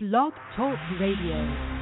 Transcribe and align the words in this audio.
Blog 0.00 0.32
Talk 0.54 0.78
Radio. 1.00 1.77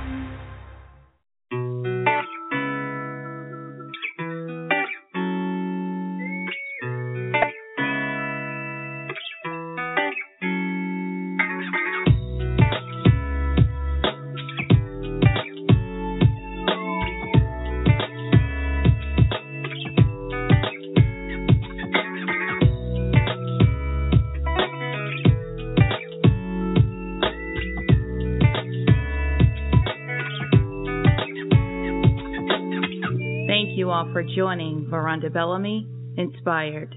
For 34.16 34.24
joining 34.24 34.88
Veronda 34.88 35.28
Bellamy 35.28 35.84
Inspired. 36.16 36.96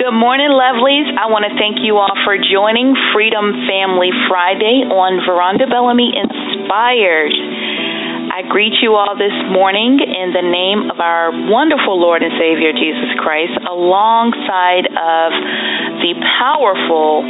Good 0.00 0.16
morning, 0.16 0.56
lovelies. 0.56 1.04
I 1.20 1.28
want 1.28 1.44
to 1.44 1.52
thank 1.60 1.84
you 1.84 2.00
all 2.00 2.16
for 2.24 2.40
joining 2.40 2.96
Freedom 3.12 3.52
Family 3.68 4.08
Friday 4.24 4.88
on 4.88 5.20
Veronda 5.28 5.68
Bellamy 5.68 6.16
Inspired. 6.16 7.36
I 8.32 8.40
greet 8.48 8.80
you 8.80 8.96
all 8.96 9.20
this 9.20 9.36
morning 9.52 10.00
in 10.00 10.32
the 10.32 10.40
name 10.40 10.88
of 10.88 10.96
our 10.96 11.28
wonderful 11.28 12.00
Lord 12.00 12.22
and 12.24 12.32
Savior 12.40 12.72
Jesus 12.72 13.12
Christ, 13.20 13.52
alongside 13.68 14.88
of 14.96 15.28
the 16.00 16.16
powerful 16.40 17.20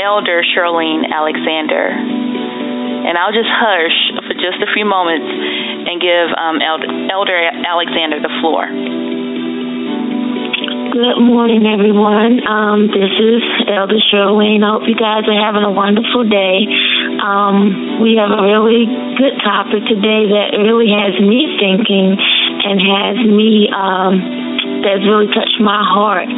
Elder 0.00 0.42
Shirlene 0.44 1.08
Alexander. 1.08 1.92
And 3.06 3.14
I'll 3.16 3.32
just 3.32 3.48
hush 3.48 3.98
for 4.26 4.34
just 4.34 4.58
a 4.62 4.68
few 4.74 4.84
moments 4.84 5.26
and 5.26 6.00
give 6.00 6.28
um, 6.34 6.58
Elder, 6.60 7.38
Alexander 7.64 8.18
the 8.20 8.32
floor. 8.42 8.66
Good 10.96 11.20
morning, 11.20 11.68
everyone. 11.68 12.40
Um, 12.48 12.88
this 12.88 13.12
is 13.20 13.42
Elder 13.68 14.00
Shirlene. 14.10 14.64
I 14.64 14.74
hope 14.74 14.88
you 14.88 14.96
guys 14.96 15.28
are 15.28 15.36
having 15.38 15.62
a 15.62 15.70
wonderful 15.70 16.24
day. 16.24 16.64
Um, 17.20 18.00
we 18.00 18.16
have 18.16 18.32
a 18.32 18.42
really 18.42 18.88
good 19.20 19.36
topic 19.44 19.84
today 19.86 20.24
that 20.32 20.56
really 20.56 20.88
has 20.88 21.14
me 21.20 21.52
thinking 21.60 22.16
and 22.16 22.80
has 22.80 23.16
me, 23.22 23.68
um, 23.70 24.80
that's 24.82 25.04
really 25.04 25.28
touched 25.30 25.60
my 25.60 25.84
heart. 25.84 26.32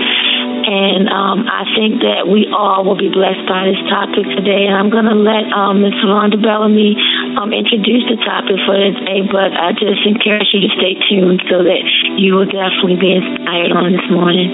And 0.69 1.09
um, 1.09 1.49
I 1.49 1.65
think 1.73 2.05
that 2.05 2.29
we 2.29 2.45
all 2.53 2.85
will 2.85 3.01
be 3.01 3.09
blessed 3.09 3.49
by 3.49 3.73
this 3.73 3.81
topic 3.89 4.29
today. 4.37 4.69
And 4.69 4.77
I'm 4.77 4.93
going 4.93 5.09
to 5.09 5.17
let 5.17 5.49
um, 5.49 5.81
Ms. 5.81 5.97
Rhonda 6.05 6.37
Bellamy 6.37 6.93
um, 7.41 7.57
introduce 7.57 8.05
the 8.05 8.21
topic 8.21 8.61
for 8.69 8.77
today, 8.77 9.25
but 9.33 9.57
I 9.57 9.73
just 9.73 10.05
encourage 10.05 10.53
you 10.53 10.69
to 10.69 10.71
stay 10.77 10.93
tuned 11.09 11.41
so 11.49 11.65
that 11.65 11.81
you 12.21 12.37
will 12.37 12.53
definitely 12.53 13.01
be 13.01 13.17
inspired 13.17 13.73
on 13.73 13.97
this 13.97 14.05
morning. 14.13 14.53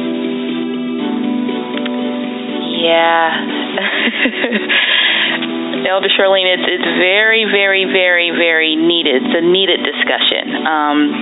Yeah. 2.79 3.35
Elder 5.91 6.15
Shirlene, 6.15 6.47
it's 6.47 6.63
it's 6.65 6.91
very, 6.97 7.45
very, 7.45 7.85
very, 7.85 8.31
very 8.31 8.75
needed. 8.75 9.21
It's 9.21 9.35
a 9.35 9.43
needed 9.43 9.83
discussion. 9.83 10.63
Um, 10.63 11.13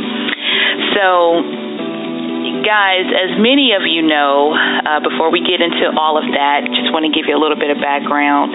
so 0.94 1.71
guys, 2.62 3.06
as 3.10 3.38
many 3.38 3.74
of 3.74 3.86
you 3.86 4.02
know, 4.02 4.54
uh, 4.54 5.00
before 5.02 5.30
we 5.30 5.42
get 5.42 5.60
into 5.60 5.90
all 5.94 6.18
of 6.18 6.26
that, 6.34 6.66
just 6.70 6.90
want 6.90 7.06
to 7.06 7.12
give 7.12 7.26
you 7.28 7.34
a 7.36 7.40
little 7.40 7.58
bit 7.58 7.70
of 7.70 7.78
background. 7.78 8.54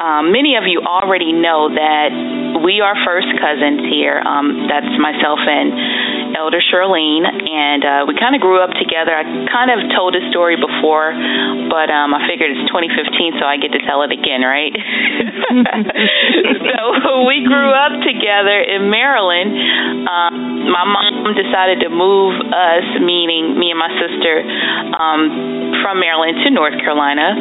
Um, 0.00 0.32
many 0.32 0.56
of 0.56 0.64
you 0.64 0.80
already 0.80 1.32
know 1.32 1.68
that 1.68 2.10
we 2.64 2.80
are 2.80 2.96
first 3.04 3.28
cousins 3.40 3.84
here. 3.88 4.20
Um, 4.20 4.68
that's 4.68 4.90
myself 4.98 5.40
and 5.44 6.36
Elder 6.36 6.62
Shirlene, 6.62 7.26
and 7.26 7.82
uh, 7.84 8.02
we 8.06 8.14
kind 8.14 8.34
of 8.34 8.40
grew 8.40 8.62
up 8.62 8.70
together. 8.78 9.12
I 9.12 9.24
kind 9.50 9.70
of 9.70 9.82
told 9.92 10.14
this 10.14 10.24
story 10.30 10.56
before, 10.56 11.12
but 11.68 11.90
um, 11.90 12.14
I 12.14 12.24
figured 12.26 12.54
it's 12.54 12.64
2015, 12.70 13.40
so 13.40 13.44
I 13.44 13.58
get 13.58 13.72
to 13.74 13.82
tell 13.84 14.02
it 14.06 14.12
again, 14.14 14.42
right? 14.42 14.72
so 16.70 16.80
we 17.30 17.42
grew 17.44 17.70
up 17.74 17.98
together 18.02 18.56
in 18.62 18.90
Maryland. 18.90 19.52
Um, 20.06 20.49
my 20.70 20.86
mom 20.86 21.34
decided 21.34 21.82
to 21.82 21.90
move 21.90 22.38
us, 22.38 22.86
meaning 23.02 23.58
me 23.58 23.74
and 23.74 23.80
my 23.82 23.90
sister, 23.98 24.46
um, 24.94 25.74
from 25.82 25.98
Maryland 25.98 26.38
to 26.46 26.48
North 26.54 26.78
Carolina. 26.78 27.34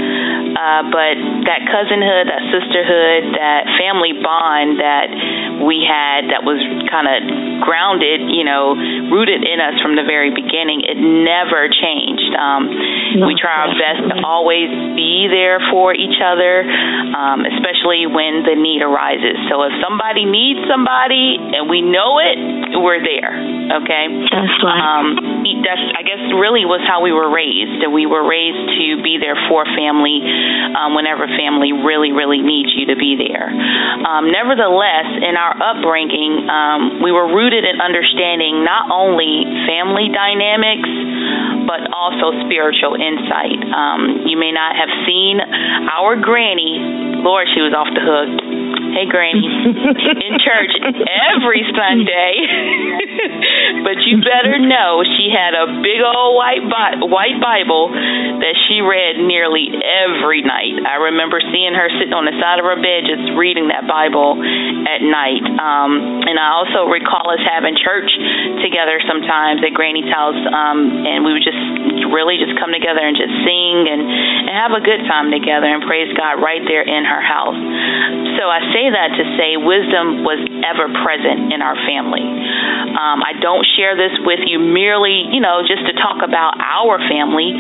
Uh, 0.57 0.83
but 0.89 1.15
that 1.45 1.61
cousinhood, 1.69 2.25
that 2.25 2.43
sisterhood, 2.49 3.37
that 3.37 3.69
family 3.77 4.17
bond 4.17 4.81
that 4.81 5.07
we 5.61 5.85
had 5.85 6.33
that 6.33 6.41
was 6.41 6.57
kind 6.89 7.05
of 7.05 7.19
grounded, 7.61 8.25
you 8.33 8.43
know, 8.43 8.73
rooted 9.13 9.45
in 9.45 9.61
us 9.61 9.77
from 9.79 9.93
the 9.93 10.03
very 10.03 10.33
beginning. 10.33 10.81
It 10.81 10.97
never 10.97 11.69
changed. 11.69 12.33
Um, 12.33 12.73
we 13.17 13.33
try 13.33 13.65
our 13.65 13.73
best 13.73 14.05
to 14.11 14.15
always 14.21 14.69
be 14.93 15.27
there 15.29 15.57
for 15.71 15.93
each 15.93 16.21
other, 16.21 16.61
um, 17.15 17.45
especially 17.45 18.05
when 18.05 18.45
the 18.45 18.53
need 18.55 18.81
arises. 18.85 19.37
So 19.49 19.63
if 19.65 19.73
somebody 19.81 20.25
needs 20.25 20.61
somebody 20.69 21.37
and 21.39 21.69
we 21.69 21.81
know 21.81 22.21
it, 22.21 22.37
we're 22.77 23.01
there. 23.01 23.33
Okay. 23.81 24.05
That's 24.29 24.57
right. 24.61 24.81
Um, 24.81 25.41
that's 25.63 25.85
I 25.95 26.03
guess 26.03 26.21
really 26.35 26.63
was 26.65 26.83
how 26.85 27.01
we 27.01 27.11
were 27.11 27.29
raised. 27.29 27.83
We 27.87 28.05
were 28.05 28.23
raised 28.23 28.77
to 28.79 28.87
be 29.01 29.17
there 29.19 29.37
for 29.47 29.65
family 29.65 30.21
um, 30.75 30.95
whenever 30.95 31.27
family 31.27 31.71
really 31.71 32.11
really 32.11 32.41
needs 32.41 32.71
you 32.75 32.91
to 32.91 32.97
be 32.97 33.15
there. 33.15 33.49
Um, 33.49 34.31
nevertheless, 34.31 35.07
in 35.23 35.35
our 35.35 35.53
upbringing, 35.55 36.47
um, 36.47 37.03
we 37.03 37.11
were 37.11 37.27
rooted 37.27 37.65
in 37.65 37.81
understanding 37.81 38.63
not 38.63 38.91
only 38.91 39.45
family 39.67 40.09
dynamics 40.11 40.89
but 41.69 41.85
also 41.93 42.33
spiritual 42.49 42.97
insight. 42.97 43.61
Um, 43.69 44.25
you 44.25 44.41
may 44.41 44.49
not 44.49 44.73
have 44.73 44.89
seen 45.05 45.37
our 45.37 46.17
granny. 46.17 46.81
Lord, 47.21 47.45
she 47.53 47.61
was 47.61 47.77
off 47.77 47.93
the 47.93 48.01
hook 48.01 48.58
Hey, 48.99 49.07
Granny, 49.07 49.47
in 50.27 50.35
church 50.43 50.75
every 51.31 51.63
Sunday. 51.71 52.35
but 53.87 53.95
you 54.03 54.19
better 54.19 54.59
know 54.59 55.07
she 55.15 55.31
had 55.31 55.55
a 55.55 55.79
big 55.79 56.03
old 56.03 56.35
white 56.35 56.67
Bi- 56.67 56.99
white 57.07 57.39
Bible 57.39 57.95
that 57.95 58.59
she 58.67 58.83
read 58.83 59.23
nearly 59.23 59.71
every 59.71 60.43
night. 60.43 60.83
I 60.83 61.15
remember 61.15 61.39
seeing 61.39 61.71
her 61.71 61.87
sitting 61.95 62.11
on 62.11 62.27
the 62.27 62.35
side 62.43 62.59
of 62.59 62.67
her 62.67 62.75
bed 62.75 63.07
just 63.07 63.39
reading 63.39 63.71
that 63.71 63.87
Bible 63.87 64.35
at 64.35 64.99
night. 64.99 65.47
Um, 65.47 66.27
and 66.27 66.35
I 66.35 66.59
also 66.59 66.91
recall 66.91 67.31
us 67.31 67.39
having 67.47 67.79
church 67.79 68.11
together 68.59 68.99
sometimes 69.07 69.63
at 69.63 69.71
Granny's 69.71 70.11
house, 70.11 70.43
um, 70.51 71.07
and 71.07 71.23
we 71.23 71.31
would 71.31 71.47
just 71.47 71.63
really 72.11 72.35
just 72.35 72.59
come 72.59 72.75
together 72.75 72.99
and 72.99 73.15
just 73.15 73.31
sing 73.47 73.87
and, 73.87 74.01
and 74.03 74.51
have 74.59 74.75
a 74.75 74.83
good 74.83 75.07
time 75.07 75.31
together 75.31 75.71
and 75.71 75.87
praise 75.87 76.11
God 76.19 76.43
right 76.43 76.61
there 76.67 76.83
in 76.83 77.07
her 77.07 77.23
house. 77.23 77.55
So 78.35 78.51
I 78.51 78.59
say 78.75 78.88
that 78.91 79.15
to 79.17 79.23
say 79.37 79.55
wisdom 79.55 80.25
was 80.25 80.41
ever 80.65 80.89
present 81.01 81.53
in 81.53 81.61
our 81.61 81.77
family. 81.87 82.23
Um, 82.23 83.21
I 83.23 83.37
don't 83.37 83.63
share 83.77 83.95
this 83.95 84.13
with 84.25 84.43
you 84.45 84.59
merely, 84.59 85.29
you 85.31 85.39
know, 85.39 85.61
just 85.63 85.85
to 85.87 85.93
talk 85.97 86.21
about 86.25 86.57
our 86.59 86.99
family, 87.09 87.53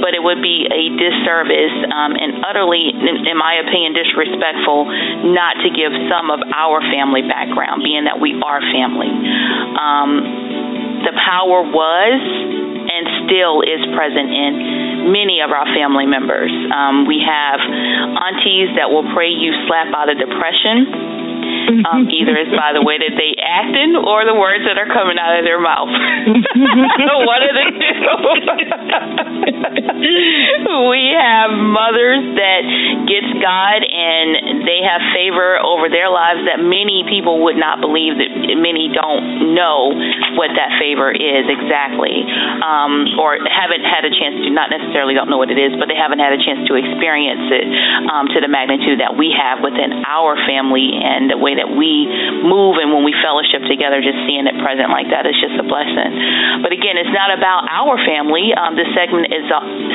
but 0.00 0.14
it 0.14 0.22
would 0.22 0.40
be 0.40 0.68
a 0.68 0.92
disservice 0.94 1.76
um, 1.90 2.14
and 2.16 2.44
utterly, 2.44 2.92
in, 2.92 3.26
in 3.28 3.36
my 3.36 3.60
opinion, 3.60 3.96
disrespectful 3.96 4.86
not 5.32 5.60
to 5.64 5.68
give 5.72 5.92
some 6.06 6.30
of 6.30 6.40
our 6.52 6.80
family 6.92 7.22
background, 7.24 7.82
being 7.82 8.04
that 8.04 8.20
we 8.20 8.36
are 8.40 8.60
family. 8.72 9.10
Um, 9.80 11.04
the 11.04 11.14
power 11.20 11.64
was 11.64 12.20
and 12.84 13.04
still 13.26 13.64
is 13.64 13.82
present 13.96 14.28
in 14.28 14.52
many 15.04 15.40
of 15.40 15.50
our 15.50 15.66
family 15.76 16.06
members. 16.06 16.52
Um, 16.72 17.06
we 17.06 17.20
have 17.20 17.60
aunties 17.60 18.72
that 18.76 18.90
will 18.90 19.06
pray 19.12 19.28
you 19.28 19.52
slap 19.68 19.92
out 19.94 20.08
of 20.08 20.16
depression. 20.16 21.14
Um, 21.84 22.08
either 22.18 22.36
it's 22.36 22.52
by 22.56 22.72
the 22.72 22.82
way 22.84 22.98
that 22.98 23.14
they 23.16 23.36
acting 23.40 23.96
or 23.96 24.24
the 24.24 24.34
words 24.34 24.64
that 24.68 24.76
are 24.76 24.88
coming 24.88 25.16
out 25.20 25.38
of 25.38 25.44
their 25.44 25.60
mouth. 25.60 25.88
One 25.88 27.42
of 27.44 27.52
the 27.54 27.66
two. 27.72 28.14
we 30.90 31.12
have 31.16 31.50
mothers 31.52 32.24
that 32.36 32.62
gets 33.08 33.30
God 33.40 33.80
and 34.04 34.68
they 34.68 34.84
have 34.84 35.00
favor 35.16 35.56
over 35.64 35.88
their 35.88 36.12
lives 36.12 36.44
that 36.44 36.60
many 36.60 37.08
people 37.08 37.40
would 37.48 37.56
not 37.56 37.80
believe 37.80 38.20
that 38.20 38.30
many 38.60 38.92
don't 38.92 39.56
know 39.56 39.96
what 40.36 40.52
that 40.52 40.76
favor 40.76 41.08
is 41.08 41.48
exactly, 41.48 42.20
um, 42.60 43.16
or 43.16 43.40
haven't 43.48 43.84
had 43.84 44.04
a 44.04 44.12
chance 44.12 44.44
to, 44.44 44.52
not 44.52 44.68
necessarily 44.68 45.16
don't 45.16 45.32
know 45.32 45.40
what 45.40 45.48
it 45.48 45.56
is, 45.56 45.72
but 45.80 45.88
they 45.88 45.96
haven't 45.96 46.20
had 46.20 46.36
a 46.36 46.40
chance 46.40 46.60
to 46.68 46.76
experience 46.76 47.48
it 47.48 47.66
um, 48.12 48.28
to 48.28 48.44
the 48.44 48.50
magnitude 48.50 49.00
that 49.00 49.16
we 49.16 49.32
have 49.32 49.64
within 49.64 50.04
our 50.04 50.36
family 50.44 50.92
and 51.00 51.32
the 51.32 51.40
way 51.40 51.56
that 51.56 51.70
we 51.72 52.04
move 52.44 52.76
and 52.76 52.92
when 52.92 53.06
we 53.06 53.16
fellowship 53.24 53.64
together, 53.64 54.04
just 54.04 54.20
seeing 54.28 54.44
it 54.44 54.56
present 54.60 54.92
like 54.92 55.08
that 55.08 55.24
is 55.24 55.36
just 55.40 55.56
a 55.56 55.64
blessing. 55.64 56.12
But 56.60 56.76
again, 56.76 57.00
it's 57.00 57.14
not 57.14 57.32
about 57.32 57.64
our 57.72 57.96
family. 58.04 58.52
Um, 58.52 58.76
this 58.76 58.88
segment 58.92 59.32
is 59.32 59.48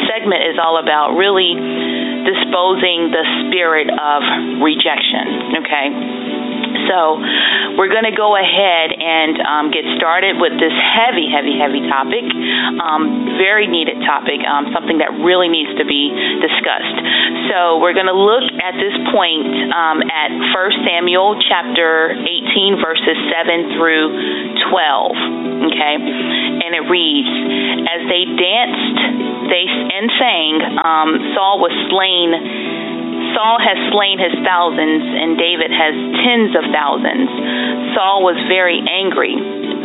segment 0.09 0.41
is 0.49 0.57
all 0.57 0.81
about 0.81 1.13
really 1.13 1.53
disposing 2.25 3.11
the 3.11 3.23
spirit 3.47 3.87
of 3.99 4.23
rejection. 4.63 5.59
Okay. 5.59 5.87
So, 6.89 7.21
we're 7.77 7.89
going 7.89 8.05
to 8.05 8.15
go 8.15 8.33
ahead 8.33 8.93
and 8.93 9.37
um, 9.45 9.65
get 9.69 9.85
started 9.97 10.41
with 10.41 10.53
this 10.57 10.73
heavy, 10.73 11.29
heavy, 11.29 11.53
heavy 11.57 11.85
topic. 11.85 12.25
Um, 12.81 13.37
very 13.37 13.65
needed 13.69 14.01
topic, 14.05 14.41
um, 14.45 14.69
something 14.73 14.97
that 14.97 15.13
really 15.21 15.49
needs 15.49 15.69
to 15.77 15.85
be 15.85 16.09
discussed. 16.41 16.97
So, 17.49 17.77
we're 17.81 17.93
going 17.93 18.09
to 18.09 18.17
look 18.17 18.45
at 18.61 18.77
this 18.77 18.95
point 19.13 19.49
um, 19.73 20.01
at 20.05 20.29
1 20.33 20.85
Samuel 20.85 21.37
chapter 21.45 22.13
18, 22.13 22.81
verses 22.81 23.17
7 23.33 23.77
through 23.77 24.05
12. 24.69 25.69
Okay, 25.69 25.95
and 25.99 26.71
it 26.73 26.85
reads, 26.89 27.29
"As 27.85 28.01
they 28.07 28.23
danced, 28.25 28.97
they 29.51 29.65
and 29.67 30.07
sang, 30.17 30.53
um, 30.81 31.09
Saul 31.35 31.59
was 31.59 31.73
slain." 31.89 32.88
Saul 33.39 33.55
has 33.55 33.79
slain 33.95 34.19
his 34.19 34.35
thousands, 34.43 34.99
and 34.99 35.39
David 35.39 35.71
has 35.71 35.95
tens 36.27 36.51
of 36.59 36.67
thousands. 36.75 37.31
Saul 37.95 38.19
was 38.19 38.35
very 38.51 38.83
angry. 38.83 39.31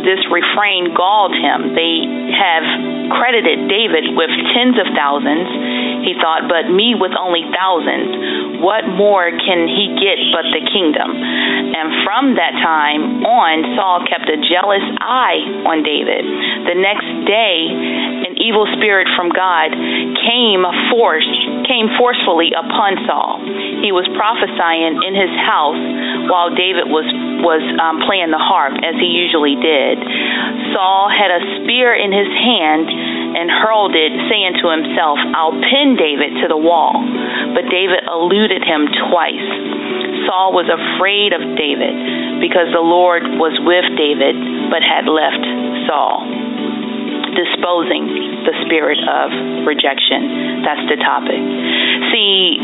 This 0.03 0.19
refrain 0.27 0.91
galled 0.91 1.31
him. 1.31 1.71
They 1.71 2.03
have 2.35 2.67
credited 3.15 3.71
David 3.71 4.11
with 4.11 4.27
tens 4.51 4.75
of 4.75 4.91
thousands, 4.91 5.47
he 6.03 6.19
thought, 6.19 6.51
but 6.51 6.67
me 6.67 6.99
with 6.99 7.15
only 7.15 7.47
thousands. 7.55 8.59
What 8.59 8.91
more 8.91 9.31
can 9.31 9.71
he 9.71 10.03
get 10.03 10.19
but 10.35 10.51
the 10.51 10.59
kingdom? 10.75 11.15
And 11.15 12.03
from 12.03 12.35
that 12.35 12.59
time 12.59 13.23
on, 13.23 13.55
Saul 13.79 14.03
kept 14.03 14.27
a 14.27 14.35
jealous 14.35 14.83
eye 14.99 15.63
on 15.63 15.79
David. 15.79 16.27
The 16.67 16.75
next 16.75 17.07
day, 17.23 17.71
an 18.27 18.35
evil 18.35 18.67
spirit 18.75 19.07
from 19.15 19.31
God 19.31 19.71
came 20.27 20.67
a 20.67 20.75
force 20.91 21.31
came 21.65 21.89
forcefully 21.97 22.53
upon 22.53 22.97
Saul. 23.05 23.41
He 23.81 23.91
was 23.91 24.05
prophesying 24.13 25.01
in 25.01 25.13
his 25.13 25.33
house 25.33 25.81
while 26.29 26.53
David 26.53 26.87
was 26.89 27.05
was 27.41 27.61
um, 27.77 28.01
playing 28.05 28.31
the 28.31 28.41
harp 28.41 28.77
as 28.81 28.95
he 28.97 29.09
usually 29.11 29.57
did. 29.59 30.01
Saul 30.73 31.09
had 31.11 31.29
a 31.29 31.41
spear 31.61 31.93
in 31.93 32.09
his 32.09 32.29
hand 32.29 32.89
and 33.35 33.51
hurled 33.51 33.93
it, 33.93 34.13
saying 34.31 34.57
to 34.63 34.71
himself, 34.71 35.19
I'll 35.35 35.59
pin 35.59 35.99
David 35.99 36.39
to 36.41 36.47
the 36.47 36.57
wall. 36.57 36.95
But 37.53 37.67
David 37.67 38.07
eluded 38.07 38.63
him 38.63 38.87
twice. 39.11 39.49
Saul 40.25 40.55
was 40.55 40.65
afraid 40.71 41.35
of 41.35 41.43
David 41.59 42.41
because 42.41 42.71
the 42.73 42.81
Lord 42.81 43.23
was 43.37 43.53
with 43.61 43.85
David 43.99 44.35
but 44.71 44.81
had 44.81 45.05
left 45.05 45.43
Saul 45.85 46.34
disposing 47.35 48.07
the 48.47 48.55
spirit 48.65 48.99
of 49.03 49.29
rejection. 49.67 50.63
That's 50.63 50.85
the 50.87 50.97
topic. 51.03 51.41
See, 52.11 52.57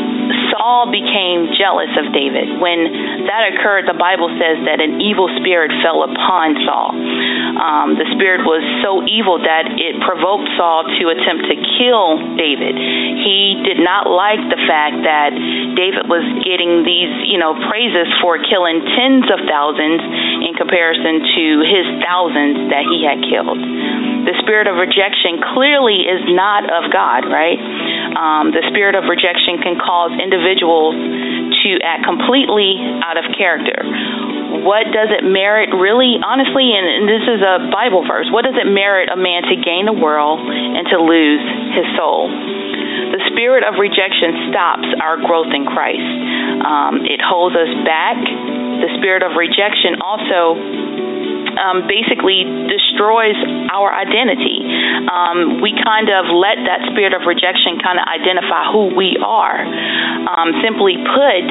Saul 0.53 0.89
became 0.89 1.51
jealous 1.55 1.91
of 1.97 2.11
David. 2.11 2.59
When 2.59 2.87
that 3.27 3.51
occurred, 3.53 3.87
the 3.87 3.97
Bible 3.97 4.31
says 4.39 4.63
that 4.67 4.79
an 4.79 5.01
evil 5.01 5.27
spirit 5.41 5.71
fell 5.83 6.03
upon 6.03 6.55
Saul. 6.63 6.91
Um, 6.91 7.99
the 7.99 8.07
spirit 8.15 8.47
was 8.47 8.63
so 8.83 9.03
evil 9.07 9.41
that 9.41 9.67
it 9.75 9.99
provoked 10.03 10.47
Saul 10.55 10.87
to 10.87 11.03
attempt 11.11 11.51
to 11.51 11.55
kill 11.77 12.19
David. 12.39 12.75
He 12.75 13.59
did 13.63 13.79
not 13.81 14.07
like 14.07 14.41
the 14.47 14.61
fact 14.69 15.03
that 15.03 15.35
David 15.75 16.07
was 16.07 16.23
getting 16.43 16.83
these, 16.83 17.11
you 17.27 17.39
know, 17.39 17.57
praises 17.67 18.07
for 18.21 18.39
killing 18.39 18.83
tens 18.95 19.27
of 19.31 19.43
thousands 19.47 20.01
in 20.45 20.53
comparison 20.55 21.23
to 21.25 21.43
his 21.65 21.85
thousands 22.03 22.71
that 22.71 22.85
he 22.87 23.03
had 23.03 23.19
killed 23.25 23.59
the 24.25 24.35
spirit 24.45 24.69
of 24.69 24.77
rejection 24.77 25.41
clearly 25.53 26.05
is 26.05 26.21
not 26.29 26.69
of 26.69 26.93
God, 26.93 27.25
right? 27.25 27.57
Um, 28.13 28.53
the 28.53 28.61
spirit 28.69 28.93
of 28.93 29.09
rejection 29.09 29.57
can 29.61 29.79
cause 29.81 30.13
individuals 30.13 30.93
to 31.65 31.69
act 31.81 32.05
completely 32.05 32.77
out 33.01 33.17
of 33.17 33.25
character. 33.33 33.81
What 34.61 34.93
does 34.93 35.09
it 35.09 35.25
merit, 35.25 35.73
really, 35.73 36.21
honestly, 36.21 36.69
and, 36.75 36.85
and 36.85 37.05
this 37.09 37.25
is 37.25 37.41
a 37.41 37.71
Bible 37.73 38.05
verse, 38.05 38.29
what 38.29 38.45
does 38.45 38.57
it 38.59 38.67
merit 38.69 39.09
a 39.09 39.17
man 39.17 39.47
to 39.49 39.55
gain 39.57 39.89
the 39.89 39.95
world 39.95 40.37
and 40.43 40.85
to 40.93 40.97
lose 41.01 41.41
his 41.73 41.87
soul? 41.97 42.29
The 43.11 43.23
spirit 43.31 43.63
of 43.63 43.79
rejection 43.79 44.51
stops 44.51 44.87
our 45.01 45.17
growth 45.17 45.49
in 45.55 45.65
Christ. 45.65 46.11
Um, 46.61 47.07
it 47.07 47.23
holds 47.23 47.55
us 47.55 47.71
back. 47.87 48.19
The 48.21 48.91
spirit 48.99 49.23
of 49.23 49.33
rejection 49.39 49.99
also 50.03 50.55
um, 51.61 51.85
basically 51.85 52.43
destroys 52.65 53.37
our 53.69 53.93
identity. 53.93 54.65
Um, 55.07 55.61
we 55.61 55.77
kind 55.77 56.09
of 56.09 56.25
let 56.33 56.57
that 56.65 56.89
spirit 56.89 57.13
of 57.13 57.29
rejection 57.29 57.77
kind 57.79 58.01
of 58.01 58.05
identify 58.09 58.67
who 58.73 58.91
we 58.97 59.15
are. 59.21 59.61
Um, 59.61 60.57
simply 60.65 60.97
put, 60.97 61.45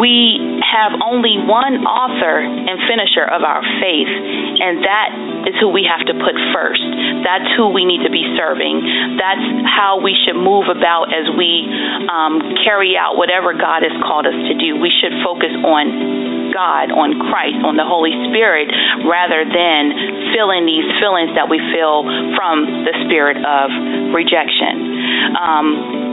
we 0.00 0.40
have 0.64 0.96
only 1.04 1.36
one 1.40 1.84
author 1.84 2.40
and 2.40 2.76
finisher 2.88 3.24
of 3.24 3.44
our 3.44 3.60
faith, 3.80 4.08
and 4.08 4.84
that 4.84 5.10
is 5.48 5.54
who 5.60 5.68
we 5.68 5.84
have 5.84 6.04
to 6.08 6.14
put 6.16 6.34
first. 6.52 6.84
That's 7.24 7.48
who 7.56 7.70
we 7.70 7.84
need 7.84 8.02
to 8.04 8.12
be 8.12 8.24
serving. 8.36 9.18
That's 9.18 9.44
how 9.66 10.00
we 10.00 10.14
should 10.14 10.38
move 10.38 10.70
about 10.70 11.10
as 11.12 11.28
we 11.36 11.66
um, 12.08 12.40
carry 12.64 12.96
out 12.96 13.16
whatever 13.16 13.52
God 13.52 13.82
has 13.82 13.94
called 14.02 14.26
us 14.26 14.38
to 14.48 14.54
do. 14.54 14.78
We 14.78 14.90
should 14.90 15.14
focus 15.22 15.52
on 15.64 16.50
God, 16.52 16.90
on 16.90 17.20
Christ, 17.28 17.60
on 17.60 17.76
the 17.76 17.84
Holy 17.84 18.12
Spirit, 18.30 18.72
rather 19.04 19.44
than 19.44 20.32
feeling 20.32 20.64
these 20.64 20.86
feelings 20.96 21.36
that 21.36 21.48
we 21.48 21.60
feel 21.72 22.04
from 22.34 22.84
the 22.88 22.94
spirit 23.04 23.36
of 23.44 23.68
rejection. 24.16 25.36
Um, 25.36 26.07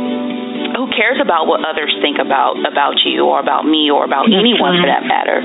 who 0.76 0.92
cares 0.92 1.22
about 1.24 1.48
what 1.48 1.64
others 1.64 1.94
think 2.04 2.20
about 2.20 2.60
about 2.68 3.00
you 3.08 3.26
or 3.26 3.40
about 3.40 3.64
me 3.64 3.88
or 3.88 4.04
about 4.04 4.28
anyone 4.28 4.82
for 4.82 4.88
that 4.88 5.08
matter? 5.08 5.40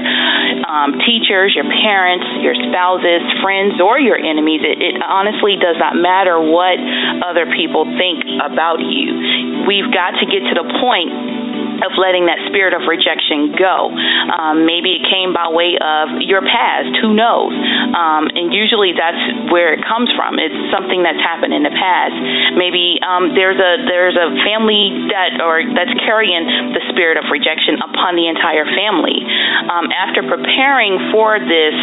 Um, 0.66 0.98
teachers, 1.06 1.54
your 1.54 1.68
parents, 1.68 2.26
your 2.42 2.54
spouses, 2.58 3.22
friends, 3.42 3.78
or 3.78 3.98
your 3.98 4.18
enemies. 4.18 4.62
It, 4.66 4.82
it 4.82 4.94
honestly 5.02 5.54
does 5.54 5.78
not 5.78 5.94
matter 5.94 6.38
what 6.40 6.78
other 7.22 7.46
people 7.54 7.86
think 7.94 8.26
about 8.42 8.82
you. 8.82 9.66
We've 9.66 9.90
got 9.92 10.18
to 10.18 10.26
get 10.26 10.42
to 10.50 10.54
the 10.58 10.66
point 10.82 11.12
of 11.84 11.96
letting 11.96 12.26
that 12.26 12.40
spirit 12.48 12.72
of 12.72 12.86
rejection 12.86 13.54
go. 13.56 13.90
Um, 14.30 14.64
maybe 14.64 15.00
it 15.00 15.04
came 15.08 15.32
by 15.32 15.48
way 15.48 15.76
of 15.80 16.20
your 16.24 16.44
past, 16.44 16.96
who 17.00 17.12
knows? 17.12 17.52
Um, 17.96 18.28
and 18.32 18.52
usually 18.52 18.92
that's 18.96 19.50
where 19.52 19.72
it 19.72 19.82
comes 19.84 20.12
from. 20.14 20.38
It's 20.38 20.56
something 20.72 21.02
that's 21.02 21.20
happened 21.20 21.52
in 21.52 21.62
the 21.64 21.74
past. 21.74 22.16
Maybe 22.56 23.00
um, 23.02 23.32
there's 23.34 23.58
a 23.58 23.72
there's 23.86 24.16
a 24.16 24.28
family 24.44 25.10
that 25.12 25.40
or 25.40 25.62
that's 25.74 25.92
carrying 26.04 26.44
the 26.74 26.82
spirit 26.92 27.16
of 27.16 27.28
rejection 27.32 27.80
upon 27.80 28.16
the 28.16 28.28
entire 28.28 28.66
family. 28.66 29.22
Um, 29.68 29.88
after 29.92 30.22
preparing 30.24 31.10
for 31.12 31.38
this, 31.40 31.76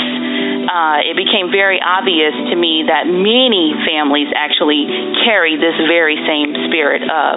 uh, 0.68 1.00
it 1.04 1.16
became 1.16 1.50
very 1.50 1.80
obvious 1.80 2.36
to 2.52 2.56
me 2.56 2.84
that 2.88 3.08
many 3.08 3.74
families 3.88 4.28
actually 4.36 4.86
carry 5.24 5.56
this 5.56 5.76
very 5.88 6.20
same 6.28 6.54
spirit 6.68 7.04
of 7.08 7.36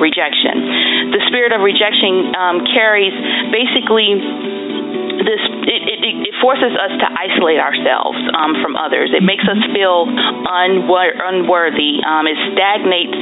rejection. 0.00 0.99
The 1.10 1.22
spirit 1.28 1.52
of 1.52 1.60
rejection 1.60 2.34
um, 2.34 2.62
carries 2.70 3.14
basically 3.50 4.14
this 5.24 5.42
it, 5.68 5.82
it, 5.86 6.00
it, 6.32 6.34
forces 6.40 6.72
us 6.72 6.92
to 6.96 7.06
isolate 7.06 7.60
ourselves 7.60 8.16
um, 8.32 8.56
from 8.64 8.74
others. 8.74 9.12
It 9.12 9.20
makes 9.20 9.44
us 9.44 9.60
feel 9.76 10.08
unwor- 10.08 11.16
unworthy. 11.20 12.00
Um, 12.00 12.24
it 12.24 12.38
stagnates 12.56 13.14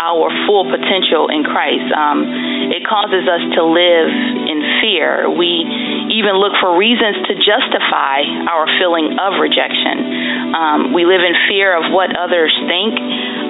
our 0.00 0.32
full 0.48 0.64
potential 0.64 1.28
in 1.28 1.44
Christ. 1.44 1.86
Um, 1.92 2.24
it 2.72 2.82
causes 2.88 3.28
us 3.28 3.44
to 3.60 3.62
live 3.62 4.08
in 4.48 4.58
fear. 4.80 5.28
We 5.28 5.68
even 6.16 6.40
look 6.40 6.56
for 6.58 6.74
reasons 6.74 7.20
to 7.28 7.32
justify 7.36 8.24
our 8.48 8.64
feeling 8.80 9.20
of 9.20 9.36
rejection. 9.38 10.56
Um, 10.56 10.78
we 10.96 11.04
live 11.04 11.20
in 11.20 11.36
fear 11.46 11.76
of 11.76 11.92
what 11.92 12.16
others 12.16 12.52
think. 12.64 12.96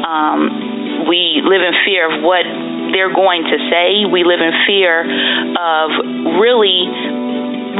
Um, 0.04 1.06
we 1.06 1.40
live 1.44 1.62
in 1.62 1.74
fear 1.86 2.10
of 2.10 2.22
what 2.22 2.44
they're 2.94 3.12
going 3.12 3.44
to 3.50 3.58
say. 3.68 4.06
We 4.06 4.22
live 4.22 4.40
in 4.40 4.54
fear 4.64 5.02
of 5.58 5.90
really 6.38 6.86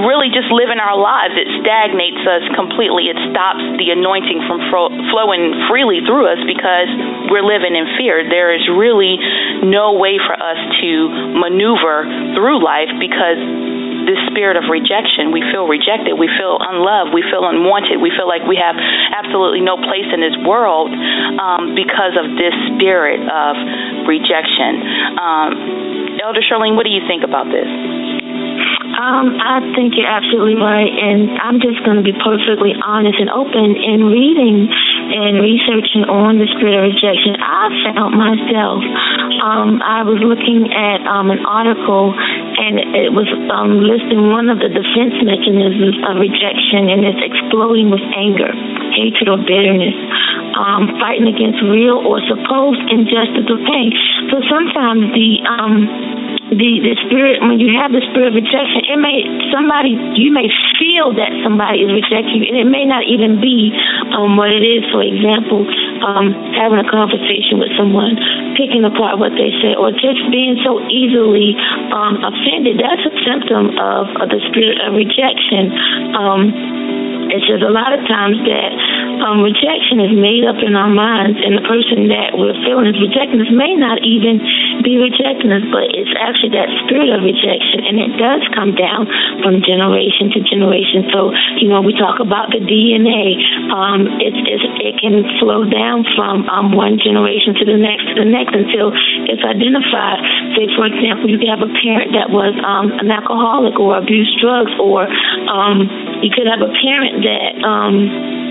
really 0.02 0.26
just 0.34 0.50
living 0.50 0.82
our 0.82 0.98
lives. 0.98 1.38
It 1.38 1.46
stagnates 1.62 2.18
us 2.26 2.42
completely. 2.58 3.06
It 3.06 3.18
stops 3.30 3.62
the 3.78 3.94
anointing 3.94 4.42
from 4.50 4.58
flowing 4.66 5.54
freely 5.70 6.02
through 6.02 6.26
us 6.26 6.42
because 6.42 6.90
we're 7.30 7.46
living 7.46 7.78
in 7.78 7.86
fear. 7.94 8.26
There 8.26 8.50
is 8.50 8.66
really 8.66 9.22
no 9.62 9.94
way 9.94 10.18
for 10.18 10.34
us 10.34 10.58
to 10.82 10.90
maneuver 11.38 12.10
through 12.34 12.58
life 12.58 12.90
because 12.98 13.38
this 14.04 14.20
spirit 14.30 14.56
of 14.60 14.68
rejection. 14.68 15.32
We 15.32 15.40
feel 15.48 15.64
rejected. 15.64 16.14
We 16.14 16.28
feel 16.28 16.60
unloved. 16.60 17.16
We 17.16 17.24
feel 17.24 17.44
unwanted. 17.48 17.98
We 18.00 18.12
feel 18.12 18.28
like 18.28 18.44
we 18.44 18.60
have 18.60 18.76
absolutely 19.16 19.64
no 19.64 19.80
place 19.80 20.06
in 20.12 20.20
this 20.20 20.36
world 20.44 20.92
um, 20.92 21.72
because 21.72 22.12
of 22.14 22.36
this 22.36 22.52
spirit 22.76 23.24
of 23.24 23.56
rejection. 24.06 24.80
Um, 25.18 25.50
Elder 26.22 26.40
Shirlene, 26.40 26.76
what 26.76 26.84
do 26.84 26.92
you 26.92 27.02
think 27.08 27.24
about 27.24 27.50
this? 27.50 27.68
Um, 28.94 29.36
I 29.42 29.58
think 29.74 29.98
you're 29.98 30.08
absolutely 30.08 30.54
right, 30.54 30.86
and 30.86 31.34
I'm 31.42 31.58
just 31.58 31.82
going 31.82 31.98
to 31.98 32.06
be 32.06 32.14
perfectly 32.14 32.78
honest 32.78 33.18
and 33.18 33.26
open 33.26 33.74
in 33.74 34.06
reading 34.06 34.70
and 34.70 35.42
researching 35.42 36.06
on 36.06 36.38
the 36.38 36.46
spirit 36.54 36.78
of 36.78 36.94
rejection. 36.94 37.34
I 37.42 37.74
found 37.90 38.14
myself. 38.14 38.80
Um, 39.42 39.82
I 39.82 40.06
was 40.06 40.22
looking 40.22 40.70
at 40.70 41.02
um, 41.10 41.34
an 41.34 41.42
article, 41.42 42.14
and 42.14 42.80
it 42.94 43.10
was 43.10 43.26
um, 43.50 43.82
listing 43.82 44.30
one 44.30 44.46
of 44.46 44.62
the 44.62 44.70
defense 44.70 45.18
mechanisms 45.26 45.98
of 46.06 46.14
rejection, 46.22 46.86
and 46.86 47.02
it's 47.02 47.22
exploding 47.34 47.90
with 47.90 48.04
anger, 48.14 48.48
hatred, 48.94 49.26
or 49.26 49.42
bitterness. 49.42 49.98
Um, 50.54 50.86
fighting 51.02 51.26
against 51.26 51.58
real 51.66 51.98
or 51.98 52.22
supposed 52.30 52.78
injustice 52.86 53.50
or 53.50 53.58
pain. 53.66 53.90
So 54.30 54.38
sometimes 54.46 55.10
the 55.10 55.42
um, 55.50 55.74
the 56.52 56.72
the 56.84 56.94
spirit 57.08 57.40
when 57.40 57.58
you 57.58 57.72
have 57.74 57.90
the 57.90 58.04
spirit 58.12 58.30
of 58.30 58.36
rejection, 58.36 58.84
it 58.86 59.00
may 59.00 59.24
somebody 59.50 59.96
you 60.14 60.30
may 60.30 60.46
feel 60.76 61.10
that 61.16 61.32
somebody 61.42 61.82
is 61.82 61.90
rejecting 61.90 62.44
you, 62.44 62.52
and 62.52 62.58
it 62.60 62.68
may 62.68 62.84
not 62.84 63.02
even 63.08 63.40
be 63.40 63.72
um, 64.12 64.36
what 64.36 64.52
it 64.52 64.60
is. 64.60 64.84
For 64.92 65.00
example, 65.02 65.64
um, 66.04 66.36
having 66.52 66.78
a 66.78 66.88
conversation 66.88 67.58
with 67.58 67.72
someone, 67.80 68.14
picking 68.60 68.84
apart 68.84 69.16
what 69.16 69.32
they 69.34 69.50
say, 69.64 69.72
or 69.74 69.90
just 69.90 70.20
being 70.28 70.60
so 70.62 70.84
easily 70.92 71.56
um, 71.90 72.20
offended. 72.20 72.76
That's 72.76 73.02
a 73.08 73.14
symptom 73.24 73.74
of, 73.80 74.12
of 74.20 74.26
the 74.28 74.40
spirit 74.52 74.84
of 74.84 74.92
rejection. 74.94 75.72
Um, 76.12 76.83
it's 77.34 77.46
just 77.50 77.66
a 77.66 77.74
lot 77.74 77.90
of 77.90 78.06
times 78.06 78.38
that 78.46 78.70
um, 79.26 79.42
rejection 79.42 79.98
is 79.98 80.14
made 80.14 80.46
up 80.46 80.62
in 80.62 80.78
our 80.78 80.90
minds, 80.90 81.38
and 81.42 81.58
the 81.58 81.66
person 81.66 82.06
that 82.14 82.38
we're 82.38 82.54
feeling 82.62 82.86
is 82.86 82.98
rejecting 83.02 83.42
us 83.42 83.50
may 83.50 83.74
not 83.74 83.98
even 84.06 84.38
be 84.86 85.02
rejecting 85.02 85.50
us, 85.50 85.66
but 85.74 85.90
it's 85.90 86.14
actually 86.14 86.54
that 86.54 86.70
spirit 86.86 87.10
of 87.10 87.26
rejection, 87.26 87.82
and 87.82 87.98
it 87.98 88.14
does 88.16 88.42
come 88.54 88.78
down 88.78 89.10
from 89.42 89.66
generation 89.66 90.30
to 90.30 90.38
generation. 90.46 91.10
So, 91.10 91.34
you 91.58 91.66
know, 91.66 91.82
we 91.82 91.96
talk 91.98 92.22
about 92.22 92.54
the 92.54 92.62
DNA. 92.62 93.42
Um, 93.74 94.06
it's, 94.22 94.38
it's, 94.46 94.63
it 94.84 95.00
can 95.00 95.24
flow 95.40 95.64
down 95.64 96.04
from 96.12 96.44
um, 96.52 96.76
one 96.76 97.00
generation 97.00 97.56
to 97.56 97.64
the 97.64 97.80
next 97.80 98.04
to 98.12 98.20
the 98.20 98.28
next 98.28 98.52
until 98.52 98.92
it's 99.24 99.40
identified. 99.40 100.20
Say, 100.52 100.68
for 100.76 100.84
example, 100.84 101.32
you 101.32 101.40
could 101.40 101.48
have 101.48 101.64
a 101.64 101.72
parent 101.80 102.12
that 102.12 102.28
was 102.28 102.52
um, 102.60 102.92
an 103.00 103.08
alcoholic 103.08 103.80
or 103.80 103.96
abused 103.96 104.36
drugs, 104.44 104.72
or 104.76 105.08
um, 105.48 105.88
you 106.20 106.28
could 106.28 106.44
have 106.44 106.60
a 106.60 106.68
parent 106.84 107.24
that 107.24 107.52
um, 107.64 108.43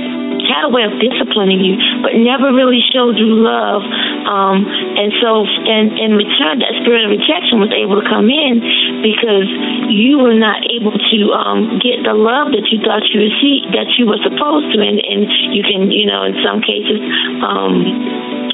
had 0.53 0.69
a 0.69 0.71
way 0.71 0.85
of 0.85 0.93
disciplining 1.01 1.57
you, 1.65 1.75
but 2.05 2.13
never 2.13 2.53
really 2.53 2.79
showed 2.93 3.17
you 3.17 3.41
love. 3.41 3.81
Um, 4.29 4.61
and 4.69 5.09
so, 5.17 5.49
and 5.49 5.97
in 5.97 6.13
return, 6.13 6.61
that 6.61 6.77
spirit 6.85 7.03
of 7.03 7.09
rejection 7.09 7.57
was 7.57 7.73
able 7.73 7.97
to 7.97 8.05
come 8.05 8.29
in 8.29 8.61
because 9.01 9.49
you 9.89 10.21
were 10.21 10.37
not 10.37 10.61
able 10.69 10.93
to 10.93 11.19
um, 11.33 11.81
get 11.81 12.05
the 12.05 12.13
love 12.13 12.53
that 12.53 12.69
you 12.69 12.77
thought 12.85 13.01
you 13.09 13.25
received, 13.25 13.73
that 13.73 13.89
you 13.97 14.05
were 14.05 14.21
supposed 14.21 14.69
to, 14.71 14.79
and, 14.79 15.01
and 15.01 15.25
you 15.49 15.65
can, 15.65 15.89
you 15.89 16.05
know, 16.05 16.23
in 16.29 16.37
some 16.45 16.61
cases. 16.61 17.01
Um, 17.41 18.52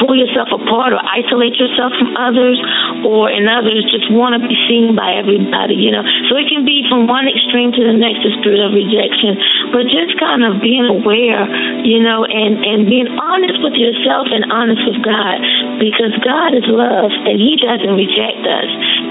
pull 0.00 0.16
yourself 0.16 0.48
apart 0.50 0.96
or 0.96 1.00
isolate 1.04 1.60
yourself 1.60 1.92
from 1.94 2.16
others, 2.16 2.56
or 3.04 3.28
in 3.28 3.44
others 3.46 3.84
just 3.92 4.08
want 4.08 4.34
to 4.34 4.40
be 4.40 4.56
seen 4.66 4.96
by 4.96 5.14
everybody, 5.20 5.76
you 5.76 5.92
know. 5.92 6.02
So 6.32 6.40
it 6.40 6.48
can 6.48 6.64
be 6.64 6.82
from 6.88 7.04
one 7.04 7.28
extreme 7.28 7.70
to 7.76 7.82
the 7.84 7.94
next, 7.94 8.24
the 8.24 8.32
spirit 8.40 8.64
of 8.64 8.72
rejection. 8.72 9.36
But 9.70 9.86
just 9.92 10.16
kind 10.16 10.42
of 10.42 10.64
being 10.64 10.88
aware, 10.88 11.44
you 11.84 12.00
know, 12.00 12.24
and, 12.24 12.64
and 12.64 12.88
being 12.88 13.12
honest 13.20 13.60
with 13.60 13.76
yourself 13.76 14.32
and 14.32 14.48
honest 14.48 14.80
with 14.88 15.04
God, 15.04 15.38
because 15.76 16.16
God 16.24 16.56
is 16.56 16.64
love 16.66 17.12
and 17.12 17.36
He 17.36 17.60
doesn't 17.60 17.94
reject 17.94 18.42
us. 18.48 18.70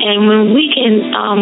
And 0.10 0.26
when 0.26 0.42
we 0.58 0.74
can, 0.74 1.14
um, 1.14 1.42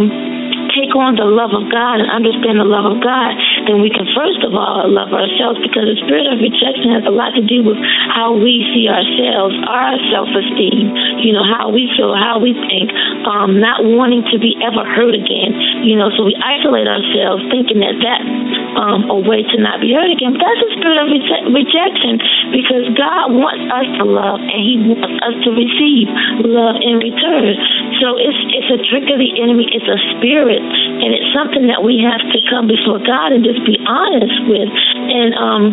take 0.77 0.93
on 0.93 1.17
the 1.17 1.25
love 1.25 1.57
of 1.57 1.65
God 1.73 1.97
and 1.97 2.07
understand 2.13 2.61
the 2.61 2.69
love 2.69 2.85
of 2.85 3.01
God, 3.01 3.33
then 3.65 3.81
we 3.81 3.89
can 3.89 4.05
first 4.13 4.45
of 4.45 4.53
all 4.53 4.85
love 4.85 5.09
ourselves 5.09 5.57
because 5.65 5.89
the 5.89 5.97
spirit 6.05 6.29
of 6.29 6.37
rejection 6.37 6.93
has 6.93 7.03
a 7.09 7.13
lot 7.13 7.33
to 7.33 7.41
do 7.41 7.65
with 7.65 7.81
how 8.13 8.37
we 8.37 8.61
see 8.71 8.85
ourselves, 8.85 9.57
our 9.65 9.97
self 10.13 10.29
esteem, 10.29 10.93
you 11.25 11.33
know, 11.33 11.41
how 11.41 11.73
we 11.73 11.89
feel, 11.97 12.13
how 12.13 12.37
we 12.37 12.53
think, 12.53 12.93
um, 13.25 13.57
not 13.57 13.81
wanting 13.81 14.21
to 14.29 14.37
be 14.37 14.53
ever 14.61 14.85
hurt 14.85 15.17
again, 15.17 15.57
you 15.81 15.97
know, 15.97 16.13
so 16.13 16.23
we 16.23 16.37
isolate 16.37 16.85
ourselves 16.85 17.41
thinking 17.49 17.81
that 17.81 17.97
that's 17.97 18.29
um, 18.77 19.09
a 19.09 19.17
way 19.17 19.41
to 19.41 19.57
not 19.57 19.81
be 19.81 19.89
hurt 19.97 20.13
again. 20.13 20.37
That's 20.37 20.61
the 20.61 20.71
spirit 20.77 20.97
of 21.01 21.09
reject- 21.09 21.47
rejection 21.49 22.21
because 22.53 22.85
God 22.93 23.33
wants 23.33 23.65
us 23.73 23.87
to 23.97 24.05
love 24.05 24.39
and 24.43 24.61
He 24.61 24.75
wants 24.85 25.17
us 25.25 25.35
to 25.43 25.49
receive 25.57 26.05
love 26.45 26.77
in 26.85 27.01
return. 27.01 27.57
So 28.03 28.19
it's 28.19 28.41
it's 28.53 28.71
a 28.71 28.79
trick 28.91 29.07
of 29.07 29.19
the 29.19 29.31
enemy. 29.39 29.67
It's 29.71 29.87
a 29.87 29.99
spirit 30.17 30.61
and 30.61 31.09
it's 31.13 31.29
something 31.31 31.67
that 31.71 31.81
we 31.85 32.03
have 32.03 32.19
to 32.19 32.39
come 32.49 32.67
before 32.67 32.99
God 32.99 33.31
and 33.31 33.45
just 33.45 33.63
be 33.63 33.79
honest 33.85 34.37
with. 34.49 34.69
And 34.69 35.31
um, 35.37 35.63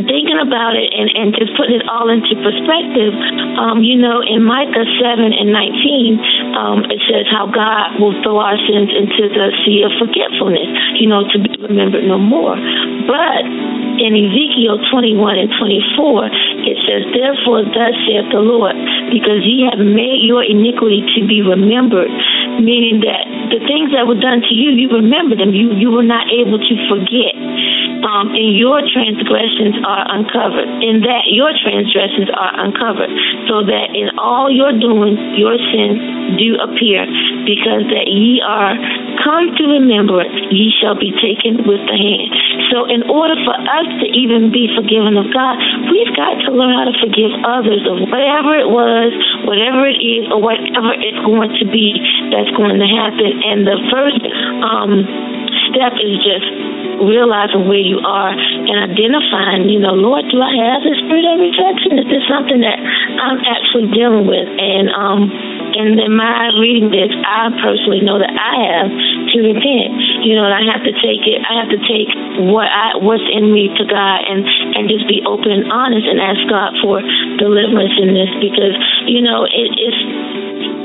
thinking 0.00 0.40
about 0.40 0.72
it 0.72 0.88
and, 0.88 1.12
and 1.12 1.28
just 1.36 1.52
putting 1.56 1.76
it 1.76 1.84
all 1.84 2.08
into 2.08 2.32
perspective, 2.40 3.12
um, 3.60 3.84
you 3.84 4.00
know, 4.00 4.24
in 4.24 4.40
Micah 4.40 4.88
7 4.96 5.20
and 5.20 5.52
19, 5.52 6.56
um, 6.56 6.78
it 6.88 7.00
says 7.04 7.28
how 7.28 7.50
God 7.52 8.00
will 8.00 8.16
throw 8.24 8.40
our 8.40 8.56
sins 8.56 8.88
into 8.88 9.28
the 9.28 9.52
sea 9.64 9.84
of 9.84 9.92
forgetfulness, 10.00 10.72
you 10.96 11.08
know, 11.08 11.28
to 11.28 11.36
be 11.36 11.52
remembered 11.60 12.08
no 12.08 12.16
more. 12.16 12.56
But 13.04 13.44
in 14.02 14.18
Ezekiel 14.18 14.82
21 14.90 15.38
and 15.38 15.50
24, 15.62 16.66
it 16.66 16.76
says, 16.82 17.02
Therefore, 17.14 17.62
thus 17.62 17.94
saith 18.02 18.28
the 18.34 18.42
Lord, 18.42 18.74
because 19.14 19.46
ye 19.46 19.62
have 19.70 19.78
made 19.78 20.26
your 20.26 20.42
iniquity 20.42 21.06
to 21.14 21.20
be 21.22 21.38
remembered, 21.38 22.10
meaning 22.58 23.06
that 23.06 23.22
the 23.54 23.62
things 23.62 23.94
that 23.94 24.10
were 24.10 24.18
done 24.18 24.42
to 24.42 24.54
you, 24.54 24.74
you 24.74 24.90
remember 24.90 25.38
them. 25.38 25.54
You, 25.54 25.70
you 25.78 25.94
were 25.94 26.06
not 26.06 26.26
able 26.34 26.58
to 26.58 26.74
forget. 26.90 27.38
Um, 28.02 28.34
and 28.34 28.58
your 28.58 28.82
transgressions 28.82 29.78
are 29.86 30.02
uncovered. 30.10 30.66
In 30.82 31.06
that, 31.06 31.30
your 31.30 31.54
transgressions 31.54 32.26
are 32.34 32.52
uncovered. 32.58 33.14
So 33.46 33.62
that 33.62 33.94
in 33.94 34.18
all 34.18 34.50
your 34.50 34.74
doing, 34.74 35.14
your 35.38 35.54
sins 35.70 36.02
do 36.34 36.58
appear, 36.58 37.06
because 37.46 37.86
that 37.94 38.10
ye 38.10 38.42
are 38.42 38.74
come 39.22 39.54
to 39.56 39.64
remembrance, 39.70 40.34
ye 40.50 40.74
shall 40.82 40.98
be 40.98 41.14
taken 41.16 41.62
with 41.64 41.80
the 41.86 41.96
hand. 41.96 42.30
So, 42.74 42.84
in 42.90 43.06
order 43.08 43.38
for 43.46 43.54
us 43.54 43.88
to 44.02 44.06
even 44.10 44.50
be 44.50 44.68
forgiven 44.74 45.16
of 45.16 45.30
God, 45.32 45.56
we've 45.88 46.14
got 46.14 46.42
to 46.44 46.50
learn 46.52 46.74
how 46.74 46.86
to 46.90 46.96
forgive 46.98 47.32
others 47.46 47.82
of 47.86 48.02
whatever 48.10 48.58
it 48.58 48.68
was, 48.68 49.14
whatever 49.46 49.86
it 49.88 49.98
is, 50.02 50.28
or 50.28 50.42
whatever 50.42 50.92
it's 50.98 51.22
going 51.24 51.54
to 51.62 51.66
be 51.70 51.96
that's 52.34 52.52
going 52.58 52.76
to 52.78 52.90
happen. 52.90 53.30
And 53.46 53.64
the 53.64 53.78
first 53.88 54.22
um, 54.60 55.06
step 55.70 55.94
is 55.96 56.18
just 56.20 56.48
realizing 57.02 57.66
where 57.66 57.82
you 57.82 57.98
are 58.02 58.30
and 58.32 58.76
identifying, 58.92 59.68
you 59.68 59.80
know, 59.80 59.94
Lord, 59.94 60.26
do 60.30 60.38
I 60.38 60.54
have 60.54 60.82
the 60.86 60.94
spirit 61.02 61.26
of 61.26 61.40
rejection? 61.40 61.98
Is 61.98 62.08
this 62.08 62.24
something 62.30 62.60
that 62.62 62.78
I'm 62.78 63.40
actually 63.42 63.90
dealing 63.90 64.26
with? 64.26 64.46
And 64.46 64.86
um 64.92 65.20
and 65.74 65.98
in 65.98 66.12
my 66.14 66.52
reading 66.58 66.92
this, 66.92 67.12
I 67.24 67.50
personally 67.60 68.00
know 68.00 68.18
that 68.18 68.32
I 68.32 68.54
have 68.72 68.90
to 69.34 69.38
repent. 69.42 69.92
You 70.22 70.38
know, 70.38 70.46
and 70.46 70.54
I 70.54 70.62
have 70.70 70.84
to 70.86 70.94
take 71.02 71.26
it. 71.26 71.40
I 71.42 71.58
have 71.58 71.70
to 71.72 71.80
take 71.88 72.08
what 72.48 72.68
I 72.68 72.96
what's 73.00 73.24
in 73.26 73.50
me 73.50 73.72
to 73.72 73.84
God 73.88 74.18
and 74.24 74.44
and 74.78 74.88
just 74.88 75.08
be 75.08 75.24
open 75.26 75.50
and 75.50 75.70
honest 75.72 76.06
and 76.06 76.20
ask 76.20 76.40
God 76.48 76.76
for 76.80 77.02
deliverance 77.38 77.96
in 77.98 78.14
this 78.14 78.30
because 78.38 78.74
you 79.08 79.20
know 79.20 79.44
it, 79.44 79.70
it's 79.76 80.00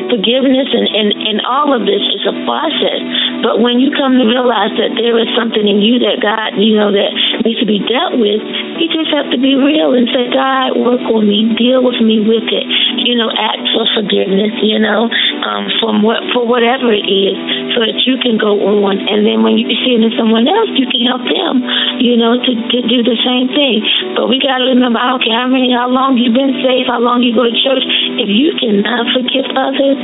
forgiveness 0.09 0.71
and, 0.71 0.87
and, 0.87 1.09
and 1.13 1.37
all 1.45 1.75
of 1.75 1.83
this 1.83 2.01
is 2.15 2.23
a 2.25 2.35
process. 2.47 2.99
But 3.43 3.59
when 3.61 3.79
you 3.79 3.91
come 3.93 4.17
to 4.17 4.25
realize 4.25 4.73
that 4.79 4.95
there 4.97 5.15
is 5.19 5.29
something 5.35 5.63
in 5.63 5.83
you 5.83 5.99
that 6.03 6.23
God, 6.23 6.57
you 6.57 6.75
know, 6.75 6.89
that 6.91 7.11
needs 7.43 7.59
to 7.59 7.67
be 7.67 7.83
dealt 7.83 8.17
with, 8.17 8.41
you 8.79 8.87
just 8.89 9.11
have 9.13 9.29
to 9.31 9.39
be 9.39 9.53
real 9.53 9.93
and 9.93 10.07
say, 10.09 10.31
God, 10.31 10.79
work 10.79 11.03
on 11.11 11.27
me, 11.27 11.53
deal 11.59 11.83
with 11.83 11.99
me 12.01 12.23
with 12.23 12.47
it. 12.49 12.66
You 13.07 13.15
know, 13.15 13.31
ask 13.31 13.63
for 13.71 13.87
forgiveness, 13.95 14.51
you 14.59 14.83
know, 14.83 15.07
um, 15.47 15.71
from 15.79 16.03
what 16.03 16.19
for 16.35 16.43
whatever 16.43 16.91
it 16.91 17.07
is, 17.07 17.39
so 17.71 17.87
that 17.87 18.03
you 18.03 18.19
can 18.19 18.35
go 18.35 18.59
on. 18.83 18.99
And 18.99 19.23
then 19.23 19.47
when 19.47 19.55
you 19.55 19.71
see 19.71 19.95
it 19.95 20.03
in 20.03 20.11
someone 20.19 20.43
else, 20.43 20.75
you 20.75 20.91
can 20.91 21.07
help 21.07 21.23
them, 21.23 21.63
you 22.03 22.19
know, 22.19 22.35
to, 22.35 22.51
to 22.51 22.79
do 22.83 22.99
the 23.07 23.15
same 23.23 23.47
thing. 23.55 23.79
But 24.19 24.27
we 24.27 24.43
got 24.43 24.59
to 24.59 24.67
remember, 24.75 24.99
I 24.99 25.15
how 25.15 25.47
many, 25.47 25.71
how 25.71 25.87
long 25.87 26.19
you've 26.19 26.35
been 26.35 26.59
saved, 26.59 26.91
how 26.91 26.99
long 26.99 27.23
you 27.23 27.31
go 27.31 27.47
to 27.47 27.55
church, 27.55 27.85
if 28.19 28.27
you 28.27 28.51
cannot 28.59 29.07
forgive 29.15 29.47
others, 29.55 29.97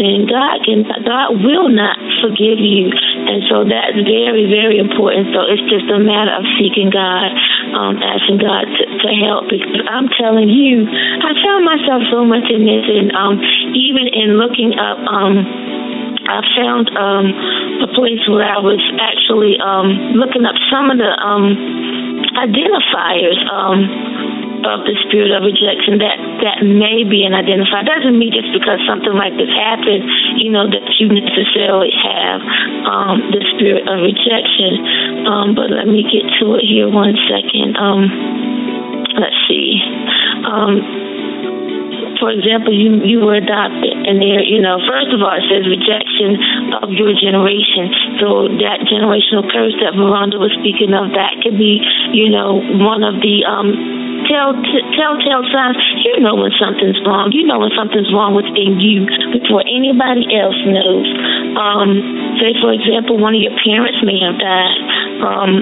then 0.00 0.24
God 0.24 0.64
can 0.64 0.88
God 1.04 1.36
will 1.44 1.68
not 1.68 2.00
forgive 2.24 2.56
you. 2.56 2.88
And 3.28 3.44
so 3.50 3.68
that's 3.68 3.98
very, 4.08 4.48
very 4.48 4.80
important. 4.80 5.36
So 5.36 5.44
it's 5.44 5.64
just 5.68 5.84
a 5.92 6.00
matter 6.00 6.32
of 6.32 6.48
seeking 6.56 6.88
God 6.88 7.28
um, 7.74 8.00
asking 8.00 8.38
God 8.38 8.64
to, 8.68 8.84
to 8.84 9.10
help. 9.24 9.48
Because 9.50 9.84
I'm 9.88 10.08
telling 10.16 10.48
you, 10.48 10.86
I 10.88 11.30
found 11.42 11.62
myself 11.64 12.02
so 12.12 12.24
much 12.24 12.46
in 12.48 12.64
this, 12.64 12.84
and 12.86 13.12
um, 13.12 13.40
even 13.74 14.06
in 14.08 14.38
looking 14.38 14.76
up. 14.76 14.98
Um, 15.08 15.44
I 16.28 16.44
found 16.60 16.92
um, 16.92 17.26
a 17.80 17.88
place 17.96 18.20
where 18.28 18.44
I 18.44 18.60
was 18.60 18.84
actually 19.00 19.56
um, 19.64 20.12
looking 20.12 20.44
up 20.44 20.60
some 20.68 20.92
of 20.92 21.00
the 21.00 21.08
um, 21.08 21.56
identifiers 22.36 23.40
um, 23.48 23.80
of 24.66 24.84
the 24.86 24.94
spirit 25.06 25.30
of 25.30 25.46
rejection 25.46 25.98
that 26.02 26.18
that 26.42 26.58
may 26.64 27.04
be 27.06 27.22
an 27.22 27.34
identifier. 27.34 27.86
Doesn't 27.86 28.18
mean 28.18 28.32
just 28.34 28.50
because 28.50 28.82
something 28.86 29.14
like 29.14 29.34
this 29.38 29.50
happened, 29.54 30.04
you 30.38 30.50
know, 30.50 30.66
that 30.66 30.84
you 30.98 31.10
necessarily 31.10 31.92
have 31.94 32.40
um, 32.86 33.30
the 33.30 33.42
spirit 33.54 33.86
of 33.86 34.02
rejection. 34.02 35.26
Um, 35.26 35.54
but 35.54 35.70
let 35.70 35.86
me 35.86 36.02
get 36.06 36.26
to 36.40 36.58
it 36.58 36.64
here 36.66 36.90
one 36.90 37.14
second. 37.30 37.76
Um, 37.78 38.02
let's 39.18 39.38
see. 39.46 39.78
Um, 40.46 41.08
for 42.18 42.34
example, 42.34 42.74
you 42.74 42.98
you 43.06 43.22
were 43.22 43.38
adopted, 43.38 43.94
and 43.94 44.18
there, 44.18 44.42
you 44.42 44.60
know, 44.60 44.82
first 44.86 45.10
of 45.14 45.22
all, 45.22 45.34
it 45.38 45.46
says 45.46 45.66
rejection 45.66 46.34
of 46.82 46.90
your 46.90 47.14
generation. 47.14 47.90
So 48.18 48.50
that 48.58 48.82
generational 48.90 49.46
curse 49.46 49.74
that 49.78 49.94
Veronda 49.94 50.38
was 50.38 50.50
speaking 50.58 50.90
of, 50.94 51.14
that 51.14 51.38
could 51.42 51.56
be, 51.56 51.78
you 52.10 52.28
know, 52.28 52.58
one 52.82 53.06
of 53.06 53.22
the 53.22 53.46
um, 53.46 53.97
tell 54.28 54.54
t- 54.54 54.86
telltale 54.94 55.44
signs. 55.50 55.76
You 56.04 56.20
know 56.20 56.36
when 56.36 56.52
something's 56.60 57.00
wrong. 57.02 57.32
You 57.32 57.48
know 57.48 57.58
when 57.58 57.72
something's 57.74 58.12
wrong 58.12 58.36
within 58.36 58.78
you 58.78 59.08
before 59.34 59.64
anybody 59.64 60.28
else 60.36 60.58
knows. 60.68 61.08
Um, 61.56 61.90
say, 62.38 62.54
for 62.60 62.70
example, 62.70 63.18
one 63.18 63.34
of 63.34 63.42
your 63.42 63.56
parents 63.64 63.98
may 64.04 64.20
have 64.22 64.36
died. 64.38 64.80
Um, 65.24 65.52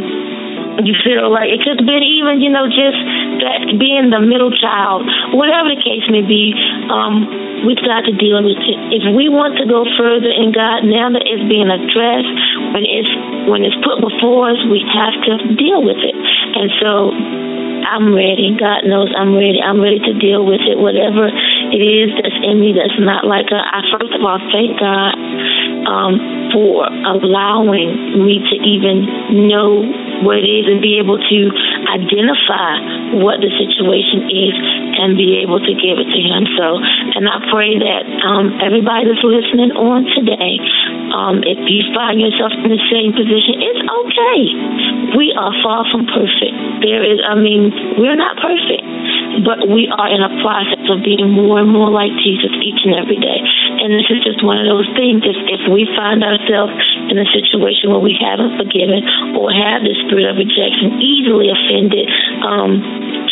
you 0.84 0.92
feel 1.00 1.32
like 1.32 1.48
it 1.48 1.64
could 1.64 1.80
have 1.80 1.88
been 1.88 2.04
even, 2.04 2.44
you 2.44 2.52
know, 2.52 2.68
just 2.68 3.00
that 3.40 3.64
being 3.80 4.12
the 4.12 4.20
middle 4.20 4.52
child, 4.52 5.08
whatever 5.32 5.72
the 5.72 5.80
case 5.80 6.04
may 6.12 6.20
be, 6.20 6.52
um, 6.92 7.64
we've 7.64 7.80
got 7.80 8.04
to 8.04 8.12
deal 8.12 8.44
with 8.44 8.60
it. 8.60 8.78
If 8.92 9.04
we 9.16 9.32
want 9.32 9.56
to 9.56 9.64
go 9.64 9.88
further 9.96 10.28
in 10.28 10.52
God, 10.52 10.84
now 10.84 11.08
that 11.16 11.24
it's 11.24 11.46
being 11.48 11.72
addressed, 11.72 12.36
when 12.76 12.84
it's 12.84 13.12
when 13.48 13.64
it's 13.64 13.78
put 13.80 14.04
before 14.04 14.52
us, 14.52 14.60
we 14.68 14.84
have 14.92 15.16
to 15.24 15.32
deal 15.56 15.80
with 15.80 16.02
it. 16.02 16.16
And 16.58 16.68
so 16.82 17.14
I'm 17.86 18.10
ready. 18.10 18.58
God 18.58 18.82
knows 18.82 19.14
I'm 19.14 19.34
ready. 19.34 19.62
I'm 19.62 19.80
ready 19.80 20.02
to 20.02 20.12
deal 20.18 20.42
with 20.42 20.60
it, 20.66 20.74
whatever 20.74 21.30
it 21.30 21.82
is 21.82 22.10
that's 22.18 22.38
in 22.42 22.60
me 22.60 22.70
that's 22.74 22.94
not 22.98 23.26
like 23.26 23.50
i 23.50 23.82
first 23.90 24.12
of 24.14 24.22
all 24.22 24.38
thank 24.54 24.78
God 24.78 25.14
um, 25.86 26.14
for 26.50 26.86
allowing 26.86 28.22
me 28.26 28.42
to 28.42 28.56
even 28.58 29.06
know 29.46 29.86
what 30.26 30.42
it 30.42 30.48
is 30.48 30.66
and 30.66 30.82
be 30.82 30.98
able 30.98 31.18
to 31.18 31.38
identify 31.86 33.18
what 33.22 33.38
the 33.38 33.50
situation 33.54 34.26
is 34.26 34.54
and 34.98 35.14
be 35.14 35.38
able 35.44 35.62
to 35.62 35.72
give 35.76 36.00
it 36.00 36.08
to 36.10 36.20
him. 36.20 36.42
So, 36.58 36.80
and 36.80 37.28
I 37.28 37.38
pray 37.52 37.78
that 37.78 38.02
um, 38.24 38.58
everybody 38.58 39.06
that's 39.06 39.22
listening 39.22 39.70
on 39.78 40.08
today, 40.16 40.58
um, 41.14 41.44
if 41.46 41.60
you 41.70 41.86
find 41.94 42.18
yourself 42.18 42.50
in 42.56 42.72
the 42.72 42.82
same 42.90 43.14
position, 43.14 43.62
it's 43.62 43.82
okay. 43.84 44.42
We 45.16 45.32
are 45.32 45.52
far 45.64 45.88
from 45.88 46.04
perfect. 46.04 46.84
There 46.84 47.00
is, 47.00 47.16
I 47.24 47.34
mean, 47.40 47.72
we're 47.96 48.20
not 48.20 48.36
perfect, 48.36 48.84
but 49.48 49.64
we 49.64 49.88
are 49.88 50.12
in 50.12 50.20
a 50.20 50.28
process 50.44 50.84
of 50.92 51.00
being 51.00 51.32
more 51.32 51.56
and 51.56 51.72
more 51.72 51.88
like 51.88 52.12
Jesus 52.20 52.52
each 52.60 52.84
and 52.84 52.92
every 52.92 53.16
day. 53.16 53.40
And 53.80 53.96
this 53.96 54.04
is 54.12 54.20
just 54.20 54.44
one 54.44 54.60
of 54.60 54.68
those 54.68 54.84
things. 54.92 55.24
If, 55.24 55.38
if 55.48 55.62
we 55.72 55.88
find 55.96 56.20
ourselves 56.20 56.76
in 57.08 57.16
a 57.16 57.24
situation 57.32 57.88
where 57.88 58.02
we 58.02 58.12
haven't 58.12 58.60
forgiven 58.60 59.00
or 59.32 59.48
have 59.48 59.88
the 59.88 59.96
spirit 60.04 60.28
of 60.28 60.36
rejection, 60.36 61.00
easily 61.00 61.48
offended, 61.48 62.06
um, 62.44 62.84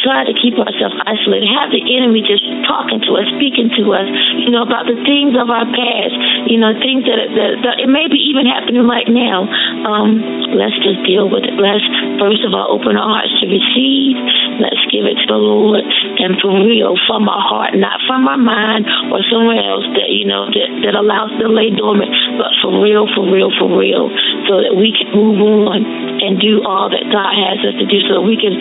try 0.05 0.29
to 0.29 0.37
keep 0.37 0.61
ourselves 0.61 0.95
isolated, 1.09 1.49
have 1.49 1.73
the 1.73 1.81
enemy 1.81 2.21
just 2.21 2.45
talking 2.69 3.01
to 3.09 3.17
us, 3.17 3.27
speaking 3.41 3.73
to 3.81 3.83
us, 3.97 4.05
you 4.45 4.53
know, 4.53 4.61
about 4.61 4.85
the 4.85 5.01
things 5.09 5.33
of 5.33 5.49
our 5.49 5.65
past, 5.65 6.15
you 6.47 6.61
know, 6.61 6.77
things 6.77 7.09
that, 7.09 7.33
that, 7.33 7.53
that 7.65 7.77
it 7.81 7.89
may 7.89 8.05
be 8.07 8.21
even 8.29 8.45
happening 8.45 8.85
right 8.85 9.09
now. 9.09 9.49
Um, 9.89 10.21
let's 10.53 10.77
just 10.85 11.01
deal 11.09 11.33
with 11.33 11.49
it. 11.49 11.57
Let's, 11.57 11.83
first 12.21 12.45
of 12.45 12.53
all, 12.53 12.69
open 12.69 13.01
our 13.01 13.09
hearts 13.09 13.33
to 13.41 13.49
receive. 13.49 14.21
Let's 14.61 14.85
give 14.93 15.09
it 15.09 15.17
to 15.25 15.27
the 15.27 15.41
Lord 15.41 15.83
and 16.21 16.37
for 16.39 16.53
real, 16.53 16.95
from 17.09 17.25
our 17.27 17.41
heart, 17.41 17.73
not 17.75 17.99
from 18.05 18.29
our 18.29 18.39
mind 18.39 18.85
or 19.09 19.25
somewhere 19.33 19.59
else 19.59 19.89
that, 19.97 20.13
you 20.13 20.29
know, 20.29 20.47
that, 20.53 20.69
that 20.85 20.95
allows 20.95 21.33
to 21.41 21.49
lay 21.49 21.73
dormant, 21.73 22.13
but 22.37 22.53
for 22.61 22.77
real, 22.77 23.09
for 23.17 23.25
real, 23.25 23.49
for 23.57 23.73
real, 23.73 24.13
so 24.47 24.61
that 24.61 24.77
we 24.77 24.93
can 24.93 25.09
move 25.17 25.41
on 25.41 25.81
and 26.21 26.37
do 26.39 26.61
all 26.63 26.93
that 26.93 27.09
God 27.09 27.33
has 27.33 27.65
us 27.65 27.75
to 27.81 27.87
do 27.89 27.99
so 28.07 28.21
that 28.21 28.27
we 28.27 28.37
can 28.37 28.55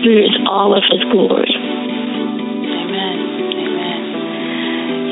experience 0.00 0.40
all 0.48 0.72
of 0.72 0.80
His 0.88 1.04
glory. 1.12 1.52
Amen. 1.52 3.16
Amen. 3.52 4.00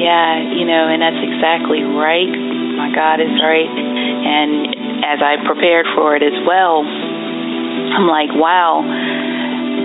Yeah, 0.01 0.41
you 0.57 0.65
know, 0.65 0.89
and 0.89 1.05
that's 1.05 1.21
exactly 1.21 1.85
right. 1.85 2.33
My 2.81 2.89
God 2.97 3.21
is 3.21 3.37
right. 3.45 3.69
And 3.69 5.05
as 5.05 5.21
I 5.21 5.37
prepared 5.45 5.85
for 5.93 6.17
it 6.17 6.23
as 6.25 6.41
well, 6.49 6.81
I'm 6.81 8.09
like, 8.09 8.33
wow 8.33 8.81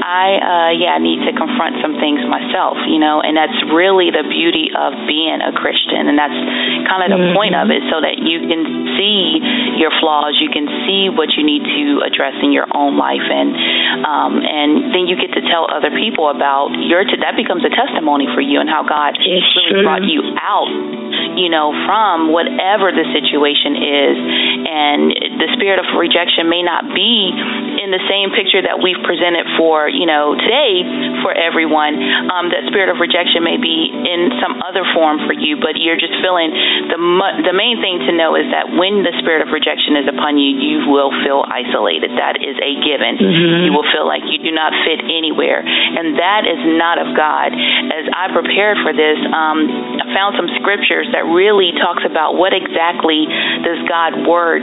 I 0.03 0.27
uh 0.41 0.71
yeah 0.75 0.99
need 0.99 1.23
to 1.23 1.31
confront 1.31 1.79
some 1.79 1.95
things 2.01 2.19
myself, 2.27 2.75
you 2.91 2.99
know, 2.99 3.23
and 3.23 3.37
that's 3.39 3.55
really 3.71 4.11
the 4.11 4.25
beauty 4.27 4.67
of 4.75 4.91
being 5.07 5.39
a 5.39 5.55
Christian, 5.55 6.11
and 6.11 6.17
that's 6.19 6.35
kind 6.89 7.07
of 7.07 7.09
the 7.13 7.21
mm-hmm. 7.23 7.37
point 7.37 7.55
of 7.55 7.71
it, 7.71 7.81
so 7.87 8.03
that 8.03 8.19
you 8.19 8.43
can 8.43 8.61
see 8.99 9.39
your 9.79 9.93
flaws, 10.03 10.35
you 10.43 10.51
can 10.51 10.67
see 10.83 11.07
what 11.07 11.31
you 11.39 11.45
need 11.45 11.63
to 11.63 12.03
address 12.03 12.35
in 12.43 12.51
your 12.51 12.67
own 12.75 12.99
life, 12.99 13.23
and 13.23 13.55
um 14.05 14.41
and 14.41 14.93
then 14.93 15.07
you 15.07 15.15
get 15.15 15.31
to 15.33 15.41
tell 15.47 15.67
other 15.69 15.91
people 15.91 16.29
about 16.29 16.73
your 16.75 17.03
t- 17.03 17.19
that 17.21 17.35
becomes 17.35 17.63
a 17.65 17.71
testimony 17.71 18.27
for 18.33 18.41
you 18.41 18.59
and 18.59 18.69
how 18.69 18.83
God 18.83 19.17
really 19.19 19.83
brought 19.83 20.05
you 20.05 20.21
out 20.39 20.71
you 21.35 21.49
know, 21.49 21.73
from 21.85 22.29
whatever 22.29 22.93
the 22.93 23.05
situation 23.09 23.73
is. 23.77 24.15
And 24.69 24.99
the 25.41 25.49
spirit 25.57 25.81
of 25.81 25.87
rejection 25.97 26.49
may 26.49 26.61
not 26.61 26.93
be 26.93 27.31
in 27.81 27.89
the 27.91 28.01
same 28.09 28.31
picture 28.31 28.61
that 28.61 28.79
we've 28.81 28.99
presented 29.01 29.49
for, 29.57 29.89
you 29.89 30.05
know, 30.05 30.37
today 30.37 30.85
for 31.25 31.33
everyone. 31.33 31.97
Um, 32.29 32.53
that 32.53 32.69
spirit 32.69 32.89
of 32.89 33.01
rejection 33.01 33.43
may 33.43 33.57
be 33.57 33.89
in 33.91 34.33
some 34.39 34.61
other 34.61 34.85
form 34.93 35.21
for 35.25 35.33
you, 35.33 35.57
but 35.57 35.77
you're 35.77 35.99
just 35.99 36.15
feeling 36.21 36.53
the 36.89 36.97
the 37.43 37.55
main 37.55 37.81
thing 37.81 38.03
to 38.07 38.11
know 38.13 38.37
is 38.37 38.47
that 38.53 38.69
when 38.73 39.03
the 39.03 39.13
spirit 39.19 39.41
of 39.41 39.49
rejection 39.51 39.97
is 39.97 40.05
upon 40.09 40.37
you, 40.37 40.53
you 40.53 40.85
will 40.89 41.11
feel 41.25 41.43
isolated. 41.45 42.13
That 42.15 42.39
is 42.39 42.55
a 42.61 42.71
given. 42.81 43.19
Mm-hmm. 43.19 43.65
You 43.67 43.71
will 43.73 43.85
feel 43.91 44.05
like 44.05 44.23
you 44.29 44.39
do 44.39 44.53
not 44.53 44.71
fit 44.85 45.01
anywhere, 45.03 45.65
and 45.65 46.15
that 46.21 46.45
is 46.45 46.61
not 46.77 47.01
of 47.01 47.11
God. 47.17 47.51
As 47.89 48.05
I 48.13 48.29
prepared 48.31 48.77
for 48.85 48.93
this, 48.93 49.19
um, 49.33 49.65
I 49.99 50.05
found 50.13 50.37
some 50.37 50.49
scriptures 50.61 51.09
that 51.11 51.25
really 51.27 51.73
talks 51.75 52.05
about 52.05 52.37
what 52.37 52.53
exactly 52.53 53.25
does 53.65 53.81
God's 53.89 54.21
word 54.29 54.61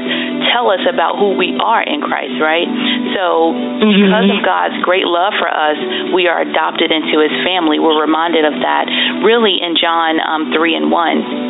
tell 0.54 0.70
us 0.70 0.82
about 0.86 1.18
who 1.18 1.34
we 1.34 1.58
are 1.58 1.82
in 1.82 2.00
Christ, 2.00 2.38
right? 2.38 2.70
So, 3.18 3.52
mm-hmm. 3.52 3.86
because 3.90 4.28
of 4.30 4.40
God's 4.46 4.78
great 4.86 5.06
love 5.06 5.34
for 5.36 5.50
us, 5.50 5.78
we 6.14 6.30
are 6.30 6.40
adopted 6.40 6.94
into 6.94 7.18
his 7.18 7.34
family. 7.42 7.82
We're 7.82 7.98
reminded 7.98 8.46
of 8.46 8.54
that 8.62 8.86
really 9.26 9.58
in 9.60 9.74
John 9.74 10.22
um, 10.22 10.54
3 10.54 10.78
and 10.78 10.88
1 10.90 11.49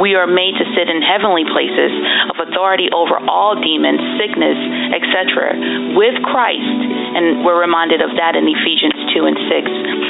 we 0.00 0.14
are 0.18 0.26
made 0.26 0.58
to 0.58 0.66
sit 0.74 0.90
in 0.90 1.02
heavenly 1.02 1.46
places 1.46 1.92
of 2.32 2.36
authority 2.42 2.90
over 2.90 3.18
all 3.30 3.54
demons, 3.54 4.00
sickness, 4.18 4.58
etc., 4.90 5.94
with 5.94 6.16
Christ. 6.26 6.78
And 7.14 7.46
we're 7.46 7.60
reminded 7.60 8.02
of 8.02 8.14
that 8.18 8.34
in 8.34 8.46
Ephesians 8.48 8.96
2 9.14 9.26
and 9.28 9.38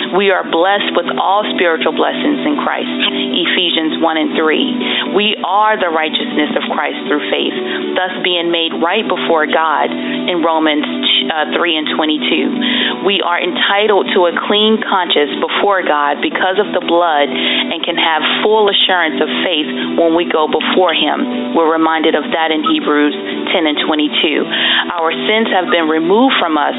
6. 0.08 0.16
We 0.16 0.30
are 0.30 0.46
blessed 0.46 0.94
with 0.96 1.10
all 1.18 1.44
spiritual 1.56 1.92
blessings 1.92 2.40
in 2.46 2.56
Christ. 2.62 2.88
Ephesians 3.34 4.00
1 4.00 4.16
and 4.16 4.30
3. 4.38 5.16
We 5.18 5.36
are 5.44 5.76
the 5.76 5.92
righteousness 5.92 6.54
of 6.56 6.64
Christ 6.72 7.04
through 7.10 7.24
faith, 7.28 7.56
thus 7.98 8.14
being 8.24 8.48
made 8.48 8.72
right 8.80 9.04
before 9.04 9.44
God 9.50 9.90
in 9.90 10.40
Romans 10.40 10.86
uh, 11.28 11.52
3 11.52 11.76
and 11.76 11.88
22. 11.92 13.04
We 13.04 13.20
are 13.20 13.36
entitled 13.36 14.08
to 14.16 14.30
a 14.30 14.32
clean 14.48 14.80
conscience 14.80 15.34
before 15.42 15.84
God 15.84 16.24
because 16.24 16.56
of 16.56 16.72
the 16.72 16.84
blood 16.84 17.28
and 17.28 17.82
can 17.84 17.98
have 17.98 18.22
full 18.40 18.70
assurance 18.70 19.20
of 19.20 19.28
faith 19.44 19.73
when 19.98 20.14
we 20.14 20.26
go 20.26 20.46
before 20.50 20.92
Him. 20.94 21.54
We're 21.54 21.70
reminded 21.70 22.14
of 22.14 22.26
that 22.34 22.50
in 22.50 22.64
Hebrews 22.64 23.14
10 23.52 23.66
and 23.66 23.78
22. 23.82 24.44
Our 24.90 25.10
sins 25.14 25.48
have 25.54 25.70
been 25.70 25.86
removed 25.86 26.34
from 26.38 26.58
us 26.58 26.76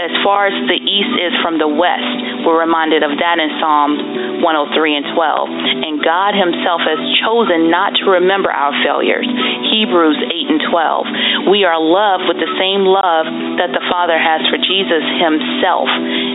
as 0.00 0.12
far 0.24 0.48
as 0.48 0.56
the 0.68 0.78
east 0.78 1.14
is 1.18 1.32
from 1.40 1.56
the 1.56 1.68
west. 1.68 2.44
We're 2.44 2.58
reminded 2.58 3.02
of 3.02 3.16
that 3.18 3.40
in 3.40 3.48
Psalms 3.58 4.00
103 4.44 4.98
and 4.98 5.06
12. 5.14 5.86
And 5.86 5.94
God 6.02 6.36
Himself 6.36 6.82
has 6.84 7.00
chosen 7.24 7.70
not 7.70 7.96
to 8.02 8.20
remember 8.20 8.50
our 8.50 8.74
failures. 8.84 9.28
Hebrews 9.72 10.18
8 10.20 10.52
and 10.52 10.62
12. 10.68 11.52
We 11.52 11.64
are 11.64 11.78
loved 11.78 12.28
with 12.28 12.38
the 12.42 12.50
same 12.58 12.84
love 12.84 13.26
that 13.62 13.72
the 13.72 13.84
Father 13.88 14.18
has 14.18 14.44
for 14.50 14.58
Jesus 14.58 15.04
Himself. 15.20 15.88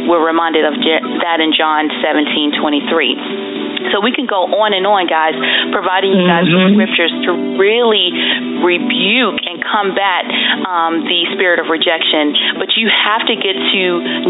We're 0.07 0.23
reminded 0.23 0.65
of 0.65 0.73
that 1.23 1.39
in 1.43 1.53
John 1.53 1.89
17 2.01 2.57
23. 2.57 3.66
So 3.91 4.03
we 4.03 4.11
can 4.11 4.27
go 4.27 4.45
on 4.45 4.75
and 4.75 4.85
on, 4.85 5.07
guys, 5.07 5.35
providing 5.71 6.15
you 6.19 6.27
guys 6.27 6.45
mm-hmm. 6.45 6.75
with 6.77 6.91
scriptures 6.91 7.13
to 7.25 7.31
really 7.55 8.11
rebuke 8.63 9.46
combat 9.67 10.25
um, 10.63 11.03
the 11.03 11.27
spirit 11.35 11.59
of 11.59 11.67
rejection, 11.67 12.33
but 12.57 12.73
you 12.79 12.87
have 12.87 13.27
to 13.27 13.35
get 13.35 13.55
to 13.55 13.81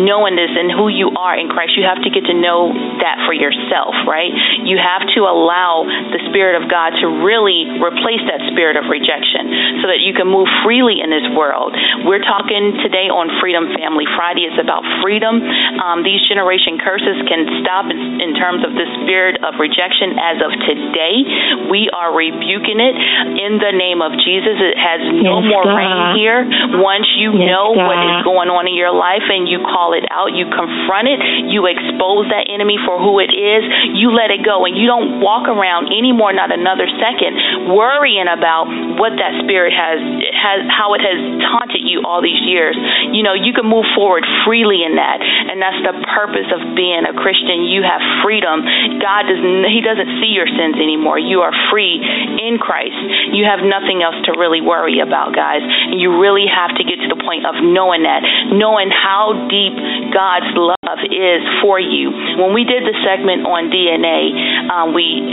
knowing 0.02 0.36
this 0.36 0.52
and 0.54 0.74
who 0.74 0.90
you 0.90 1.14
are 1.16 1.38
in 1.38 1.48
Christ. 1.48 1.78
You 1.78 1.86
have 1.86 2.02
to 2.02 2.12
get 2.12 2.26
to 2.28 2.36
know 2.36 2.74
that 3.02 3.22
for 3.26 3.34
yourself, 3.34 3.94
right? 4.10 4.34
You 4.66 4.78
have 4.82 5.06
to 5.16 5.30
allow 5.30 5.86
the 5.86 6.22
Spirit 6.30 6.58
of 6.58 6.70
God 6.70 6.98
to 7.02 7.06
really 7.22 7.70
replace 7.78 8.24
that 8.28 8.42
spirit 8.52 8.76
of 8.76 8.90
rejection 8.90 9.84
so 9.84 9.90
that 9.90 10.02
you 10.02 10.14
can 10.14 10.28
move 10.28 10.50
freely 10.66 11.00
in 11.00 11.10
this 11.14 11.26
world. 11.34 11.74
We're 12.04 12.24
talking 12.24 12.78
today 12.82 13.12
on 13.12 13.30
Freedom 13.40 13.70
Family 13.78 14.08
Friday. 14.18 14.50
It's 14.50 14.60
about 14.60 14.84
freedom. 15.04 15.40
Um, 15.80 16.02
these 16.02 16.22
generation 16.26 16.80
curses 16.82 17.22
can 17.28 17.48
stop 17.62 17.90
in, 17.92 18.34
terms 18.38 18.62
of 18.62 18.78
the 18.78 18.86
spirit 19.02 19.42
of 19.42 19.58
rejection 19.58 20.14
as 20.22 20.38
of 20.38 20.52
today. 20.70 21.26
We 21.74 21.90
are 21.90 22.14
rebuking 22.14 22.78
it 22.78 22.94
in 23.34 23.58
the 23.58 23.74
name 23.74 24.06
of 24.06 24.14
Jesus. 24.22 24.62
It 24.62 24.78
has 24.78 25.02
Yes, 25.28 25.52
more 25.52 25.66
God. 25.66 25.76
reign 25.76 26.00
here. 26.16 26.40
Once 26.80 27.08
you 27.18 27.34
Yes, 27.36 27.50
know 27.50 27.74
what 27.76 27.98
is 27.98 28.24
going 28.24 28.48
on 28.54 28.70
in 28.70 28.76
your 28.78 28.94
life 28.94 29.26
and 29.28 29.50
you 29.50 29.60
call 29.66 29.92
it 29.98 30.06
out, 30.14 30.32
you 30.38 30.46
confront 30.48 31.10
it, 31.10 31.20
you 31.50 31.66
expose 31.66 32.30
that 32.30 32.48
enemy 32.48 32.78
for 32.86 33.02
who 33.02 33.18
it 33.20 33.34
is, 33.34 33.64
you 33.98 34.14
let 34.14 34.30
it 34.30 34.46
go, 34.46 34.64
and 34.70 34.78
you 34.78 34.86
don't 34.86 35.20
walk 35.20 35.50
around 35.50 35.90
anymore, 35.90 36.32
not 36.32 36.54
another 36.54 36.86
second, 37.02 37.74
worrying 37.74 38.30
about 38.30 38.70
what 39.02 39.18
that 39.18 39.34
spirit 39.42 39.74
has 39.74 39.98
has 40.38 40.60
how 40.70 40.94
it 40.94 41.02
has 41.02 41.18
taunted 41.50 41.82
you 41.82 42.06
all 42.06 42.22
these 42.22 42.40
years. 42.46 42.78
You 43.12 43.24
know, 43.26 43.34
you 43.34 43.52
can 43.52 43.66
move 43.66 43.86
forward 43.98 44.24
freely 44.46 44.86
in 44.86 44.96
that, 45.02 45.18
and 45.20 45.58
that's 45.58 45.82
the 45.82 45.96
purpose 46.14 46.48
of 46.54 46.62
being 46.78 47.04
a 47.10 47.14
Christian. 47.18 47.66
You 47.66 47.82
have 47.82 48.00
freedom. 48.22 48.62
God 49.02 49.26
doesn't 49.26 49.66
He 49.74 49.82
doesn't 49.82 50.22
see 50.22 50.30
your 50.32 50.46
sins 50.48 50.78
anymore. 50.78 51.18
You 51.18 51.42
are 51.42 51.54
free 51.74 51.98
in 51.98 52.62
Christ. 52.62 52.98
You 53.34 53.44
have 53.50 53.66
nothing 53.66 54.06
else 54.06 54.16
to 54.30 54.38
really 54.38 54.62
worry 54.62 55.00
about, 55.02 55.17
guys. 55.34 55.66
And 55.66 55.98
you 55.98 56.14
really 56.18 56.46
have 56.46 56.76
to 56.78 56.84
get 56.86 57.02
to 57.02 57.10
the 57.10 57.20
point 57.20 57.46
of 57.50 57.58
knowing 57.62 58.04
that, 58.06 58.22
knowing 58.54 58.94
how 58.94 59.48
deep 59.50 59.76
God's 60.14 60.52
love 60.54 61.02
is 61.10 61.42
for 61.62 61.82
you. 61.82 62.14
When 62.38 62.54
we 62.54 62.64
did 62.64 62.86
the 62.86 62.96
segment 63.02 63.46
on 63.50 63.74
DNA, 63.74 64.32
um, 64.70 64.94
we 64.94 65.26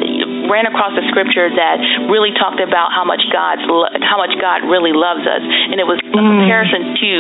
ran 0.48 0.68
across 0.68 0.92
a 0.96 1.04
scripture 1.08 1.48
that 1.48 1.76
really 2.10 2.32
talked 2.36 2.60
about 2.60 2.92
how 2.92 3.04
much 3.04 3.22
God's 3.32 3.64
lo- 3.68 3.92
how 4.04 4.18
much 4.20 4.34
God 4.40 4.66
really 4.68 4.92
loves 4.92 5.24
us, 5.24 5.40
and 5.40 5.80
it 5.80 5.86
was 5.88 6.00
a 6.00 6.08
comparison 6.12 6.96
to 7.00 7.12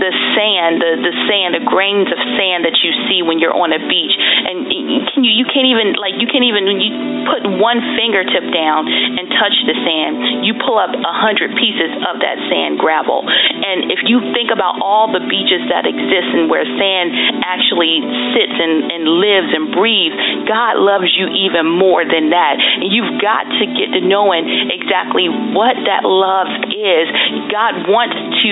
the 0.00 0.12
sand, 0.36 0.80
the 0.80 0.92
the 1.00 1.14
sand, 1.28 1.56
the 1.56 1.64
grains 1.64 2.08
of 2.12 2.18
sand 2.36 2.64
that 2.68 2.76
you 2.84 2.92
see 3.08 3.24
when 3.24 3.40
you're 3.40 3.54
on 3.54 3.72
a 3.72 3.80
beach, 3.80 4.14
and 4.16 4.68
you 4.68 5.00
can 5.08 5.24
you, 5.24 5.32
you 5.32 5.46
can't 5.48 5.68
even 5.68 5.96
like 5.96 6.16
you 6.20 6.28
can't 6.28 6.44
even 6.44 6.68
you 6.68 6.92
put 7.28 7.42
one 7.60 7.82
fingertip 7.98 8.46
down 8.54 8.86
and 8.88 9.28
touch 9.36 9.56
the 9.66 9.76
sand, 9.84 10.46
you 10.46 10.54
pull 10.62 10.78
up 10.78 10.94
a 10.94 11.14
hundred 11.14 11.54
pieces 11.58 11.90
of 12.06 12.22
that 12.22 12.38
sand 12.48 12.78
gravel, 12.78 13.26
and 13.26 13.90
if 13.90 14.06
you 14.06 14.22
think 14.32 14.54
about 14.54 14.78
all 14.80 15.10
the 15.10 15.22
beaches 15.26 15.64
that 15.70 15.86
exist 15.86 16.28
and 16.32 16.46
where 16.46 16.64
sand 16.64 17.08
actually 17.42 17.98
sits 18.36 18.56
and, 18.56 18.92
and 18.92 19.02
lives 19.08 19.50
and 19.52 19.72
breathes, 19.72 20.16
God 20.46 20.78
loves 20.78 21.10
you 21.14 21.26
even 21.32 21.66
more 21.66 22.04
than 22.04 22.30
that. 22.30 22.56
And 22.58 22.88
you've 22.92 23.18
got 23.18 23.48
to 23.48 23.64
get 23.74 23.96
to 23.96 24.00
knowing 24.04 24.46
exactly 24.70 25.26
what 25.56 25.74
that 25.88 26.04
love 26.04 26.48
is. 26.70 27.06
God 27.50 27.88
wants 27.88 28.16
to 28.44 28.50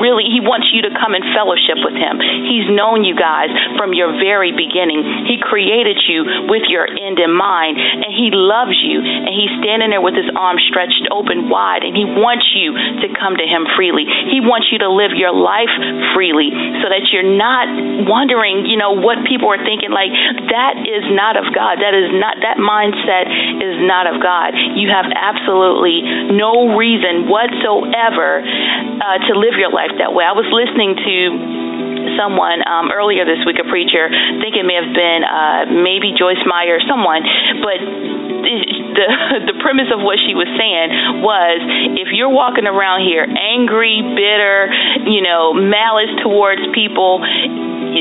really, 0.00 0.26
He 0.28 0.40
wants 0.40 0.72
you 0.72 0.82
to 0.88 0.92
come 0.96 1.14
in 1.14 1.22
fellowship 1.36 1.78
with 1.84 1.94
Him. 1.94 2.18
He's 2.20 2.66
known 2.72 3.04
you 3.04 3.14
guys 3.14 3.52
from 3.76 3.92
your 3.92 4.16
very 4.16 4.50
beginning. 4.50 5.28
He 5.28 5.38
created 5.38 6.00
you 6.08 6.48
with 6.48 6.66
your 6.68 6.88
end 6.88 7.20
in 7.20 7.32
mind, 7.32 7.76
and 7.76 8.10
He 8.16 8.32
loves 8.32 8.80
you. 8.80 9.04
And 9.04 9.30
He's 9.30 9.52
standing 9.60 9.92
there 9.92 10.00
with 10.00 10.16
His 10.16 10.26
arms 10.32 10.64
stretched 10.64 11.04
open 11.12 11.52
wide, 11.52 11.84
and 11.84 11.92
He 11.92 12.08
wants 12.08 12.48
you 12.56 12.72
to 12.72 13.06
come 13.12 13.36
to 13.36 13.46
Him 13.46 13.68
freely. 13.76 14.08
He 14.08 14.40
wants 14.40 14.72
you 14.72 14.80
to 14.80 14.88
live 14.88 15.12
your 15.12 15.36
life 15.36 15.70
freely 16.16 16.50
so 16.80 16.88
that 16.88 17.12
you're 17.12 17.28
not 17.28 17.68
wondering, 18.08 18.64
you 18.64 18.80
know, 18.80 18.96
what 18.96 19.22
people 19.28 19.52
are 19.52 19.60
thinking. 19.60 19.92
Like, 19.92 20.10
that 20.48 20.80
is 20.82 21.04
not 21.12 21.36
of 21.36 21.52
God. 21.52 21.84
That 21.84 21.92
is 21.92 22.08
not, 22.16 22.40
that 22.40 22.56
mindset 22.56 23.28
is 23.60 23.76
not 23.84 24.08
of 24.08 24.24
God. 24.24 24.56
You 24.56 24.88
have 24.88 25.06
absolutely 25.12 26.00
no 26.32 26.74
reason 26.74 27.28
whatsoever 27.28 28.40
uh, 28.40 29.18
to 29.28 29.32
live 29.36 29.60
your 29.60 29.70
life 29.70 29.92
that 30.00 30.16
way. 30.16 30.24
I 30.24 30.32
was 30.32 30.48
listening 30.48 30.96
to 30.96 31.66
someone 32.14 32.62
um, 32.64 32.94
earlier 32.94 33.26
this 33.26 33.42
week, 33.44 33.58
a 33.58 33.66
preacher, 33.66 34.06
I 34.08 34.38
think 34.38 34.54
it 34.54 34.64
may 34.64 34.78
have 34.78 34.94
been 34.94 35.20
uh, 35.26 35.62
maybe 35.82 36.14
Joyce 36.14 36.40
Meyer, 36.46 36.78
someone, 36.86 37.26
but 37.60 37.78
the 38.06 39.52
the 39.52 39.56
premise 39.60 39.90
of 39.92 40.00
what 40.00 40.18
she 40.22 40.34
was 40.34 40.46
saying 40.56 41.20
was 41.22 41.58
if 41.98 42.08
you're 42.12 42.30
walking 42.30 42.66
around 42.66 43.02
here 43.02 43.26
angry, 43.26 44.00
bitter, 44.02 44.70
you 45.06 45.20
know, 45.22 45.52
malice 45.52 46.12
towards 46.22 46.62
people, 46.72 47.20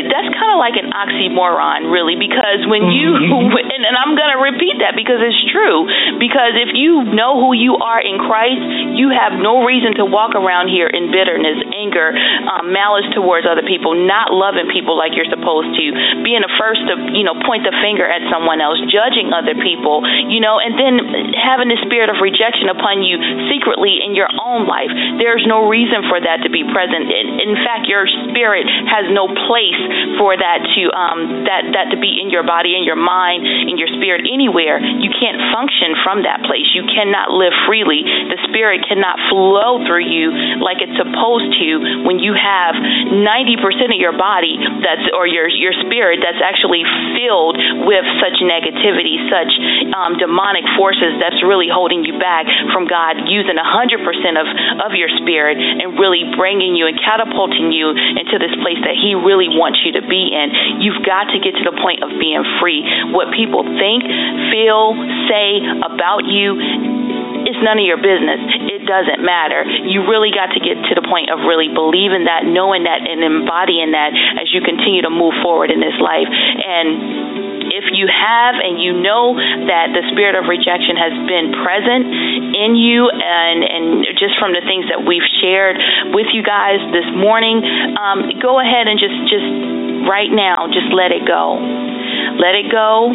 that's 0.04 0.28
kind 0.36 0.52
of 0.52 0.60
like 0.60 0.76
an 0.76 0.92
oxymoron, 0.92 1.88
really, 1.88 2.20
because 2.20 2.68
when 2.68 2.92
you 2.92 3.16
and, 3.76 3.84
and 3.86 3.96
I'm 3.96 4.20
going 4.20 4.32
to 4.36 4.42
repeat 4.42 4.84
that 4.84 5.00
because 5.00 5.24
it's 5.24 5.40
true. 5.54 5.88
Because 6.20 6.60
if 6.60 6.76
you 6.76 7.08
know 7.16 7.40
who 7.40 7.56
you 7.56 7.80
are 7.80 8.02
in 8.02 8.20
Christ, 8.20 8.60
you 9.00 9.14
have 9.14 9.40
no 9.40 9.64
reason 9.64 9.96
to 10.02 10.04
walk 10.04 10.36
around 10.36 10.68
here 10.68 10.90
in 10.92 11.14
bitterness, 11.14 11.60
anger, 11.72 12.12
um, 12.52 12.76
malice 12.76 13.08
towards 13.16 13.48
other 13.48 13.64
people, 13.64 13.96
not 13.96 14.36
loving 14.36 14.68
people 14.68 15.00
like 15.00 15.16
you're 15.16 15.30
supposed 15.32 15.72
to, 15.80 15.86
being 16.26 16.44
the 16.44 16.52
first 16.60 16.84
to 16.92 16.94
you 17.16 17.24
know 17.24 17.38
point 17.46 17.64
the 17.64 17.76
finger 17.80 18.04
at 18.04 18.26
someone 18.28 18.60
else, 18.60 18.82
judging 18.92 19.32
other 19.32 19.56
people, 19.56 20.04
you 20.28 20.42
know, 20.42 20.60
and 20.60 20.76
then 20.76 21.00
having 21.38 21.72
the 21.72 21.80
spirit 21.86 22.12
of 22.12 22.20
rejection 22.20 22.68
upon 22.68 23.06
you 23.06 23.16
secretly 23.48 24.02
in 24.02 24.18
your 24.18 24.30
own 24.42 24.66
life. 24.66 24.92
There's 25.22 25.46
no 25.46 25.70
reason 25.70 26.08
for 26.10 26.20
that 26.20 26.44
to 26.44 26.50
be 26.50 26.66
present. 26.66 27.08
In, 27.08 27.26
in 27.40 27.54
fact, 27.62 27.88
your 27.88 28.10
spirit 28.28 28.66
has 28.90 29.08
no 29.12 29.30
place 29.30 29.85
for 30.18 30.36
that 30.36 30.66
to 30.76 30.82
um, 30.94 31.46
that 31.46 31.64
that 31.74 31.88
to 31.94 31.98
be 31.98 32.20
in 32.20 32.30
your 32.30 32.44
body, 32.44 32.76
in 32.76 32.84
your 32.84 33.00
mind, 33.00 33.46
in 33.46 33.78
your 33.78 33.90
spirit, 33.96 34.26
anywhere. 34.28 34.80
You 34.80 35.12
can't 35.12 35.40
function 35.52 35.96
from 36.04 36.24
that 36.24 36.44
place. 36.46 36.68
You 36.74 36.88
cannot 36.88 37.32
live 37.32 37.54
freely. 37.66 38.04
The 38.04 38.40
spirit 38.50 38.86
cannot 38.88 39.20
flow 39.30 39.84
through 39.86 40.08
you 40.08 40.60
like 40.62 40.82
it's 40.82 40.96
supposed 40.98 41.52
to 41.62 42.04
when 42.06 42.20
you 42.20 42.34
have 42.34 42.76
90% 42.76 43.94
of 43.94 44.00
your 44.00 44.16
body 44.16 44.58
that's 44.82 45.06
or 45.14 45.28
your 45.28 45.48
your 45.50 45.74
spirit 45.86 46.22
that's 46.22 46.42
actually 46.42 46.84
filled 47.16 47.58
with 47.86 48.06
such 48.22 48.38
negativity, 48.42 49.22
such 49.30 49.52
um, 49.94 50.18
demonic 50.18 50.66
forces 50.78 51.18
that's 51.22 51.40
really 51.44 51.70
holding 51.70 52.04
you 52.04 52.18
back 52.18 52.46
from 52.74 52.88
God 52.88 53.28
using 53.28 53.56
100% 53.58 53.62
of 54.42 54.48
of 54.86 54.92
your 54.98 55.10
spirit 55.22 55.58
and 55.58 55.98
really 56.00 56.28
bringing 56.36 56.76
you 56.76 56.88
and 56.88 56.98
catapulting 57.00 57.72
you 57.72 57.92
into 57.92 58.38
this 58.40 58.54
place 58.62 58.80
that 58.84 58.96
He 58.98 59.16
really 59.16 59.50
wants 59.52 59.75
you 59.84 59.98
to 60.00 60.04
be 60.06 60.32
in. 60.32 60.80
You've 60.80 61.04
got 61.04 61.34
to 61.34 61.38
get 61.42 61.58
to 61.58 61.66
the 61.66 61.76
point 61.76 62.06
of 62.06 62.14
being 62.22 62.44
free. 62.62 62.86
What 63.12 63.34
people 63.36 63.66
think, 63.66 64.06
feel, 64.54 64.96
say 65.28 65.60
about 65.84 66.24
you 66.30 66.56
it's 67.46 67.62
none 67.62 67.78
of 67.78 67.86
your 67.86 68.02
business. 68.02 68.42
It 68.74 68.90
doesn't 68.90 69.22
matter. 69.22 69.62
You 69.86 70.02
really 70.10 70.34
got 70.34 70.58
to 70.58 70.60
get 70.60 70.82
to 70.90 70.94
the 70.98 71.06
point 71.06 71.30
of 71.30 71.46
really 71.46 71.70
believing 71.70 72.26
that, 72.26 72.42
knowing 72.42 72.90
that, 72.90 73.06
and 73.06 73.22
embodying 73.22 73.94
that 73.94 74.18
as 74.42 74.50
you 74.50 74.66
continue 74.66 75.06
to 75.06 75.14
move 75.14 75.38
forward 75.46 75.70
in 75.70 75.78
this 75.78 75.94
life. 76.02 76.26
And 76.26 77.55
you 77.94 78.08
have 78.10 78.56
and 78.58 78.82
you 78.82 78.96
know 78.96 79.36
that 79.68 79.94
the 79.94 80.04
spirit 80.14 80.34
of 80.34 80.50
rejection 80.50 80.98
has 80.98 81.14
been 81.28 81.54
present 81.54 82.06
in 82.56 82.74
you 82.74 83.10
and 83.12 83.62
and 83.62 83.86
just 84.18 84.38
from 84.40 84.54
the 84.54 84.64
things 84.66 84.88
that 84.90 85.04
we've 85.06 85.26
shared 85.42 85.78
with 86.16 86.28
you 86.34 86.42
guys 86.42 86.82
this 86.96 87.08
morning 87.14 87.62
um, 88.00 88.32
go 88.42 88.58
ahead 88.58 88.88
and 88.88 88.98
just 88.98 89.18
just 89.30 89.48
right 90.08 90.32
now 90.32 90.66
just 90.72 90.90
let 90.94 91.12
it 91.12 91.26
go 91.28 91.60
let 92.42 92.56
it 92.58 92.72
go 92.72 93.14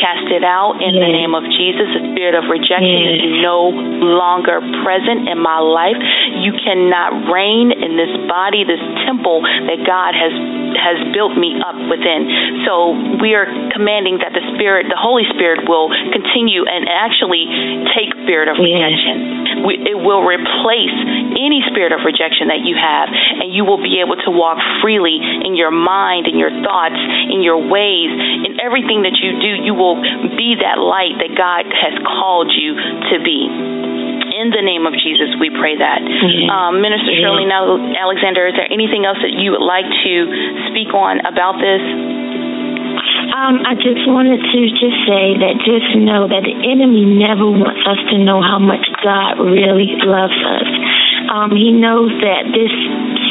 cast 0.00 0.32
it 0.32 0.42
out 0.42 0.80
in 0.80 0.96
the 0.96 1.10
name 1.12 1.36
of 1.36 1.44
Jesus. 1.44 1.84
The 1.92 2.16
spirit 2.16 2.32
of 2.32 2.48
rejection 2.48 3.20
is 3.20 3.44
no 3.44 3.68
longer 4.00 4.64
present 4.80 5.28
in 5.28 5.36
my 5.36 5.60
life. 5.60 6.00
You 6.40 6.56
cannot 6.56 7.28
reign 7.28 7.68
in 7.70 8.00
this 8.00 8.10
body, 8.24 8.64
this 8.64 8.80
temple 9.04 9.44
that 9.44 9.84
God 9.84 10.16
has 10.16 10.32
has 10.76 10.98
built 11.14 11.34
me 11.36 11.56
up 11.60 11.76
within. 11.88 12.62
So 12.66 12.94
we 13.20 13.34
are 13.34 13.46
commanding 13.72 14.20
that 14.22 14.32
the 14.34 14.44
spirit, 14.54 14.86
the 14.88 14.98
Holy 14.98 15.24
Spirit 15.34 15.66
will 15.66 15.90
continue 16.12 16.66
and 16.66 16.86
actually 16.86 17.46
take 17.94 18.12
spirit 18.26 18.48
of 18.48 18.58
rejection. 18.58 19.64
We, 19.66 19.72
it 19.82 19.98
will 19.98 20.22
replace 20.24 20.96
any 21.36 21.62
spirit 21.68 21.92
of 21.92 22.02
rejection 22.06 22.48
that 22.48 22.62
you 22.64 22.76
have 22.78 23.08
and 23.10 23.52
you 23.52 23.64
will 23.64 23.80
be 23.80 24.00
able 24.00 24.16
to 24.24 24.30
walk 24.30 24.58
freely 24.80 25.18
in 25.20 25.56
your 25.56 25.70
mind, 25.70 26.26
in 26.26 26.38
your 26.38 26.52
thoughts, 26.62 26.98
in 27.30 27.42
your 27.42 27.58
ways, 27.58 28.10
in 28.46 28.60
everything 28.60 29.02
that 29.04 29.18
you 29.20 29.36
do. 29.38 29.52
You 29.60 29.74
will 29.74 30.00
be 30.36 30.56
that 30.60 30.80
light 30.80 31.18
that 31.20 31.36
God 31.36 31.66
has 31.70 31.94
called 32.04 32.50
you 32.54 32.74
to 33.12 33.16
be. 33.22 33.99
In 34.40 34.48
the 34.48 34.64
name 34.64 34.88
of 34.88 34.96
Jesus, 34.96 35.36
we 35.36 35.52
pray 35.52 35.76
that. 35.76 36.00
Um, 36.48 36.80
Minister 36.80 37.12
Shirley 37.20 37.44
now, 37.44 37.76
Alexander, 37.76 38.48
is 38.48 38.56
there 38.56 38.72
anything 38.72 39.04
else 39.04 39.20
that 39.20 39.36
you 39.36 39.52
would 39.52 39.60
like 39.60 39.84
to 39.84 40.14
speak 40.72 40.96
on 40.96 41.20
about 41.28 41.60
this? 41.60 41.82
Um, 43.36 43.60
I 43.68 43.76
just 43.76 44.00
wanted 44.08 44.40
to 44.40 44.60
just 44.80 44.98
say 45.04 45.36
that 45.44 45.60
just 45.60 45.92
know 45.94 46.24
that 46.24 46.40
the 46.48 46.56
enemy 46.56 47.04
never 47.04 47.44
wants 47.44 47.84
us 47.84 48.00
to 48.10 48.16
know 48.16 48.40
how 48.40 48.56
much 48.58 48.82
God 49.04 49.38
really 49.44 49.92
loves 50.08 50.34
us. 50.40 50.68
um, 51.30 51.52
He 51.52 51.70
knows 51.76 52.08
that 52.24 52.48
this 52.56 52.72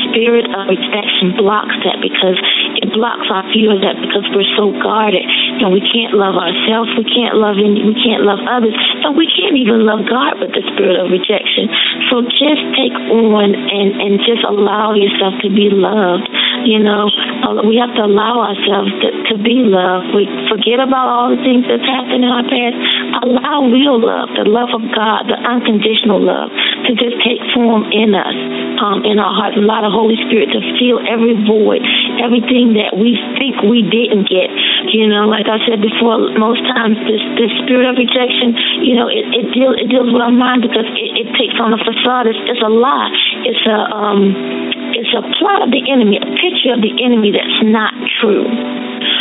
spirit 0.09 0.45
of 0.45 0.69
rejection 0.69 1.33
blocks 1.37 1.73
that 1.85 2.01
because 2.01 2.37
it 2.81 2.89
blocks 2.93 3.27
our 3.29 3.45
view 3.53 3.69
of 3.73 3.81
that 3.81 3.97
because 4.01 4.25
we're 4.33 4.47
so 4.57 4.73
guarded 4.81 5.25
and 5.61 5.71
we 5.75 5.83
can't 5.83 6.15
love 6.15 6.35
ourselves, 6.35 6.89
we 6.95 7.05
can't 7.05 7.35
love 7.35 7.59
any, 7.59 7.83
we 7.83 7.95
can't 7.95 8.23
love 8.23 8.39
others, 8.47 8.75
and 9.03 9.15
we 9.15 9.27
can't 9.27 9.55
even 9.55 9.83
love 9.83 10.07
God 10.07 10.39
with 10.39 10.55
the 10.55 10.63
spirit 10.73 10.99
of 10.99 11.11
rejection. 11.11 11.69
So 12.09 12.23
just 12.25 12.61
take 12.75 12.95
on 13.11 13.51
and 13.53 13.89
and 13.99 14.13
just 14.23 14.43
allow 14.47 14.95
yourself 14.95 15.37
to 15.43 15.49
be 15.51 15.69
loved. 15.71 16.27
You 16.65 16.79
know, 16.83 17.07
uh, 17.45 17.63
we 17.63 17.79
have 17.79 17.93
to 17.95 18.03
allow 18.03 18.43
ourselves 18.43 18.91
to, 19.03 19.09
to 19.31 19.35
be 19.39 19.63
loved. 19.63 20.11
We 20.15 20.27
forget 20.51 20.79
about 20.79 21.07
all 21.07 21.27
the 21.31 21.41
things 21.43 21.63
that's 21.67 21.85
happened 21.85 22.23
in 22.23 22.31
our 22.31 22.43
past. 22.43 22.75
Allow 23.23 23.69
real 23.71 23.99
love, 23.99 24.31
the 24.35 24.47
love 24.47 24.71
of 24.75 24.83
God, 24.91 25.27
the 25.27 25.39
unconditional 25.39 26.19
love, 26.19 26.51
to 26.87 26.91
just 26.95 27.15
take 27.23 27.39
form 27.55 27.87
in 27.91 28.15
us, 28.15 28.37
um, 28.83 29.03
in 29.07 29.19
our 29.19 29.31
hearts. 29.31 29.55
Allow 29.59 29.87
the 29.87 29.93
Holy 29.93 30.19
Spirit 30.27 30.51
to 30.51 30.59
fill 30.79 30.99
every 31.03 31.35
void, 31.47 31.83
everything 32.19 32.75
that 32.75 32.95
we 32.95 33.15
think 33.39 33.63
we 33.65 33.81
didn't 33.83 34.27
get. 34.27 34.51
You 34.91 35.07
know, 35.07 35.27
like 35.27 35.47
I 35.47 35.59
said 35.65 35.81
before, 35.81 36.19
most 36.35 36.61
times 36.67 36.99
this 37.07 37.23
this 37.39 37.51
spirit 37.63 37.87
of 37.87 37.95
rejection, 37.95 38.55
you 38.83 38.95
know, 38.95 39.07
it 39.07 39.25
it, 39.33 39.45
deal, 39.55 39.71
it 39.75 39.87
deals 39.87 40.11
with 40.11 40.21
our 40.21 40.33
mind 40.33 40.63
because 40.63 40.85
it, 40.85 41.11
it 41.25 41.27
takes 41.39 41.55
on 41.59 41.73
a 41.73 41.79
facade. 41.79 42.27
It's, 42.27 42.39
it's 42.45 42.63
a 42.63 42.71
lie. 42.71 43.11
It's 43.47 43.63
a 43.65 43.79
um, 43.91 44.21
it's 44.95 45.13
a 45.15 45.23
plot 45.39 45.63
of 45.63 45.71
the 45.71 45.83
enemy, 45.87 46.19
a 46.19 46.29
picture 46.39 46.75
of 46.75 46.81
the 46.83 46.93
enemy 46.99 47.31
that's 47.31 47.59
not 47.63 47.93
true. 48.19 48.47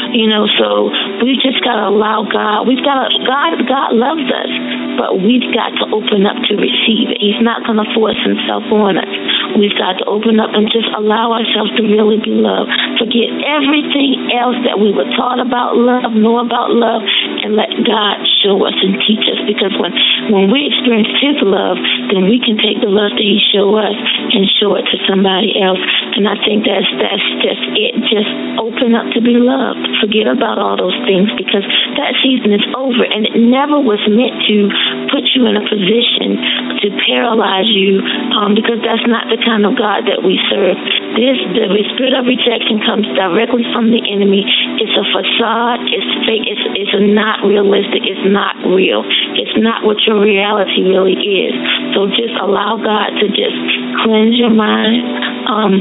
You 0.08 0.24
know, 0.24 0.48
so 0.56 0.88
we 1.20 1.36
just 1.36 1.60
gotta 1.60 1.92
allow 1.92 2.24
God. 2.24 2.64
We've 2.64 2.80
got 2.80 2.96
to, 3.04 3.08
God. 3.28 3.60
God 3.68 3.92
loves 3.92 4.24
us, 4.24 4.52
but 4.96 5.20
we've 5.20 5.44
got 5.52 5.76
to 5.84 5.84
open 5.92 6.24
up 6.24 6.40
to 6.48 6.56
receive 6.56 7.12
it. 7.12 7.20
He's 7.20 7.42
not 7.44 7.60
gonna 7.68 7.84
force 7.92 8.16
Himself 8.24 8.64
on 8.72 8.96
us. 8.96 9.12
We've 9.60 9.76
got 9.76 10.00
to 10.00 10.04
open 10.08 10.40
up 10.40 10.56
and 10.56 10.64
just 10.72 10.88
allow 10.96 11.36
ourselves 11.36 11.76
to 11.76 11.82
really 11.84 12.16
be 12.24 12.32
loved. 12.32 12.72
Forget 12.96 13.28
everything 13.44 14.32
else 14.32 14.56
that 14.64 14.80
we 14.80 14.96
were 14.96 15.08
taught 15.12 15.44
about 15.44 15.76
love, 15.76 16.16
know 16.16 16.40
about 16.40 16.72
love, 16.72 17.04
and 17.44 17.52
let 17.52 17.68
God 17.84 18.24
show 18.40 18.56
us 18.64 18.76
and 18.80 18.96
teach 19.04 19.28
us. 19.28 19.44
Because 19.44 19.76
when 19.76 19.92
when 20.32 20.48
we 20.48 20.72
experience 20.72 21.12
His 21.20 21.36
love, 21.44 21.76
then 22.08 22.32
we 22.32 22.40
can 22.40 22.56
take 22.56 22.80
the 22.80 22.88
love 22.88 23.12
that 23.12 23.28
He 23.28 23.36
showed 23.52 23.76
us 23.76 23.96
and 24.32 24.48
show 24.56 24.72
it 24.72 24.88
to 24.88 24.96
somebody 25.04 25.52
else. 25.60 25.80
And 26.16 26.24
I 26.24 26.36
think 26.40 26.64
that's 26.64 26.88
that's 26.96 27.28
just 27.44 27.62
it. 27.76 27.92
Just 28.08 28.32
open 28.56 28.96
up 28.96 29.12
to 29.12 29.20
be 29.20 29.36
loved 29.36 29.97
forget 30.00 30.26
about 30.26 30.58
all 30.58 30.76
those 30.78 30.96
things 31.06 31.30
because 31.36 31.66
that 31.98 32.14
season 32.22 32.54
is 32.54 32.64
over 32.74 33.04
and 33.04 33.26
it 33.26 33.36
never 33.36 33.78
was 33.78 34.00
meant 34.08 34.34
to 34.46 34.56
put 35.10 35.24
you 35.34 35.46
in 35.46 35.58
a 35.58 35.64
position 35.64 36.38
to 36.82 36.86
paralyze 37.06 37.68
you 37.68 38.00
um, 38.38 38.54
because 38.54 38.78
that's 38.82 39.04
not 39.06 39.26
the 39.30 39.38
kind 39.42 39.66
of 39.66 39.74
God 39.74 40.06
that 40.06 40.22
we 40.22 40.38
serve. 40.50 40.78
This 41.18 41.38
the 41.54 41.84
spirit 41.94 42.14
of 42.14 42.26
rejection 42.26 42.80
comes 42.84 43.06
directly 43.18 43.66
from 43.74 43.90
the 43.90 44.02
enemy. 44.06 44.46
It's 44.78 44.94
a 44.94 45.06
facade. 45.10 45.82
It's 45.90 46.10
fake. 46.26 46.46
It's 46.46 46.64
it's 46.78 46.96
not 47.14 47.42
realistic. 47.42 48.06
It's 48.06 48.26
not 48.28 48.54
real. 48.66 49.02
It's 49.34 49.56
not 49.58 49.82
what 49.82 49.98
your 50.06 50.22
reality 50.22 50.86
really 50.86 51.18
is. 51.18 51.54
So 51.94 52.06
just 52.14 52.34
allow 52.38 52.78
God 52.78 53.18
to 53.18 53.26
just 53.32 53.58
cleanse 54.04 54.38
your 54.38 54.52
mind. 54.52 55.02
Um, 55.48 55.72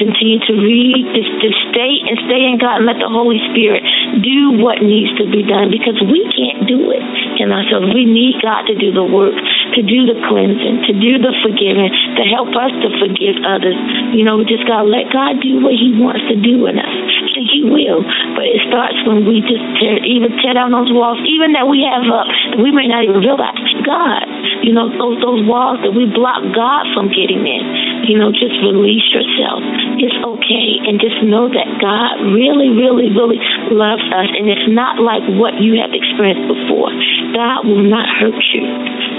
continue 0.00 0.40
to 0.48 0.54
read, 0.56 1.04
to, 1.12 1.20
to 1.20 1.48
stay 1.68 1.92
and 2.08 2.16
stay 2.24 2.48
in 2.48 2.56
God 2.56 2.80
and 2.80 2.88
let 2.88 2.96
the 2.96 3.12
Holy 3.12 3.36
Spirit 3.52 3.84
do 4.24 4.56
what 4.56 4.80
needs 4.80 5.12
to 5.20 5.28
be 5.28 5.44
done 5.44 5.68
because 5.68 6.00
we 6.00 6.24
can't 6.32 6.64
do 6.64 6.88
it 6.88 7.04
in 7.36 7.52
ourselves. 7.52 7.92
We 7.92 8.08
need 8.08 8.40
God 8.40 8.64
to 8.72 8.74
do 8.74 8.96
the 8.96 9.04
work, 9.04 9.36
to 9.76 9.82
do 9.84 10.08
the 10.08 10.16
cleansing, 10.24 10.88
to 10.88 10.92
do 10.96 11.20
the 11.20 11.36
forgiving, 11.44 11.92
to 12.16 12.24
help 12.32 12.48
us 12.56 12.72
to 12.80 12.88
forgive 12.96 13.36
others. 13.44 13.76
You 14.16 14.24
know, 14.24 14.40
we 14.40 14.48
just 14.48 14.64
got 14.64 14.82
to 14.82 14.88
let 14.88 15.12
God 15.12 15.44
do 15.44 15.60
what 15.60 15.76
He 15.76 15.92
wants 15.92 16.24
to 16.32 16.36
do 16.40 16.64
in 16.64 16.80
us. 16.80 16.96
And 17.36 17.44
He 17.44 17.60
will. 17.68 18.00
But 18.32 18.48
it 18.48 18.64
starts 18.72 18.96
when 19.04 19.28
we 19.28 19.44
just 19.44 19.62
tear, 19.76 20.00
even 20.00 20.32
tear 20.40 20.56
down 20.56 20.72
those 20.72 20.88
walls, 20.90 21.20
even 21.28 21.52
that 21.52 21.68
we 21.68 21.84
have 21.84 22.08
up, 22.08 22.28
we 22.56 22.72
may 22.72 22.88
not 22.88 23.04
even 23.04 23.20
realize 23.20 23.60
God. 23.84 24.24
You 24.64 24.72
know, 24.72 24.88
those 24.88 25.20
those 25.20 25.42
walls 25.46 25.80
that 25.84 25.92
we 25.92 26.08
block 26.08 26.42
God 26.56 26.88
from 26.92 27.08
getting 27.12 27.44
in. 27.44 27.62
You 28.08 28.18
know, 28.18 28.32
just 28.32 28.56
release 28.64 29.06
yourself. 29.12 29.62
It's 30.00 30.16
okay, 30.16 30.80
and 30.88 30.96
just 30.96 31.20
know 31.28 31.52
that 31.52 31.68
God 31.76 32.32
really, 32.32 32.72
really, 32.72 33.12
really 33.12 33.36
loves 33.68 34.00
us, 34.08 34.32
and 34.32 34.48
it's 34.48 34.64
not 34.72 34.96
like 34.96 35.20
what 35.36 35.60
you 35.60 35.76
have 35.76 35.92
experienced 35.92 36.48
before. 36.48 36.88
God 37.36 37.68
will 37.68 37.84
not 37.84 38.08
hurt 38.08 38.40
you. 38.56 38.64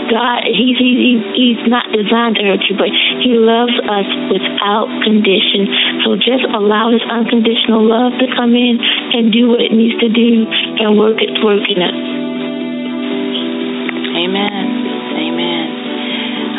God, 0.10 0.42
he's, 0.50 0.82
he's, 0.82 1.22
he's 1.38 1.62
not 1.70 1.86
designed 1.94 2.42
to 2.42 2.44
hurt 2.50 2.66
you, 2.66 2.76
but 2.82 2.90
he 3.22 3.38
loves 3.38 3.78
us 3.78 4.10
without 4.34 4.90
condition. 5.06 5.70
So 6.02 6.18
just 6.18 6.50
allow 6.50 6.90
his 6.90 7.06
unconditional 7.06 7.86
love 7.86 8.18
to 8.18 8.28
come 8.34 8.58
in 8.58 8.82
and 8.82 9.30
do 9.30 9.54
what 9.54 9.62
it 9.62 9.72
needs 9.72 9.96
to 10.02 10.10
do 10.10 10.50
and 10.82 10.98
work 10.98 11.22
its 11.22 11.38
work 11.46 11.62
in 11.70 11.78
us. 11.78 12.00
Amen. 14.18 14.66
Amen. 15.14 15.81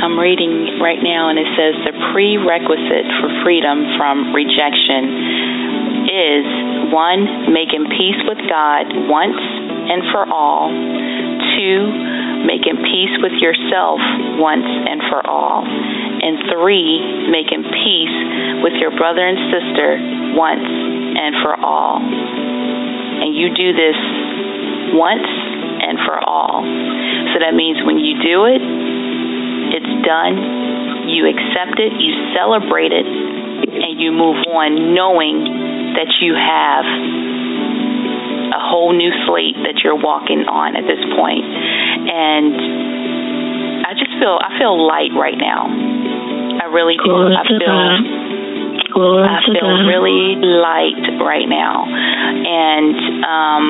I'm 0.02 0.18
reading 0.18 0.82
right 0.82 0.98
now, 0.98 1.30
and 1.30 1.38
it 1.38 1.46
says 1.54 1.78
the 1.86 1.94
prerequisite 2.10 3.06
for 3.22 3.30
freedom 3.46 3.86
from 3.94 4.34
rejection 4.34 6.10
is 6.10 6.44
one, 6.90 7.54
making 7.54 7.86
peace 7.86 8.18
with 8.26 8.42
God 8.50 8.90
once 9.06 9.38
and 9.38 10.02
for 10.10 10.26
all, 10.26 10.74
two, 11.54 11.78
making 12.42 12.82
peace 12.82 13.14
with 13.22 13.38
yourself 13.38 14.02
once 14.42 14.66
and 14.66 15.06
for 15.06 15.22
all, 15.22 15.62
and 15.70 16.50
three, 16.50 16.98
making 17.30 17.62
peace 17.62 18.16
with 18.66 18.74
your 18.82 18.90
brother 18.98 19.22
and 19.22 19.38
sister 19.54 20.02
once 20.34 20.66
and 20.66 21.38
for 21.46 21.54
all. 21.62 22.02
And 22.02 23.38
you 23.38 23.54
do 23.54 23.70
this 23.70 23.98
once 24.98 25.30
and 25.86 25.94
for 26.02 26.18
all. 26.26 26.66
So 27.30 27.38
that 27.38 27.54
means 27.54 27.78
when 27.86 28.02
you 28.02 28.18
do 28.18 28.50
it, 28.50 28.62
it's 29.72 29.94
done, 30.06 31.08
you 31.08 31.26
accept 31.26 31.80
it, 31.80 31.92
you 31.98 32.12
celebrate 32.36 32.92
it, 32.92 33.06
and 33.06 34.00
you 34.00 34.12
move 34.12 34.36
on 34.48 34.94
knowing 34.94 35.44
that 35.96 36.08
you 36.20 36.34
have 36.36 36.84
a 38.52 38.60
whole 38.60 38.92
new 38.92 39.10
slate 39.24 39.56
that 39.64 39.80
you're 39.84 39.98
walking 39.98 40.44
on 40.48 40.76
at 40.76 40.84
this 40.84 41.00
point. 41.16 41.44
And 42.08 42.52
I 43.88 43.92
just 43.96 44.12
feel 44.20 44.36
I 44.40 44.56
feel 44.60 44.76
light 44.76 45.12
right 45.16 45.36
now. 45.36 45.68
I 46.60 46.68
really 46.68 46.96
do. 47.00 47.12
I 47.12 47.44
feel 47.48 48.28
Glory 48.92 49.24
I 49.24 49.40
feel 49.48 49.72
God. 49.72 49.88
really 49.88 50.36
light 50.36 51.00
right 51.24 51.48
now. 51.48 51.88
And 51.88 52.96
um 53.24 53.64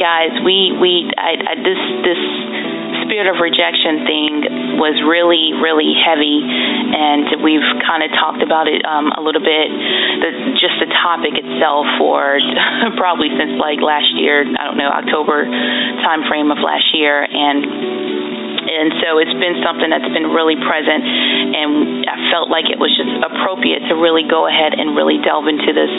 guys, 0.00 0.32
we 0.44 0.72
we 0.80 1.12
I, 1.18 1.36
I 1.36 1.54
this 1.60 1.82
this 2.04 2.22
spirit 3.08 3.24
of 3.24 3.40
rejection 3.40 4.04
thing 4.04 4.32
was 4.76 5.00
really, 5.00 5.56
really 5.56 5.96
heavy, 5.96 6.44
and 6.44 7.40
we've 7.40 7.64
kind 7.80 8.04
of 8.04 8.12
talked 8.12 8.44
about 8.44 8.68
it 8.68 8.84
um, 8.84 9.08
a 9.16 9.24
little 9.24 9.40
bit. 9.40 9.68
The, 10.20 10.30
just 10.60 10.76
the 10.76 10.92
topic 10.92 11.32
itself 11.40 11.88
for 11.96 12.36
probably 13.00 13.32
since 13.32 13.56
like 13.56 13.80
last 13.80 14.12
year, 14.12 14.44
I 14.44 14.62
don't 14.68 14.76
know, 14.76 14.92
October 14.92 15.48
time 16.04 16.28
frame 16.28 16.52
of 16.52 16.60
last 16.60 16.92
year, 16.92 17.24
and 17.24 18.07
and 18.68 18.92
so 19.00 19.18
it's 19.18 19.34
been 19.40 19.58
something 19.64 19.88
that's 19.88 20.08
been 20.12 20.30
really 20.30 20.56
present 20.60 21.02
and 21.02 22.04
I 22.04 22.16
felt 22.30 22.52
like 22.52 22.68
it 22.68 22.76
was 22.76 22.92
just 22.92 23.10
appropriate 23.24 23.88
to 23.88 23.96
really 23.96 24.28
go 24.28 24.44
ahead 24.44 24.76
and 24.76 24.92
really 24.92 25.16
delve 25.24 25.48
into 25.48 25.72
this 25.72 25.90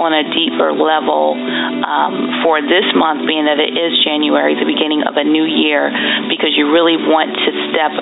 on 0.00 0.16
a 0.16 0.24
deeper 0.32 0.72
level 0.72 1.36
um, 1.84 2.42
for 2.42 2.64
this 2.64 2.88
month 2.96 3.28
being 3.28 3.44
that 3.44 3.60
it 3.60 3.76
is 3.76 3.92
January 4.02 4.56
the 4.56 4.68
beginning 4.68 5.04
of 5.04 5.14
a 5.20 5.24
new 5.24 5.44
year 5.44 5.92
because 6.32 6.56
you 6.56 6.72
really 6.72 6.96
want 6.96 7.36
to 7.36 7.50
step 7.70 7.92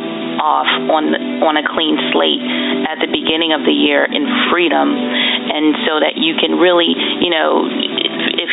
off 0.41 0.69
on 0.91 1.15
on 1.43 1.55
a 1.57 1.65
clean 1.65 1.97
slate 2.11 2.43
at 2.91 2.99
the 3.01 3.11
beginning 3.11 3.55
of 3.55 3.63
the 3.63 3.75
year 3.75 4.05
in 4.05 4.27
freedom. 4.51 4.93
And 4.95 5.75
so 5.87 6.01
that 6.01 6.19
you 6.19 6.35
can 6.37 6.59
really 6.59 6.93
you 7.21 7.31
know 7.31 7.65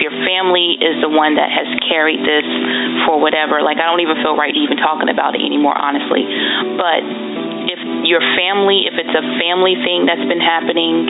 your 0.01 0.13
family 0.25 0.75
is 0.81 0.99
the 0.99 1.09
one 1.09 1.37
that 1.37 1.53
has 1.53 1.69
carried 1.85 2.19
this 2.25 2.47
for 3.05 3.21
whatever 3.21 3.61
like 3.61 3.77
I 3.77 3.85
don't 3.85 4.01
even 4.01 4.17
feel 4.19 4.35
right 4.35 4.53
even 4.53 4.77
talking 4.81 5.07
about 5.07 5.37
it 5.37 5.45
anymore, 5.45 5.77
honestly. 5.77 6.25
But 6.75 7.01
if 7.69 7.79
your 8.09 8.19
family, 8.35 8.89
if 8.89 8.97
it's 8.97 9.13
a 9.13 9.25
family 9.37 9.77
thing 9.79 10.09
that's 10.09 10.25
been 10.25 10.41
happening, 10.41 11.07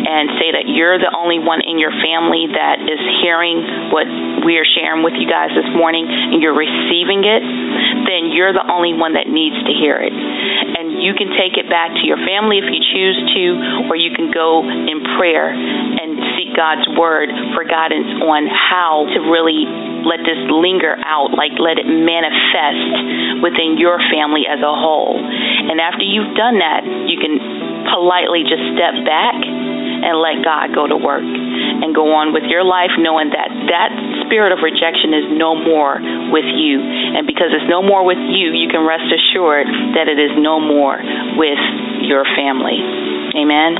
and 0.00 0.32
say 0.40 0.50
that 0.56 0.66
you're 0.66 0.96
the 0.96 1.12
only 1.12 1.38
one 1.38 1.60
in 1.60 1.76
your 1.76 1.92
family 1.92 2.48
that 2.50 2.80
is 2.80 3.00
hearing 3.20 3.92
what 3.92 4.08
we 4.42 4.56
are 4.56 4.64
sharing 4.64 5.04
with 5.04 5.14
you 5.20 5.28
guys 5.28 5.52
this 5.52 5.68
morning 5.76 6.08
and 6.08 6.40
you're 6.40 6.56
receiving 6.56 7.22
it, 7.22 7.42
then 8.08 8.32
you're 8.32 8.56
the 8.56 8.64
only 8.64 8.96
one 8.96 9.14
that 9.14 9.28
needs 9.28 9.56
to 9.68 9.72
hear 9.76 10.00
it. 10.00 10.12
And 10.12 10.98
you 10.98 11.12
can 11.12 11.30
take 11.36 11.60
it 11.60 11.68
back 11.68 11.92
to 12.00 12.04
your 12.08 12.18
family 12.24 12.58
if 12.58 12.66
you 12.68 12.80
choose 12.80 13.18
to, 13.36 13.44
or 13.92 13.94
you 13.96 14.10
can 14.16 14.32
go 14.32 14.64
in 14.64 15.04
prayer 15.20 15.52
God's 16.60 16.84
word 16.92 17.32
for 17.56 17.64
guidance 17.64 18.20
on 18.20 18.44
how 18.44 19.08
to 19.16 19.18
really 19.32 19.64
let 20.04 20.20
this 20.28 20.36
linger 20.52 20.92
out, 21.08 21.32
like 21.32 21.56
let 21.56 21.80
it 21.80 21.88
manifest 21.88 23.40
within 23.40 23.80
your 23.80 23.96
family 24.12 24.44
as 24.44 24.60
a 24.60 24.74
whole. 24.76 25.16
And 25.16 25.80
after 25.80 26.04
you've 26.04 26.36
done 26.36 26.60
that, 26.60 26.84
you 27.08 27.16
can 27.16 27.40
politely 27.88 28.44
just 28.44 28.60
step 28.76 28.92
back 29.08 29.40
and 29.40 30.16
let 30.20 30.44
God 30.44 30.72
go 30.76 30.84
to 30.88 30.96
work 30.96 31.24
and 31.24 31.92
go 31.96 32.12
on 32.16 32.32
with 32.32 32.44
your 32.48 32.64
life 32.64 32.92
knowing 32.96 33.32
that 33.32 33.48
that 33.68 33.90
spirit 34.24 34.52
of 34.52 34.60
rejection 34.64 35.12
is 35.12 35.26
no 35.32 35.56
more 35.56 36.00
with 36.32 36.48
you. 36.56 36.80
And 36.80 37.24
because 37.28 37.52
it's 37.52 37.68
no 37.68 37.80
more 37.80 38.04
with 38.04 38.20
you, 38.20 38.52
you 38.52 38.68
can 38.68 38.84
rest 38.84 39.08
assured 39.08 39.68
that 39.96 40.08
it 40.08 40.16
is 40.20 40.32
no 40.36 40.60
more 40.60 41.00
with 41.36 41.60
your 42.04 42.24
family. 42.36 42.80
Amen. 43.36 43.76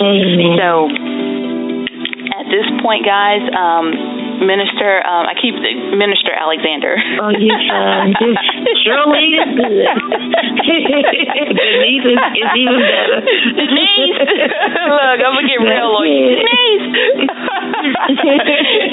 Amen. 0.00 0.56
So 0.58 1.09
this 2.50 2.66
point, 2.82 3.06
guys, 3.06 3.40
um, 3.54 3.94
Minister, 4.40 5.04
um, 5.04 5.28
I 5.28 5.36
keep 5.36 5.54
the 5.54 5.96
Minister 5.96 6.32
Alexander. 6.32 6.96
Oh, 7.20 7.28
you. 7.28 7.52
Shirley 8.80 9.36
is 9.36 9.52
good. 9.52 9.84
Denise 10.64 12.06
is, 12.08 12.20
is 12.40 12.50
even 12.56 12.80
better. 12.80 13.20
Denise, 13.54 14.20
look, 14.88 15.18
I'm 15.20 15.36
gonna 15.36 15.44
get 15.44 15.60
real 15.60 15.92
on 15.92 16.08
you. 16.08 16.40
Denise, 16.40 16.88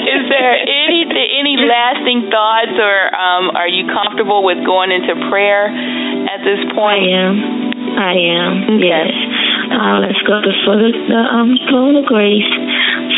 is 0.04 0.22
there 0.28 0.52
any 0.52 1.08
any 1.08 1.56
lasting 1.64 2.28
thoughts, 2.28 2.76
or 2.76 2.96
um, 3.16 3.50
are 3.56 3.68
you 3.68 3.88
comfortable 3.88 4.44
with 4.44 4.60
going 4.64 4.92
into 4.92 5.16
prayer 5.32 5.72
at 6.28 6.44
this 6.44 6.60
point? 6.76 7.08
I 7.08 7.24
am. 7.24 7.34
I 7.96 8.14
am. 8.36 8.52
Okay. 8.76 8.84
Yes. 8.84 9.10
Uh, 9.68 10.00
let's 10.00 10.20
go 10.24 10.40
before 10.40 10.76
the, 10.80 10.92
the 11.08 11.22
um, 11.28 11.56
throne 11.68 11.96
of 11.96 12.04
grace. 12.04 12.48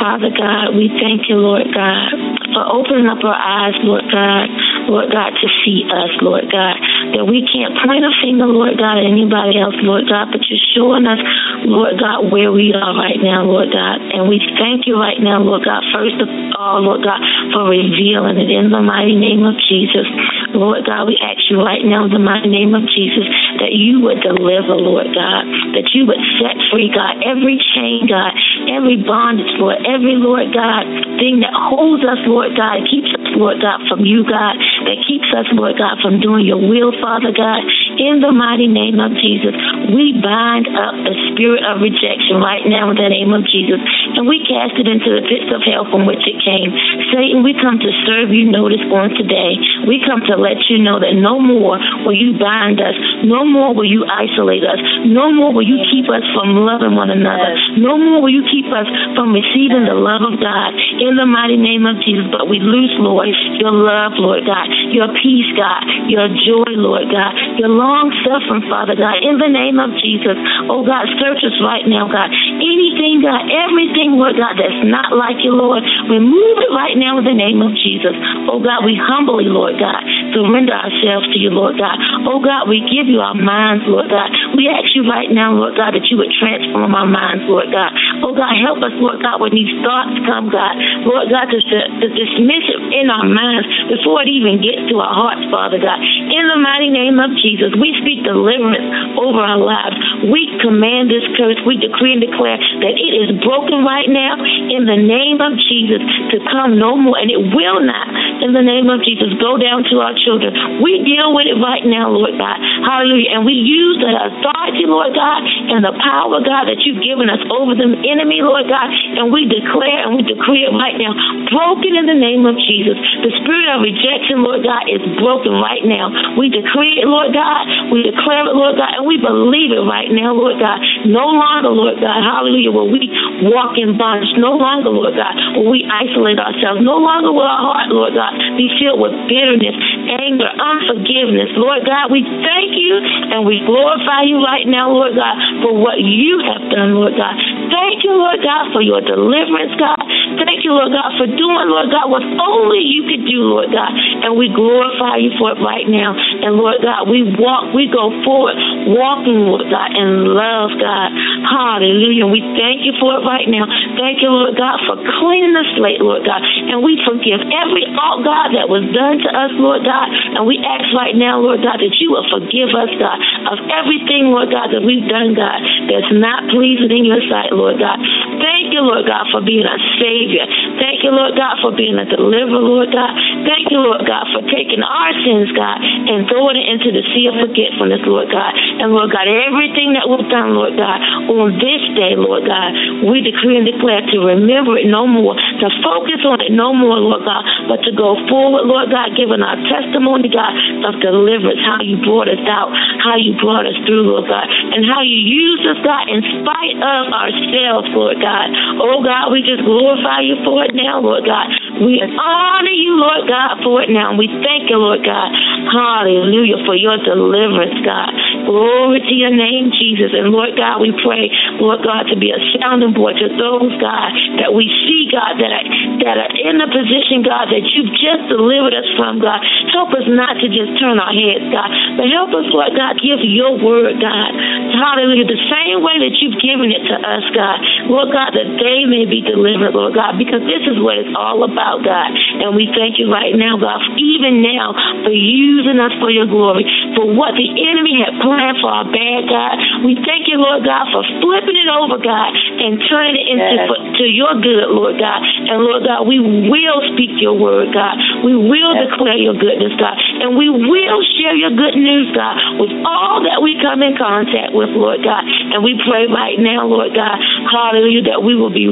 Father 0.00 0.32
God, 0.32 0.72
we 0.80 0.88
thank 0.96 1.28
you, 1.28 1.36
Lord 1.36 1.68
God, 1.76 2.08
for 2.56 2.64
opening 2.72 3.04
up 3.04 3.20
our 3.20 3.36
eyes, 3.36 3.76
Lord 3.84 4.08
God, 4.08 4.48
Lord 4.88 5.12
God, 5.12 5.36
to 5.36 5.46
see 5.60 5.84
us, 5.92 6.08
Lord 6.24 6.48
God, 6.48 6.80
that 7.12 7.28
we 7.28 7.44
can't 7.44 7.76
point 7.84 8.00
a 8.00 8.12
finger, 8.24 8.48
Lord 8.48 8.80
God, 8.80 8.96
at 8.96 9.04
anybody 9.04 9.60
else, 9.60 9.76
Lord 9.84 10.08
God, 10.08 10.32
but 10.32 10.40
you're 10.48 10.64
showing 10.72 11.04
us, 11.04 11.20
Lord 11.68 12.00
God, 12.00 12.32
where 12.32 12.48
we 12.48 12.72
are 12.72 12.96
right 12.96 13.20
now, 13.20 13.44
Lord 13.44 13.68
God. 13.76 14.00
And 14.16 14.24
we 14.24 14.40
thank 14.56 14.88
you 14.88 14.96
right 14.96 15.20
now, 15.20 15.44
Lord 15.44 15.68
God, 15.68 15.84
first 15.92 16.16
of 16.16 16.32
all, 16.56 16.80
Lord 16.80 17.04
God, 17.04 17.20
for 17.52 17.68
revealing 17.68 18.40
it 18.40 18.48
in 18.48 18.72
the 18.72 18.80
mighty 18.80 19.20
name 19.20 19.44
of 19.44 19.60
Jesus. 19.68 20.08
Lord 20.56 20.88
God, 20.88 21.12
we 21.12 21.20
ask 21.20 21.44
you 21.52 21.60
right 21.60 21.84
now 21.84 22.08
in 22.08 22.12
the 22.16 22.24
mighty 22.24 22.48
name 22.48 22.72
of 22.72 22.88
Jesus 22.88 23.28
that 23.60 23.76
you 23.76 24.00
would 24.00 24.24
deliver, 24.24 24.80
Lord 24.80 25.12
God, 25.12 25.44
that 25.76 25.92
you 25.92 26.08
would 26.08 26.20
set 26.40 26.56
free, 26.72 26.88
God, 26.88 27.20
every 27.20 27.60
chain, 27.76 28.08
God, 28.08 28.32
every 28.70 28.96
bondage, 29.02 29.50
Lord, 29.59 29.83
every, 29.83 30.14
Lord 30.16 30.54
God, 30.54 30.87
thing 31.18 31.42
that 31.42 31.52
holds 31.52 32.06
us, 32.06 32.22
Lord 32.24 32.54
God, 32.54 32.87
keeps 32.87 33.11
us, 33.12 33.28
Lord 33.35 33.59
God, 33.61 33.83
from 33.90 34.06
you, 34.06 34.22
God, 34.22 34.56
that 34.87 34.98
keeps 35.04 35.28
us, 35.35 35.46
Lord 35.52 35.76
God, 35.76 35.98
from 36.00 36.22
doing 36.22 36.46
your 36.46 36.62
will, 36.62 36.94
Father 37.02 37.35
God, 37.35 37.61
in 37.98 38.22
the 38.22 38.33
mighty 38.33 38.70
name 38.70 39.02
of 39.02 39.12
Jesus. 39.18 39.52
We 39.92 40.14
bind 40.22 40.70
up 40.72 40.94
the 41.02 41.14
spirit 41.40 41.64
of 41.64 41.81
rejection 41.81 42.37
right 42.37 42.61
now 42.68 42.92
in 42.92 43.00
the 43.00 43.09
name 43.09 43.33
of 43.33 43.48
Jesus, 43.48 43.81
and 44.12 44.29
we 44.29 44.44
cast 44.44 44.76
it 44.76 44.85
into 44.85 45.09
the 45.09 45.24
pits 45.24 45.48
of 45.48 45.64
hell 45.64 45.88
from 45.88 46.05
which 46.05 46.20
it 46.29 46.37
came. 46.44 46.68
Satan, 47.09 47.40
we 47.40 47.57
come 47.57 47.81
to 47.81 47.88
serve 48.05 48.29
you. 48.29 48.44
Notice 48.44 48.85
on 48.92 49.16
today. 49.16 49.57
We 49.88 50.05
come 50.05 50.20
to 50.29 50.37
let 50.37 50.61
you 50.68 50.76
know 50.76 51.00
that 51.00 51.16
no 51.16 51.40
more 51.40 51.81
will 52.05 52.12
you 52.12 52.37
bind 52.37 52.76
us, 52.85 52.92
no 53.24 53.48
more 53.48 53.72
will 53.72 53.88
you 53.88 54.05
isolate 54.05 54.68
us, 54.68 54.76
no 55.09 55.33
more 55.33 55.48
will 55.57 55.64
you 55.64 55.81
keep 55.88 56.12
us 56.12 56.20
from 56.37 56.61
loving 56.61 56.92
one 56.92 57.09
another, 57.09 57.57
no 57.81 57.96
more 57.96 58.20
will 58.20 58.35
you 58.35 58.44
keep 58.53 58.68
us 58.68 58.85
from 59.16 59.33
receiving 59.33 59.88
the 59.88 59.96
love 59.96 60.20
of 60.20 60.37
God. 60.44 60.76
In 61.00 61.16
the 61.16 61.24
mighty 61.24 61.57
name 61.57 61.88
of 61.88 61.96
Jesus. 62.05 62.29
But 62.29 62.53
we 62.53 62.61
loose, 62.61 62.92
Lord, 63.00 63.33
your 63.57 63.72
love, 63.72 64.20
Lord 64.20 64.44
God, 64.44 64.68
your 64.90 65.09
peace, 65.22 65.50
God, 65.55 65.85
your 66.11 66.26
joy, 66.31 66.74
Lord 66.74 67.07
God, 67.11 67.33
your 67.57 67.70
long 67.70 68.11
suffering, 68.26 68.66
Father 68.66 68.98
God, 68.98 69.22
in 69.22 69.38
the 69.38 69.50
name 69.50 69.79
of 69.79 69.94
Jesus. 69.98 70.37
Oh 70.66 70.83
God, 70.83 71.07
search 71.22 71.42
us 71.46 71.57
right 71.62 71.87
now, 71.87 72.11
God. 72.11 72.31
Anything, 72.59 73.22
God, 73.22 73.46
everything, 73.46 74.18
Lord 74.18 74.37
God, 74.37 74.59
that's 74.59 74.83
not 74.87 75.14
like 75.14 75.40
you, 75.42 75.55
Lord, 75.55 75.83
remove 76.11 76.57
it 76.61 76.70
right 76.74 76.98
now 76.98 77.18
in 77.18 77.24
the 77.24 77.37
name 77.37 77.62
of 77.62 77.72
Jesus. 77.79 78.14
Oh 78.50 78.59
God, 78.59 78.83
we 78.83 78.98
humbly, 78.98 79.46
Lord 79.46 79.79
God, 79.79 80.03
surrender 80.32 80.74
ourselves 80.74 81.26
to 81.32 81.38
you, 81.38 81.50
Lord 81.50 81.78
God. 81.78 81.96
Oh 82.26 82.40
God, 82.42 82.66
we 82.68 82.82
give 82.86 83.06
you 83.06 83.20
our 83.20 83.36
minds, 83.36 83.84
Lord 83.86 84.10
God. 84.10 84.30
We 84.56 84.70
ask 84.70 84.92
you 84.94 85.06
right 85.06 85.30
now, 85.30 85.54
Lord 85.54 85.76
God, 85.76 85.94
that 85.94 86.06
you 86.08 86.16
would 86.18 86.32
transform 86.36 86.94
our 86.94 87.08
minds, 87.08 87.46
Lord 87.46 87.70
God. 87.70 87.92
Oh 88.22 88.34
God, 88.34 88.52
help 88.58 88.80
us, 88.82 88.94
Lord 88.98 89.22
God, 89.22 89.40
when 89.40 89.54
these 89.54 89.70
thoughts 89.82 90.14
come, 90.26 90.50
God. 90.50 90.74
Lord 91.06 91.30
God, 91.30 91.50
to, 91.50 91.58
to 91.60 92.06
dismiss 92.10 92.64
it 92.70 92.80
in 93.02 93.10
our 93.10 93.26
minds 93.26 93.66
before 93.90 94.22
it 94.22 94.30
even 94.30 94.60
gets 94.62 94.86
to 94.90 94.96
our 95.00 95.12
hearts, 95.12 95.44
Father 95.50 95.78
God. 95.78 95.98
In 96.00 96.44
the 96.48 96.58
mighty 96.58 96.90
name 96.90 97.18
of 97.18 97.34
Jesus, 97.38 97.74
we 97.78 97.94
speak 98.02 98.22
deliverance 98.26 99.16
over 99.18 99.40
our 99.40 99.60
lives. 99.60 99.96
We 100.30 100.46
command 100.60 101.10
this 101.10 101.24
curse. 101.36 101.58
We 101.66 101.80
decree 101.80 102.16
and 102.16 102.22
declare 102.22 102.58
that 102.58 102.94
it 102.96 103.12
is 103.16 103.30
broken 103.42 103.82
right 103.84 104.08
now 104.08 104.38
in 104.40 104.86
the 104.86 104.98
name 104.98 105.40
of 105.40 105.56
Jesus 105.68 106.02
to 106.34 106.36
come 106.50 106.78
no 106.78 106.96
more, 106.96 107.18
and 107.18 107.30
it 107.30 107.40
will 107.40 107.80
not, 107.82 108.06
in 108.40 108.57
the 108.57 108.64
name 108.64 108.88
of 108.88 109.05
Jesus, 109.05 109.33
go 109.37 109.61
down 109.61 109.85
to 109.92 110.00
our 110.00 110.16
children. 110.16 110.81
We 110.81 111.05
deal 111.05 111.33
with 111.37 111.46
it 111.46 111.59
right 111.61 111.85
now, 111.85 112.09
Lord 112.09 112.37
God. 112.40 112.59
Hallelujah. 112.83 113.37
And 113.37 113.42
we 113.44 113.55
use 113.55 114.00
the 114.00 114.11
authority, 114.11 114.88
Lord 114.88 115.12
God, 115.12 115.40
and 115.44 115.85
the 115.85 115.94
power, 116.00 116.40
God, 116.40 116.66
that 116.72 116.81
you've 116.83 117.05
given 117.05 117.29
us 117.29 117.40
over 117.53 117.76
the 117.76 117.88
enemy, 118.09 118.40
Lord 118.40 118.66
God, 118.66 118.88
and 119.20 119.29
we 119.29 119.44
declare 119.44 120.09
and 120.09 120.16
we 120.16 120.22
decree 120.24 120.64
it 120.64 120.72
right 120.72 120.96
now, 120.96 121.12
broken 121.53 121.94
in 121.94 122.09
the 122.09 122.16
name 122.16 122.48
of 122.48 122.57
Jesus. 122.57 122.96
The 123.20 123.33
spirit 123.44 123.68
of 123.68 123.85
rejection, 123.85 124.40
Lord 124.40 124.64
God, 124.64 124.88
is 124.88 125.05
broken 125.20 125.61
right 125.61 125.85
now. 125.85 126.09
We 126.40 126.48
decree 126.48 127.05
it, 127.05 127.07
Lord 127.07 127.37
God. 127.37 127.92
We 127.92 128.03
declare 128.09 128.48
it, 128.48 128.57
Lord 128.57 128.81
God, 128.81 128.96
and 128.96 129.05
we 129.05 129.20
believe 129.20 129.76
it 129.76 129.85
right 129.85 130.09
now, 130.09 130.33
Lord 130.33 130.57
God. 130.57 130.81
No 131.05 131.29
longer, 131.29 131.70
Lord 131.70 132.00
God, 132.00 132.20
hallelujah, 132.24 132.72
will 132.72 132.88
we 132.88 133.12
walk 133.53 133.76
in 133.76 134.00
bondage. 134.00 134.33
No 134.40 134.57
longer, 134.57 134.88
Lord 134.88 135.14
God, 135.14 135.35
will 135.61 135.68
we 135.68 135.85
isolate 135.85 136.40
ourselves. 136.40 136.81
No 136.81 136.96
longer 136.96 137.33
will 137.33 137.46
our 137.46 137.61
heart, 137.61 137.88
Lord 137.90 138.14
God, 138.14 138.29
be 138.56 138.68
filled 138.78 139.00
with 139.00 139.14
bitterness, 139.26 139.76
anger, 140.20 140.48
unforgiveness. 140.48 141.50
Lord 141.56 141.86
God, 141.86 142.10
we 142.12 142.22
thank 142.22 142.74
you 142.76 142.94
and 143.34 143.46
we 143.46 143.62
glorify 143.64 144.26
you 144.26 144.42
right 144.42 144.66
now, 144.66 144.90
Lord 144.90 145.14
God, 145.16 145.36
for 145.64 145.72
what 145.76 146.00
you 146.00 146.42
have 146.44 146.64
done, 146.70 146.94
Lord 146.96 147.14
God. 147.16 147.34
Thank 147.70 148.02
you, 148.02 148.14
Lord 148.14 148.40
God, 148.42 148.72
for 148.74 148.82
your 148.82 149.00
deliverance, 149.00 149.74
God. 149.78 150.00
Thank 150.40 150.62
you, 150.62 150.74
Lord 150.74 150.92
God, 150.94 151.14
for 151.18 151.26
doing, 151.26 151.66
Lord 151.70 151.90
God, 151.90 152.10
what 152.10 152.22
only 152.22 152.82
you 152.82 153.06
could 153.06 153.26
do, 153.26 153.46
Lord 153.46 153.70
God. 153.70 153.92
And 154.26 154.36
we 154.38 154.50
glorify 154.50 155.18
you 155.18 155.34
for 155.38 155.54
it 155.54 155.60
right 155.62 155.86
now. 155.86 156.14
And 156.14 156.56
Lord 156.56 156.82
God, 156.82 157.08
we 157.10 157.26
walk, 157.38 157.74
we 157.74 157.90
go 157.90 158.10
forward, 158.22 158.56
walking, 158.94 159.50
with 159.50 159.66
God, 159.70 159.90
and 159.94 160.31
love, 160.31 160.74
God. 160.79 161.11
Hallelujah. 161.46 162.26
We 162.26 162.42
thank 162.59 162.83
you 162.87 162.94
for 162.98 163.18
it 163.18 163.22
right 163.26 163.46
now. 163.46 163.66
Thank 163.98 164.22
you, 164.22 164.31
Lord 164.31 164.57
God, 164.57 164.81
for 164.87 164.96
cleaning 164.98 165.55
the 165.55 165.66
slate, 165.76 166.03
Lord 166.03 166.24
God. 166.26 166.40
And 166.42 166.83
we 166.83 166.98
forgive 167.05 167.40
every 167.40 167.87
fault, 167.94 168.24
God, 168.24 168.55
that 168.57 168.70
was 168.70 168.87
done 168.90 169.20
to 169.22 169.31
us, 169.31 169.53
Lord 169.59 169.83
God. 169.85 170.09
And 170.37 170.46
we 170.46 170.59
ask 170.62 170.90
right 170.96 171.14
now, 171.14 171.40
Lord 171.40 171.62
God, 171.62 171.83
that 171.83 171.94
you 171.98 172.14
will 172.14 172.26
forgive 172.31 172.72
us, 172.74 172.90
God, 172.96 173.18
of 173.50 173.59
everything, 173.70 174.31
Lord 174.33 174.50
God, 174.50 174.72
that 174.72 174.83
we've 174.83 175.07
done, 175.07 175.35
God, 175.37 175.61
that's 175.90 176.12
not 176.14 176.48
pleasing 176.50 176.90
in 176.90 177.05
your 177.05 177.22
sight, 177.29 177.53
Lord 177.53 177.79
God. 177.79 177.98
Thank 178.40 178.72
you, 178.72 178.83
Lord 178.83 179.05
God, 179.05 179.29
for 179.31 179.44
being 179.44 179.66
a 179.66 179.76
Savior. 180.00 180.46
Thank 180.81 181.05
you, 181.05 181.12
Lord 181.12 181.37
God, 181.37 181.61
for 181.61 181.74
being 181.74 181.98
a 181.98 182.07
deliverer, 182.07 182.62
Lord 182.62 182.90
God. 182.92 183.12
Thank 183.44 183.59
you, 183.70 183.80
Lord 183.80 184.02
God, 184.04 184.26
for 184.35 184.42
taking 184.50 184.83
our 184.83 185.12
sins, 185.22 185.50
God, 185.54 185.78
and 185.80 186.26
throwing 186.26 186.59
it 186.59 186.66
into 186.66 186.90
the 186.90 187.06
sea 187.14 187.30
of 187.30 187.38
forgetfulness, 187.38 188.02
Lord 188.04 188.28
God. 188.28 188.52
And 188.83 188.90
Lord 188.92 189.14
God, 189.14 189.30
everything 189.30 189.94
that 189.94 190.11
we've 190.11 190.26
done, 190.28 190.52
Lord 190.59 190.74
God, 190.74 190.98
on 191.30 191.56
this 191.56 191.83
day, 191.94 192.18
Lord 192.18 192.44
God, 192.44 192.70
we 193.06 193.22
decree 193.22 193.56
and 193.56 193.66
declare 193.66 194.02
to 194.11 194.16
remember 194.22 194.76
it 194.76 194.90
no 194.90 195.06
more, 195.06 195.35
to 195.35 195.68
focus 195.80 196.20
on 196.26 196.42
it 196.42 196.50
no 196.50 196.74
more, 196.74 196.98
Lord 196.98 197.22
God, 197.22 197.42
but 197.70 197.80
to 197.87 197.92
go 197.94 198.18
forward, 198.26 198.66
Lord 198.66 198.90
God, 198.90 199.14
giving 199.14 199.40
our 199.40 199.56
testimony, 199.70 200.28
God, 200.28 200.52
of 200.90 200.98
deliverance, 201.00 201.62
how 201.62 201.80
you 201.80 201.96
brought 202.02 202.28
us 202.28 202.42
out, 202.50 202.74
how 203.00 203.16
you 203.16 203.38
brought 203.38 203.64
us 203.64 203.78
through, 203.87 204.11
Lord 204.11 204.26
God, 204.26 204.46
and 204.46 204.83
how 204.85 205.00
you 205.06 205.16
used 205.16 205.64
us, 205.70 205.78
God, 205.87 206.11
in 206.11 206.20
spite 206.42 206.76
of 206.83 207.02
ourselves, 207.14 207.88
Lord 207.94 208.18
God. 208.18 208.48
Oh 208.83 209.00
God, 209.04 209.30
we 209.30 209.46
just 209.46 209.62
glorify 209.62 210.20
you 210.26 210.37
for 210.42 210.64
it 210.66 210.74
now, 210.74 211.00
Lord 211.00 211.24
God. 211.24 211.46
We 211.80 211.96
honor 212.04 212.76
you, 212.76 213.00
Lord 213.00 213.24
God, 213.24 213.64
for 213.64 213.80
it 213.80 213.88
now. 213.88 214.12
And 214.12 214.18
we 214.18 214.28
thank 214.28 214.68
you, 214.68 214.76
Lord 214.76 215.00
God. 215.00 215.32
Hallelujah 215.72 216.60
for 216.68 216.76
your 216.76 217.00
deliverance, 217.00 217.80
God. 217.84 218.12
Glory 218.46 219.00
to 219.05 219.14
your 219.14 219.35
name, 219.35 219.72
Jesus. 219.74 220.12
And 220.12 220.33
Lord 220.33 220.57
God, 220.57 220.81
we 220.81 220.92
pray, 220.92 221.29
Lord 221.61 221.85
God, 221.85 222.09
to 222.12 222.16
be 222.16 222.33
a 222.33 222.40
sounding 222.57 222.92
board 222.92 223.16
to 223.20 223.29
those, 223.29 223.72
God, 223.79 224.11
that 224.40 224.53
we 224.55 224.68
see, 224.87 225.09
God, 225.11 225.38
that 225.40 225.53
are, 225.53 225.66
that 226.05 226.16
are 226.16 226.33
in 226.35 226.59
the 226.61 226.68
position, 226.68 227.22
God, 227.24 227.53
that 227.53 227.64
you've 227.74 227.92
just 227.96 228.29
delivered 228.31 228.74
us 228.74 228.88
from, 228.96 229.20
God. 229.20 229.40
Help 229.72 229.92
us 229.96 230.07
not 230.09 230.40
to 230.40 230.46
just 230.48 230.76
turn 230.81 230.98
our 230.98 231.12
heads, 231.12 231.46
God, 231.53 231.68
but 232.00 232.07
help 232.09 232.33
us, 232.35 232.46
Lord 232.50 232.72
God, 232.76 232.98
give 233.00 233.20
your 233.22 233.59
word, 233.59 234.00
God. 234.00 234.31
Hallelujah. 234.74 235.29
The 235.29 235.44
same 235.50 235.85
way 235.85 236.00
that 236.03 236.14
you've 236.20 236.40
given 236.40 236.72
it 236.72 236.85
to 236.88 236.96
us, 236.96 237.24
God. 237.36 237.59
Lord 237.91 238.11
God, 238.14 238.32
that 238.34 238.49
they 238.59 238.86
may 238.86 239.05
be 239.05 239.20
delivered, 239.20 239.74
Lord 239.74 239.95
God, 239.95 240.16
because 240.16 240.43
this 240.47 240.64
is 240.66 240.78
what 240.80 240.99
it's 240.99 241.12
all 241.14 241.45
about, 241.45 241.82
God. 241.84 242.11
And 242.43 242.57
we 242.57 242.70
thank 242.72 242.99
you 242.99 243.11
right 243.11 243.34
now, 243.34 243.59
God, 243.59 243.82
even 243.99 244.43
now, 244.43 244.72
for 245.05 245.12
using 245.12 245.78
us 245.78 245.93
for 246.01 246.11
your 246.11 246.26
glory, 246.26 246.64
for 247.01 247.09
what 247.16 247.32
the 247.32 247.48
enemy 247.48 248.05
had 248.05 248.12
planned 248.20 248.61
for 248.61 248.68
our 248.68 248.84
bad, 248.84 249.24
God. 249.24 249.57
We 249.88 249.96
thank 250.05 250.28
you, 250.28 250.36
Lord 250.36 250.61
God, 250.68 250.84
for 250.92 251.01
flipping 251.24 251.57
it 251.57 251.70
over, 251.72 251.96
God, 251.96 252.28
and 252.36 252.76
turning 252.92 253.16
it 253.16 253.24
into 253.24 253.57
yes. 253.57 253.64
for, 253.64 253.78
to 253.80 254.05
your 254.05 254.36
good, 254.36 254.68
Lord 254.68 255.01
God. 255.01 255.24
And 255.24 255.64
Lord 255.64 255.88
God, 255.88 256.05
we 256.05 256.20
will 256.20 256.84
speak 256.92 257.16
your 257.16 257.32
word, 257.32 257.72
God. 257.72 257.96
We 258.20 258.36
will 258.36 258.76
yes. 258.76 258.92
declare 258.92 259.16
your 259.16 259.32
goodness, 259.32 259.72
God. 259.80 259.96
And 259.96 260.36
we 260.36 260.53
will 260.53 261.01
share 261.16 261.32
your 261.32 261.57
good 261.57 261.80
news, 261.80 262.12
God, 262.12 262.61
with 262.61 262.76
all 262.84 263.24
that 263.24 263.40
we 263.40 263.57
come 263.64 263.80
in 263.80 263.96
contact 263.96 264.53
with, 264.53 264.68
Lord 264.76 265.01
God. 265.01 265.24
And 265.24 265.64
we 265.64 265.80
pray 265.80 266.05
right 266.05 266.36
now, 266.36 266.68
Lord 266.68 266.92
God, 266.92 267.16
hallelujah, 267.48 268.12
that 268.12 268.20
we 268.20 268.36
will 268.36 268.53
be 268.53 268.68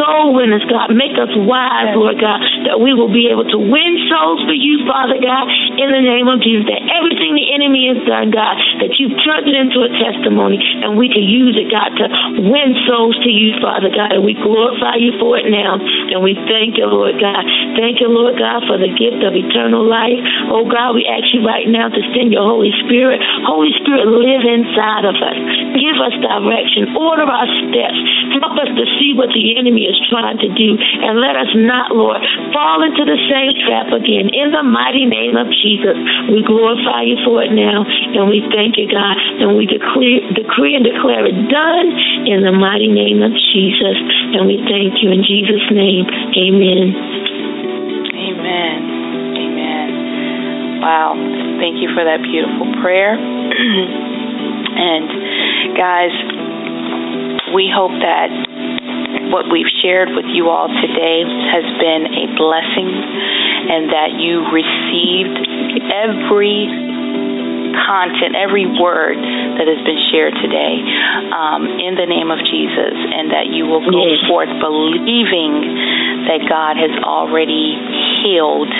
soul 0.00 0.32
winners, 0.32 0.64
God. 0.72 0.96
Make 0.96 1.20
us 1.20 1.28
wise, 1.44 1.92
Lord 1.92 2.16
God, 2.16 2.40
that 2.72 2.80
we 2.80 2.96
will 2.96 3.12
be 3.12 3.28
able 3.28 3.44
to 3.44 3.60
win 3.60 4.00
souls 4.08 4.40
for 4.48 4.56
you, 4.56 4.80
Father 4.88 5.20
God, 5.20 5.44
in 5.76 5.92
the 5.92 6.00
name 6.00 6.32
of 6.32 6.40
Jesus. 6.40 6.64
That 6.72 6.80
everything 6.88 7.36
the 7.36 7.52
enemy 7.52 7.65
has 7.74 7.98
done, 8.06 8.30
God, 8.30 8.54
that 8.84 8.94
you've 9.00 9.16
turned 9.24 9.50
it 9.50 9.56
into 9.56 9.82
a 9.82 9.90
testimony 9.90 10.60
and 10.84 10.94
we 10.94 11.10
can 11.10 11.24
use 11.24 11.56
it, 11.58 11.72
God, 11.72 11.90
to 11.98 12.06
win 12.46 12.76
souls 12.86 13.16
to 13.24 13.30
you, 13.30 13.56
Father 13.58 13.90
God. 13.90 14.14
And 14.14 14.22
we 14.22 14.36
glorify 14.36 15.00
you 15.00 15.16
for 15.18 15.40
it 15.40 15.48
now. 15.48 15.80
And 15.80 16.22
we 16.22 16.36
thank 16.46 16.78
you, 16.78 16.86
Lord 16.86 17.18
God. 17.18 17.42
Thank 17.74 17.98
you, 17.98 18.12
Lord 18.12 18.38
God, 18.38 18.62
for 18.68 18.78
the 18.78 18.92
gift 18.94 19.24
of 19.26 19.34
eternal 19.34 19.82
life. 19.82 20.20
Oh 20.52 20.68
God, 20.68 20.94
we 20.94 21.08
ask 21.08 21.26
you 21.34 21.42
right 21.42 21.66
now 21.66 21.88
to 21.90 22.00
send 22.14 22.30
your 22.30 22.46
Holy 22.46 22.70
Spirit. 22.86 23.18
Holy 23.42 23.72
Spirit, 23.82 24.06
live 24.06 24.44
inside 24.44 25.04
of 25.08 25.16
us. 25.18 25.38
Give 25.74 25.96
us 25.98 26.14
direction. 26.20 26.94
Order 26.94 27.26
our 27.26 27.48
steps. 27.66 27.98
Help 28.38 28.56
us 28.60 28.70
to 28.76 28.84
see 29.00 29.16
what 29.16 29.32
the 29.32 29.56
enemy 29.56 29.88
is 29.88 29.96
trying 30.08 30.38
to 30.38 30.50
do. 30.52 30.76
And 30.76 31.18
let 31.18 31.36
us 31.36 31.50
not, 31.56 31.92
Lord, 31.94 32.20
fall 32.52 32.84
into 32.84 33.04
the 33.04 33.18
same 33.30 33.52
trap 33.64 33.92
again. 33.92 34.30
In 34.32 34.52
the 34.52 34.62
mighty 34.62 35.06
name 35.06 35.36
of 35.36 35.48
Jesus, 35.50 35.96
we 36.28 36.42
glorify 36.44 37.02
you 37.06 37.16
for 37.24 37.42
it 37.42 37.45
now. 37.52 37.84
And 37.86 38.28
we 38.28 38.42
thank 38.54 38.78
you, 38.78 38.88
God. 38.88 39.16
And 39.42 39.56
we 39.56 39.66
declare, 39.66 40.22
decree 40.34 40.74
and 40.74 40.84
declare 40.84 41.26
it 41.26 41.36
done 41.50 41.88
in 42.26 42.42
the 42.42 42.52
mighty 42.52 42.88
name 42.88 43.22
of 43.22 43.32
Jesus. 43.32 43.96
And 44.34 44.46
we 44.46 44.58
thank 44.66 45.02
you 45.02 45.10
in 45.12 45.22
Jesus' 45.22 45.66
name. 45.70 46.06
Amen. 46.34 46.94
Amen. 48.14 48.78
Amen. 49.36 49.86
Wow. 50.80 51.14
Thank 51.60 51.82
you 51.82 51.90
for 51.94 52.04
that 52.04 52.22
beautiful 52.22 52.72
prayer. 52.82 53.14
and 54.76 55.76
guys, 55.76 56.12
we 57.54 57.70
hope 57.72 57.92
that 58.02 58.30
what 59.30 59.50
we've 59.50 59.70
shared 59.82 60.10
with 60.14 60.26
you 60.30 60.48
all 60.48 60.68
today 60.68 61.22
has 61.50 61.66
been 61.82 62.06
a 62.06 62.26
blessing 62.38 62.90
and 63.66 63.90
that 63.90 64.14
you 64.22 64.46
received 64.54 65.38
every 65.90 66.70
content, 67.84 68.34
every 68.36 68.64
word 68.64 69.20
that 69.60 69.66
has 69.68 69.80
been 69.84 70.00
shared 70.12 70.32
today 70.40 70.80
um, 71.32 71.68
in 71.80 71.94
the 71.96 72.08
name 72.08 72.32
of 72.32 72.40
Jesus, 72.40 72.96
and 72.96 73.30
that 73.32 73.52
you 73.52 73.68
will 73.68 73.84
go 73.84 74.04
yes. 74.06 74.24
forth 74.24 74.50
believing 74.60 76.26
that 76.26 76.42
God 76.48 76.80
has 76.80 76.92
already 77.04 77.76
healed, 78.24 78.72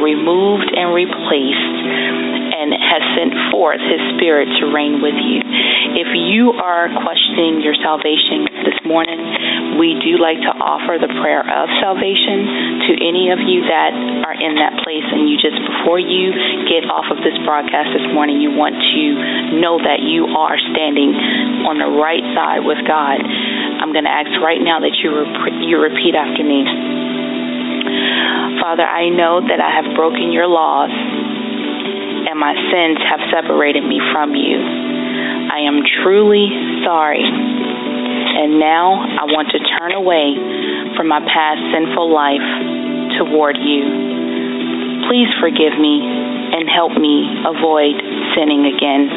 removed, 0.00 0.70
and 0.72 0.94
replaced 0.94 1.74
and 2.56 2.72
has 2.72 3.02
sent 3.14 3.32
forth 3.52 3.82
his 3.84 4.00
spirit 4.16 4.48
to 4.58 4.72
reign 4.72 5.04
with 5.04 5.16
you. 5.18 5.44
If 5.98 6.10
you 6.14 6.56
are 6.56 6.88
questioning 7.04 7.60
your 7.60 7.76
salvation 7.76 8.48
this 8.64 8.78
morning, 8.84 9.20
we 9.76 9.96
do 10.00 10.16
like 10.16 10.40
to 10.40 10.52
offer 10.56 10.96
the 10.96 11.08
prayer 11.20 11.44
of 11.44 11.68
salvation 11.80 12.88
to 12.88 12.92
any 13.00 13.28
of 13.30 13.40
you 13.44 13.64
that 13.68 13.92
are 14.24 14.36
in 14.36 14.56
that 14.56 14.80
place 14.82 15.04
and 15.04 15.28
you 15.28 15.36
just 15.36 15.56
before 15.60 16.00
you 16.00 16.32
get 16.68 16.88
off 16.88 17.08
of 17.12 17.20
this 17.20 17.36
broadcast 17.44 17.92
this 17.92 18.08
morning, 18.12 18.40
you 18.40 18.52
want 18.52 18.74
to 18.76 19.04
know 19.60 19.76
that 19.78 20.00
you 20.02 20.26
are 20.32 20.56
standing 20.72 21.12
on 21.68 21.76
the 21.78 21.88
right 21.88 22.24
side 22.32 22.64
with 22.64 22.80
God. 22.88 23.20
I'm 23.20 23.92
going 23.92 24.08
to 24.08 24.12
ask 24.12 24.32
right 24.40 24.60
now 24.60 24.80
that 24.80 24.96
you 25.00 25.12
rep- 25.12 25.60
you 25.62 25.76
repeat 25.76 26.16
after 26.16 26.42
me. 26.42 26.64
Father, 28.60 28.84
I 28.88 29.12
know 29.12 29.44
that 29.44 29.60
I 29.60 29.70
have 29.70 29.94
broken 29.94 30.32
your 30.32 30.48
laws 30.48 30.90
and 30.90 32.36
my 32.40 32.56
sins 32.72 32.98
have 33.04 33.22
separated 33.30 33.84
me 33.84 34.00
from 34.12 34.34
you. 34.34 34.58
I 34.58 35.64
am 35.64 35.80
truly 36.02 36.50
sorry. 36.84 37.22
And 38.36 38.60
now 38.60 39.00
I 39.00 39.24
want 39.32 39.48
to 39.56 39.60
turn 39.80 39.96
away 39.96 40.36
from 40.92 41.08
my 41.08 41.24
past 41.24 41.56
sinful 41.72 42.12
life 42.12 42.44
toward 43.16 43.56
you. 43.56 43.80
Please 45.08 45.32
forgive 45.40 45.72
me 45.80 46.04
and 46.04 46.68
help 46.68 46.92
me 47.00 47.24
avoid 47.48 47.96
sinning 48.36 48.68
again. 48.68 49.08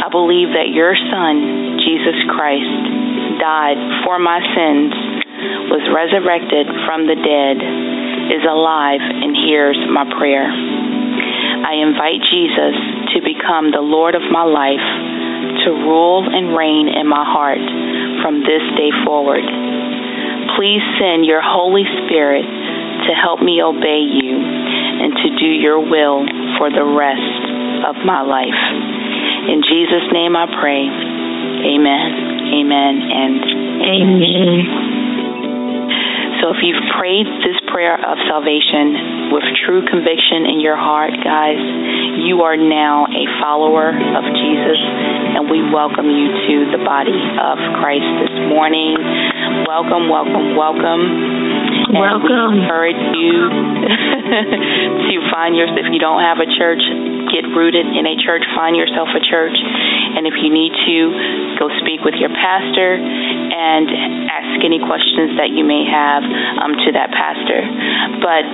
I 0.00 0.08
believe 0.08 0.56
that 0.56 0.72
your 0.72 0.96
Son, 0.96 1.76
Jesus 1.84 2.16
Christ, 2.32 2.72
died 3.36 3.76
for 4.08 4.16
my 4.16 4.40
sins, 4.40 4.92
was 5.68 5.84
resurrected 5.92 6.72
from 6.88 7.04
the 7.04 7.18
dead, 7.20 7.56
is 8.32 8.44
alive, 8.48 9.04
and 9.04 9.36
hears 9.36 9.76
my 9.92 10.08
prayer. 10.16 10.48
I 10.48 11.76
invite 11.76 12.24
Jesus 12.32 12.74
to 13.12 13.18
become 13.20 13.68
the 13.68 13.84
Lord 13.84 14.16
of 14.16 14.24
my 14.32 14.48
life, 14.48 14.86
to 15.68 15.70
rule 15.70 16.24
and 16.24 16.56
reign 16.56 16.88
in 16.88 17.06
my 17.06 17.24
heart 17.26 17.60
from 18.22 18.40
this 18.46 18.62
day 18.78 18.94
forward. 19.04 19.44
Please 20.56 20.82
send 20.96 21.26
your 21.26 21.42
Holy 21.42 21.84
Spirit 22.06 22.46
to 22.46 23.12
help 23.18 23.42
me 23.42 23.58
obey 23.58 24.06
you 24.06 24.38
and 24.38 25.10
to 25.18 25.28
do 25.36 25.50
your 25.50 25.82
will 25.82 26.22
for 26.56 26.70
the 26.70 26.86
rest 26.86 27.42
of 27.90 27.98
my 28.06 28.22
life. 28.22 28.62
In 29.50 29.60
Jesus' 29.66 30.06
name 30.14 30.38
I 30.38 30.46
pray. 30.46 30.86
Amen. 30.86 32.08
Amen 32.62 32.94
and 33.02 33.42
amen. 33.90 35.02
So 36.42 36.50
if 36.50 36.58
you've 36.58 36.82
prayed 36.98 37.26
this 37.46 37.54
prayer 37.70 37.94
of 37.94 38.18
salvation 38.26 39.30
with 39.30 39.46
true 39.62 39.86
conviction 39.86 40.42
in 40.50 40.58
your 40.58 40.74
heart, 40.74 41.14
guys, 41.22 41.58
you 42.26 42.42
are 42.42 42.58
now 42.58 43.06
a 43.06 43.24
follower 43.38 43.94
of 43.94 44.24
Jesus, 44.26 44.78
and 45.38 45.41
we 45.52 45.60
welcome 45.68 46.08
you 46.08 46.32
to 46.32 46.54
the 46.72 46.80
body 46.80 47.12
of 47.12 47.60
Christ 47.76 48.08
this 48.24 48.32
morning. 48.48 48.96
Welcome, 49.68 50.08
welcome, 50.08 50.56
welcome. 50.56 51.04
Welcome. 51.92 52.24
And 52.24 52.56
we 52.56 52.64
encourage 52.64 53.02
you 53.20 53.36
to 55.12 55.14
find 55.28 55.52
yourself, 55.52 55.76
if 55.76 55.92
you 55.92 56.00
don't 56.00 56.24
have 56.24 56.40
a 56.40 56.48
church, 56.48 56.80
get 57.28 57.44
rooted 57.52 57.84
in 57.84 58.08
a 58.08 58.16
church, 58.16 58.48
find 58.56 58.80
yourself 58.80 59.12
a 59.12 59.20
church. 59.20 59.52
And 60.16 60.24
if 60.24 60.40
you 60.40 60.48
need 60.48 60.72
to, 60.72 60.96
go 61.60 61.68
speak 61.84 62.00
with 62.00 62.16
your 62.16 62.32
pastor 62.32 62.96
and 62.96 63.92
ask 64.32 64.56
any 64.64 64.80
questions 64.80 65.36
that 65.36 65.52
you 65.52 65.68
may 65.68 65.84
have 65.84 66.24
um, 66.64 66.80
to 66.80 66.96
that 66.96 67.12
pastor. 67.12 67.60
But 68.24 68.48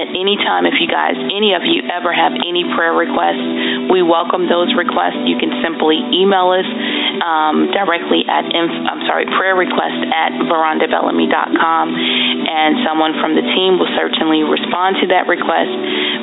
at 0.00 0.08
any 0.16 0.36
time, 0.40 0.64
if 0.64 0.80
you 0.80 0.88
guys, 0.88 1.18
any 1.18 1.52
of 1.52 1.62
you 1.66 1.84
ever 1.90 2.12
have 2.12 2.32
any 2.32 2.64
prayer 2.72 2.94
requests, 2.94 3.90
we 3.92 4.00
welcome 4.00 4.48
those 4.48 4.72
requests. 4.72 5.20
You 5.28 5.36
can 5.36 5.60
simply 5.60 6.00
email 6.14 6.54
us 6.54 6.66
um, 7.20 7.68
directly 7.74 8.24
at, 8.24 8.48
inf- 8.48 8.86
I'm 8.88 9.02
sorry, 9.04 9.26
prayer 9.28 9.54
request 9.54 10.00
at 10.08 10.32
verondabellamy.com, 10.48 11.86
and 11.92 12.80
someone 12.86 13.18
from 13.20 13.36
the 13.36 13.44
team 13.44 13.76
will 13.76 13.92
certainly 13.98 14.46
respond 14.46 14.96
to 15.04 15.12
that 15.12 15.28
request. 15.28 15.72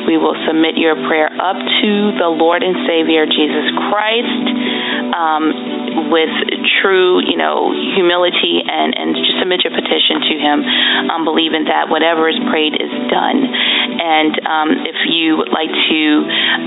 We 0.09 0.17
will 0.17 0.35
submit 0.47 0.79
your 0.79 0.95
prayer 1.05 1.29
up 1.29 1.59
to 1.59 1.91
the 2.17 2.29
Lord 2.31 2.63
and 2.63 2.75
Savior 2.87 3.27
Jesus 3.27 3.67
Christ. 3.89 4.45
Um, 5.13 5.43
with 6.09 6.29
true, 6.81 7.19
you 7.23 7.37
know, 7.37 7.73
humility 7.95 8.61
and, 8.63 8.93
and 8.95 9.15
just 9.17 9.37
submit 9.39 9.63
your 9.63 9.73
petition 9.73 10.21
to 10.23 10.33
Him, 10.37 10.57
um, 11.11 11.25
believing 11.25 11.65
that 11.69 11.89
whatever 11.89 12.29
is 12.29 12.37
prayed 12.49 12.77
is 12.77 12.91
done. 13.09 13.39
And 13.47 14.33
um, 14.45 14.69
if 14.85 14.97
you 15.09 15.37
would 15.37 15.51
like 15.51 15.71
to 15.71 16.01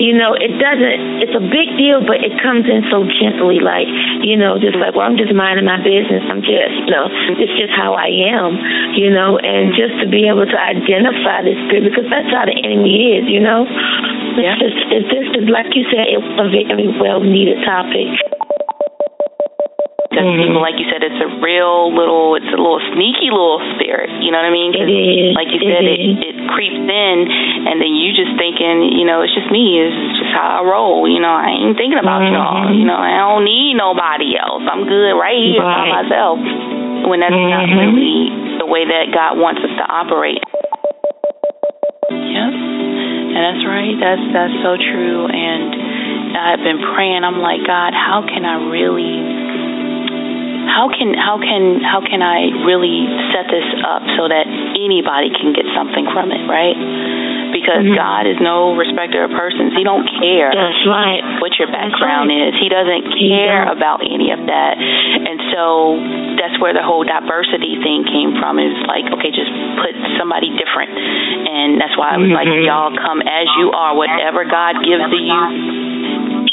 you 0.00 0.16
know, 0.16 0.32
it 0.36 0.56
doesn't, 0.56 1.24
it's 1.24 1.36
a 1.36 1.44
big 1.44 1.76
deal, 1.76 2.00
but 2.04 2.22
it 2.24 2.36
comes 2.40 2.64
in 2.68 2.86
so 2.88 3.04
gently, 3.04 3.60
like, 3.60 3.88
you 4.24 4.36
know, 4.38 4.56
just 4.56 4.76
like, 4.78 4.94
well, 4.94 5.04
I'm 5.04 5.16
just 5.18 5.34
minding 5.34 5.66
my 5.66 5.80
business. 5.82 6.22
I'm 6.28 6.40
just, 6.40 6.74
you 6.86 6.92
know, 6.92 7.10
it's 7.36 7.56
just 7.58 7.74
how 7.74 7.92
I 7.96 8.08
am, 8.08 8.56
you 8.96 9.10
know, 9.12 9.36
and 9.36 9.74
just 9.74 9.98
to 10.00 10.06
be 10.08 10.28
able 10.28 10.46
to 10.48 10.58
identify 10.58 11.42
this 11.44 11.58
spirit, 11.68 11.90
because 11.90 12.08
that's 12.08 12.30
how 12.30 12.46
the 12.46 12.56
enemy 12.56 13.18
is, 13.18 13.28
you 13.28 13.40
know. 13.42 13.66
Yeah. 14.38 14.56
It's 14.56 14.62
just, 14.64 14.78
it's 14.88 15.10
just, 15.12 15.28
like 15.52 15.74
you 15.76 15.84
said, 15.92 16.08
it's 16.08 16.24
a 16.40 16.46
very 16.48 16.88
well 16.96 17.20
needed 17.20 17.60
topic. 17.66 18.08
Because 20.12 20.28
mm-hmm. 20.28 20.44
people, 20.44 20.60
like 20.60 20.76
you 20.76 20.84
said, 20.92 21.00
it's 21.00 21.20
a 21.24 21.40
real 21.40 21.88
little, 21.88 22.36
it's 22.36 22.52
a 22.52 22.60
little 22.60 22.84
sneaky 22.92 23.32
little 23.32 23.64
spirit. 23.76 24.12
You 24.20 24.28
know 24.28 24.44
what 24.44 24.52
I 24.52 24.52
mean? 24.52 24.76
It 24.76 24.84
is. 24.92 25.32
Like 25.32 25.48
you 25.48 25.60
said, 25.64 25.88
it, 25.88 25.96
it, 25.96 26.16
it 26.20 26.31
creeps 26.52 26.78
in, 26.78 27.16
and 27.66 27.80
then 27.80 27.92
you 27.96 28.12
just 28.12 28.36
thinking, 28.36 28.92
you 28.92 29.08
know, 29.08 29.24
it's 29.24 29.32
just 29.32 29.48
me. 29.48 29.80
It's 29.80 30.20
just 30.20 30.32
how 30.36 30.60
I 30.60 30.68
roll. 30.68 31.08
You 31.08 31.18
know, 31.18 31.32
I 31.32 31.50
ain't 31.56 31.76
thinking 31.76 31.98
about 31.98 32.22
mm-hmm. 32.22 32.36
y'all. 32.36 32.68
You 32.70 32.84
know, 32.84 33.00
I 33.00 33.24
don't 33.32 33.48
need 33.48 33.74
nobody 33.74 34.36
else. 34.36 34.62
I'm 34.68 34.84
good 34.84 35.16
right 35.16 35.40
here 35.40 35.64
right. 35.64 35.88
by 35.88 36.04
myself. 36.04 36.38
When 37.08 37.18
that's 37.18 37.34
mm-hmm. 37.34 37.50
not 37.50 37.66
really 37.72 38.62
the 38.62 38.68
way 38.68 38.86
that 38.86 39.10
God 39.10 39.40
wants 39.40 39.64
us 39.64 39.74
to 39.74 39.84
operate. 39.88 40.38
Yep. 42.12 42.52
And 43.32 43.40
that's 43.42 43.64
right. 43.64 43.96
That's 43.98 44.24
that's 44.30 44.56
so 44.62 44.76
true. 44.76 45.26
And 45.26 46.36
I've 46.36 46.62
been 46.62 46.84
praying. 46.94 47.24
I'm 47.24 47.40
like, 47.40 47.64
God, 47.66 47.96
how 47.96 48.22
can 48.28 48.44
I 48.44 48.60
really 48.68 49.41
how 50.72 50.88
can 50.88 51.12
how 51.12 51.36
can 51.36 51.84
how 51.84 52.00
can 52.00 52.24
I 52.24 52.48
really 52.64 53.04
set 53.36 53.52
this 53.52 53.68
up 53.84 54.00
so 54.16 54.24
that 54.32 54.48
anybody 54.80 55.28
can 55.28 55.52
get 55.52 55.68
something 55.76 56.08
from 56.08 56.32
it, 56.32 56.48
right? 56.48 56.74
Because 57.52 57.84
mm-hmm. 57.84 58.00
God 58.00 58.24
is 58.24 58.40
no 58.40 58.72
respecter 58.72 59.28
of 59.28 59.36
persons. 59.36 59.76
He 59.76 59.84
don't 59.84 60.08
care 60.08 60.48
That's 60.48 60.88
right. 60.88 61.20
what 61.44 61.52
your 61.60 61.68
background 61.68 62.32
right. 62.32 62.48
is. 62.48 62.56
He 62.56 62.72
doesn't 62.72 63.12
care 63.12 63.68
about 63.68 64.00
any 64.00 64.32
of 64.32 64.40
that. 64.48 64.80
And 64.80 65.36
so 65.52 66.00
that's 66.40 66.56
where 66.64 66.72
the 66.72 66.80
whole 66.80 67.04
diversity 67.04 67.76
thing 67.84 68.08
came 68.08 68.40
from. 68.40 68.56
It 68.56 68.72
was 68.72 68.82
like, 68.88 69.04
okay, 69.20 69.28
just 69.28 69.52
put 69.84 69.92
somebody 70.16 70.48
different. 70.56 70.96
And 70.96 71.76
that's 71.76 71.92
why 72.00 72.16
I 72.16 72.18
was 72.18 72.32
mm-hmm. 72.32 72.40
like, 72.40 72.48
y'all 72.64 72.96
come 72.96 73.20
as 73.20 73.46
you 73.60 73.68
are. 73.76 73.92
Whatever 73.92 74.48
God 74.48 74.80
gives 74.80 75.04
to 75.04 75.18
you, 75.20 75.40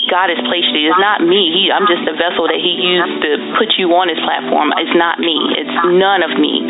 God 0.10 0.34
has 0.34 0.42
placed 0.50 0.74
you. 0.74 0.90
It's 0.90 0.98
not 1.00 1.22
me. 1.22 1.54
He, 1.54 1.70
I'm 1.70 1.86
just 1.86 2.04
a 2.10 2.16
vessel 2.18 2.50
that 2.50 2.58
He 2.58 2.74
used 2.82 3.22
to 3.24 3.30
put 3.56 3.78
you 3.78 3.94
on 3.94 4.10
His 4.10 4.20
platform. 4.26 4.74
It's 4.76 4.98
not 4.98 5.22
me. 5.22 5.38
It's 5.56 5.78
none 5.94 6.26
of 6.26 6.34
me. 6.36 6.66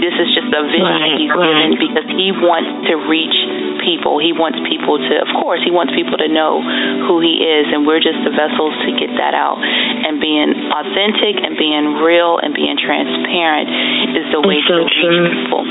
This 0.00 0.16
is 0.16 0.28
just 0.32 0.48
a 0.48 0.64
vision 0.64 0.82
right, 0.82 1.12
that 1.12 1.20
He's 1.20 1.30
right. 1.30 1.44
given 1.44 1.68
because 1.76 2.08
He 2.16 2.32
wants 2.32 2.88
to 2.88 2.96
reach 3.04 3.36
people. 3.84 4.16
He 4.16 4.32
wants 4.32 4.56
people 4.64 4.96
to, 4.96 5.14
of 5.20 5.30
course, 5.36 5.60
He 5.60 5.70
wants 5.70 5.92
people 5.92 6.16
to 6.16 6.28
know 6.32 6.64
who 7.04 7.20
He 7.20 7.44
is, 7.44 7.68
and 7.68 7.84
we're 7.84 8.00
just 8.00 8.18
the 8.24 8.32
vessels 8.32 8.72
to 8.88 8.90
get 8.96 9.12
that 9.20 9.36
out. 9.36 9.60
And 9.60 10.18
being 10.18 10.56
authentic 10.72 11.44
and 11.44 11.60
being 11.60 12.00
real 12.00 12.40
and 12.40 12.56
being 12.56 12.80
transparent 12.80 13.68
is 14.16 14.26
the 14.32 14.40
way 14.40 14.64
so 14.64 14.80
to 14.80 14.88
reach 14.88 14.96
true. 14.96 15.28
people. 15.28 15.64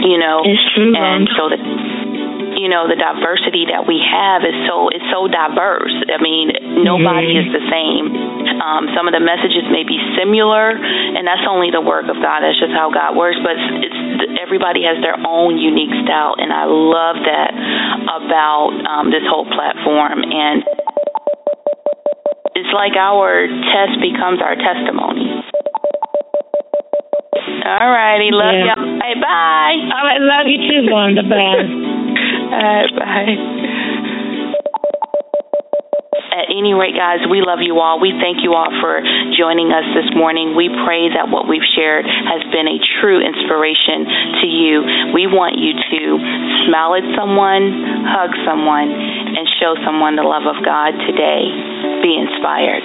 You 0.00 0.16
know, 0.16 0.40
and 0.40 1.28
so 1.36 1.52
that 1.52 1.60
you 2.60 2.68
know 2.68 2.84
the 2.84 3.00
diversity 3.00 3.64
that 3.72 3.88
we 3.88 3.96
have 4.04 4.44
is 4.44 4.52
so 4.68 4.92
it's 4.92 5.08
so 5.08 5.24
diverse. 5.24 5.96
I 6.12 6.20
mean, 6.20 6.52
nobody 6.84 7.32
mm-hmm. 7.32 7.48
is 7.48 7.56
the 7.56 7.64
same. 7.72 8.12
Um, 8.60 8.92
some 8.92 9.08
of 9.08 9.16
the 9.16 9.24
messages 9.24 9.64
may 9.72 9.80
be 9.80 9.96
similar, 10.12 10.76
and 10.76 11.24
that's 11.24 11.48
only 11.48 11.72
the 11.72 11.80
work 11.80 12.04
of 12.12 12.20
God. 12.20 12.44
That's 12.44 12.60
just 12.60 12.76
how 12.76 12.92
God 12.92 13.16
works. 13.16 13.40
But 13.40 13.56
it's, 13.56 13.96
it's 14.28 14.36
everybody 14.36 14.84
has 14.84 15.00
their 15.00 15.16
own 15.24 15.56
unique 15.56 16.04
style, 16.04 16.36
and 16.36 16.52
I 16.52 16.68
love 16.68 17.16
that 17.24 17.52
about 18.12 18.76
um, 18.84 19.08
this 19.08 19.24
whole 19.24 19.48
platform. 19.48 20.20
And 20.20 20.60
it's 22.52 22.72
like 22.76 22.92
our 23.00 23.48
test 23.72 23.96
becomes 24.04 24.44
our 24.44 24.52
testimony. 24.52 25.24
All 27.64 27.88
righty, 27.88 28.28
love 28.36 28.52
yeah. 28.52 28.76
y'all. 28.76 29.00
Bye 29.00 29.16
bye. 29.16 29.76
All 29.96 30.04
right, 30.04 30.20
love 30.20 30.44
you 30.44 30.60
too, 30.68 30.92
Wanda. 30.92 31.24
Bye. 31.24 31.89
Uh, 32.50 32.82
bye. 32.98 33.36
At 36.30 36.46
any 36.50 36.74
rate, 36.74 36.98
guys, 36.98 37.22
we 37.30 37.42
love 37.42 37.62
you 37.62 37.78
all. 37.78 38.02
We 38.02 38.10
thank 38.18 38.42
you 38.42 38.54
all 38.58 38.70
for 38.82 38.98
joining 39.38 39.70
us 39.70 39.86
this 39.94 40.10
morning. 40.18 40.58
We 40.58 40.66
pray 40.82 41.10
that 41.14 41.30
what 41.30 41.46
we've 41.46 41.66
shared 41.78 42.06
has 42.06 42.42
been 42.50 42.66
a 42.66 42.78
true 42.98 43.22
inspiration 43.22 44.42
to 44.42 44.46
you. 44.50 44.74
We 45.14 45.30
want 45.30 45.62
you 45.62 45.78
to 45.78 46.02
smile 46.66 46.98
at 46.98 47.06
someone, 47.14 48.02
hug 48.10 48.34
someone, 48.42 48.90
and 48.90 49.46
show 49.62 49.78
someone 49.86 50.18
the 50.18 50.26
love 50.26 50.50
of 50.50 50.58
God 50.66 50.98
today. 51.06 51.50
Be 52.02 52.18
inspired. 52.18 52.82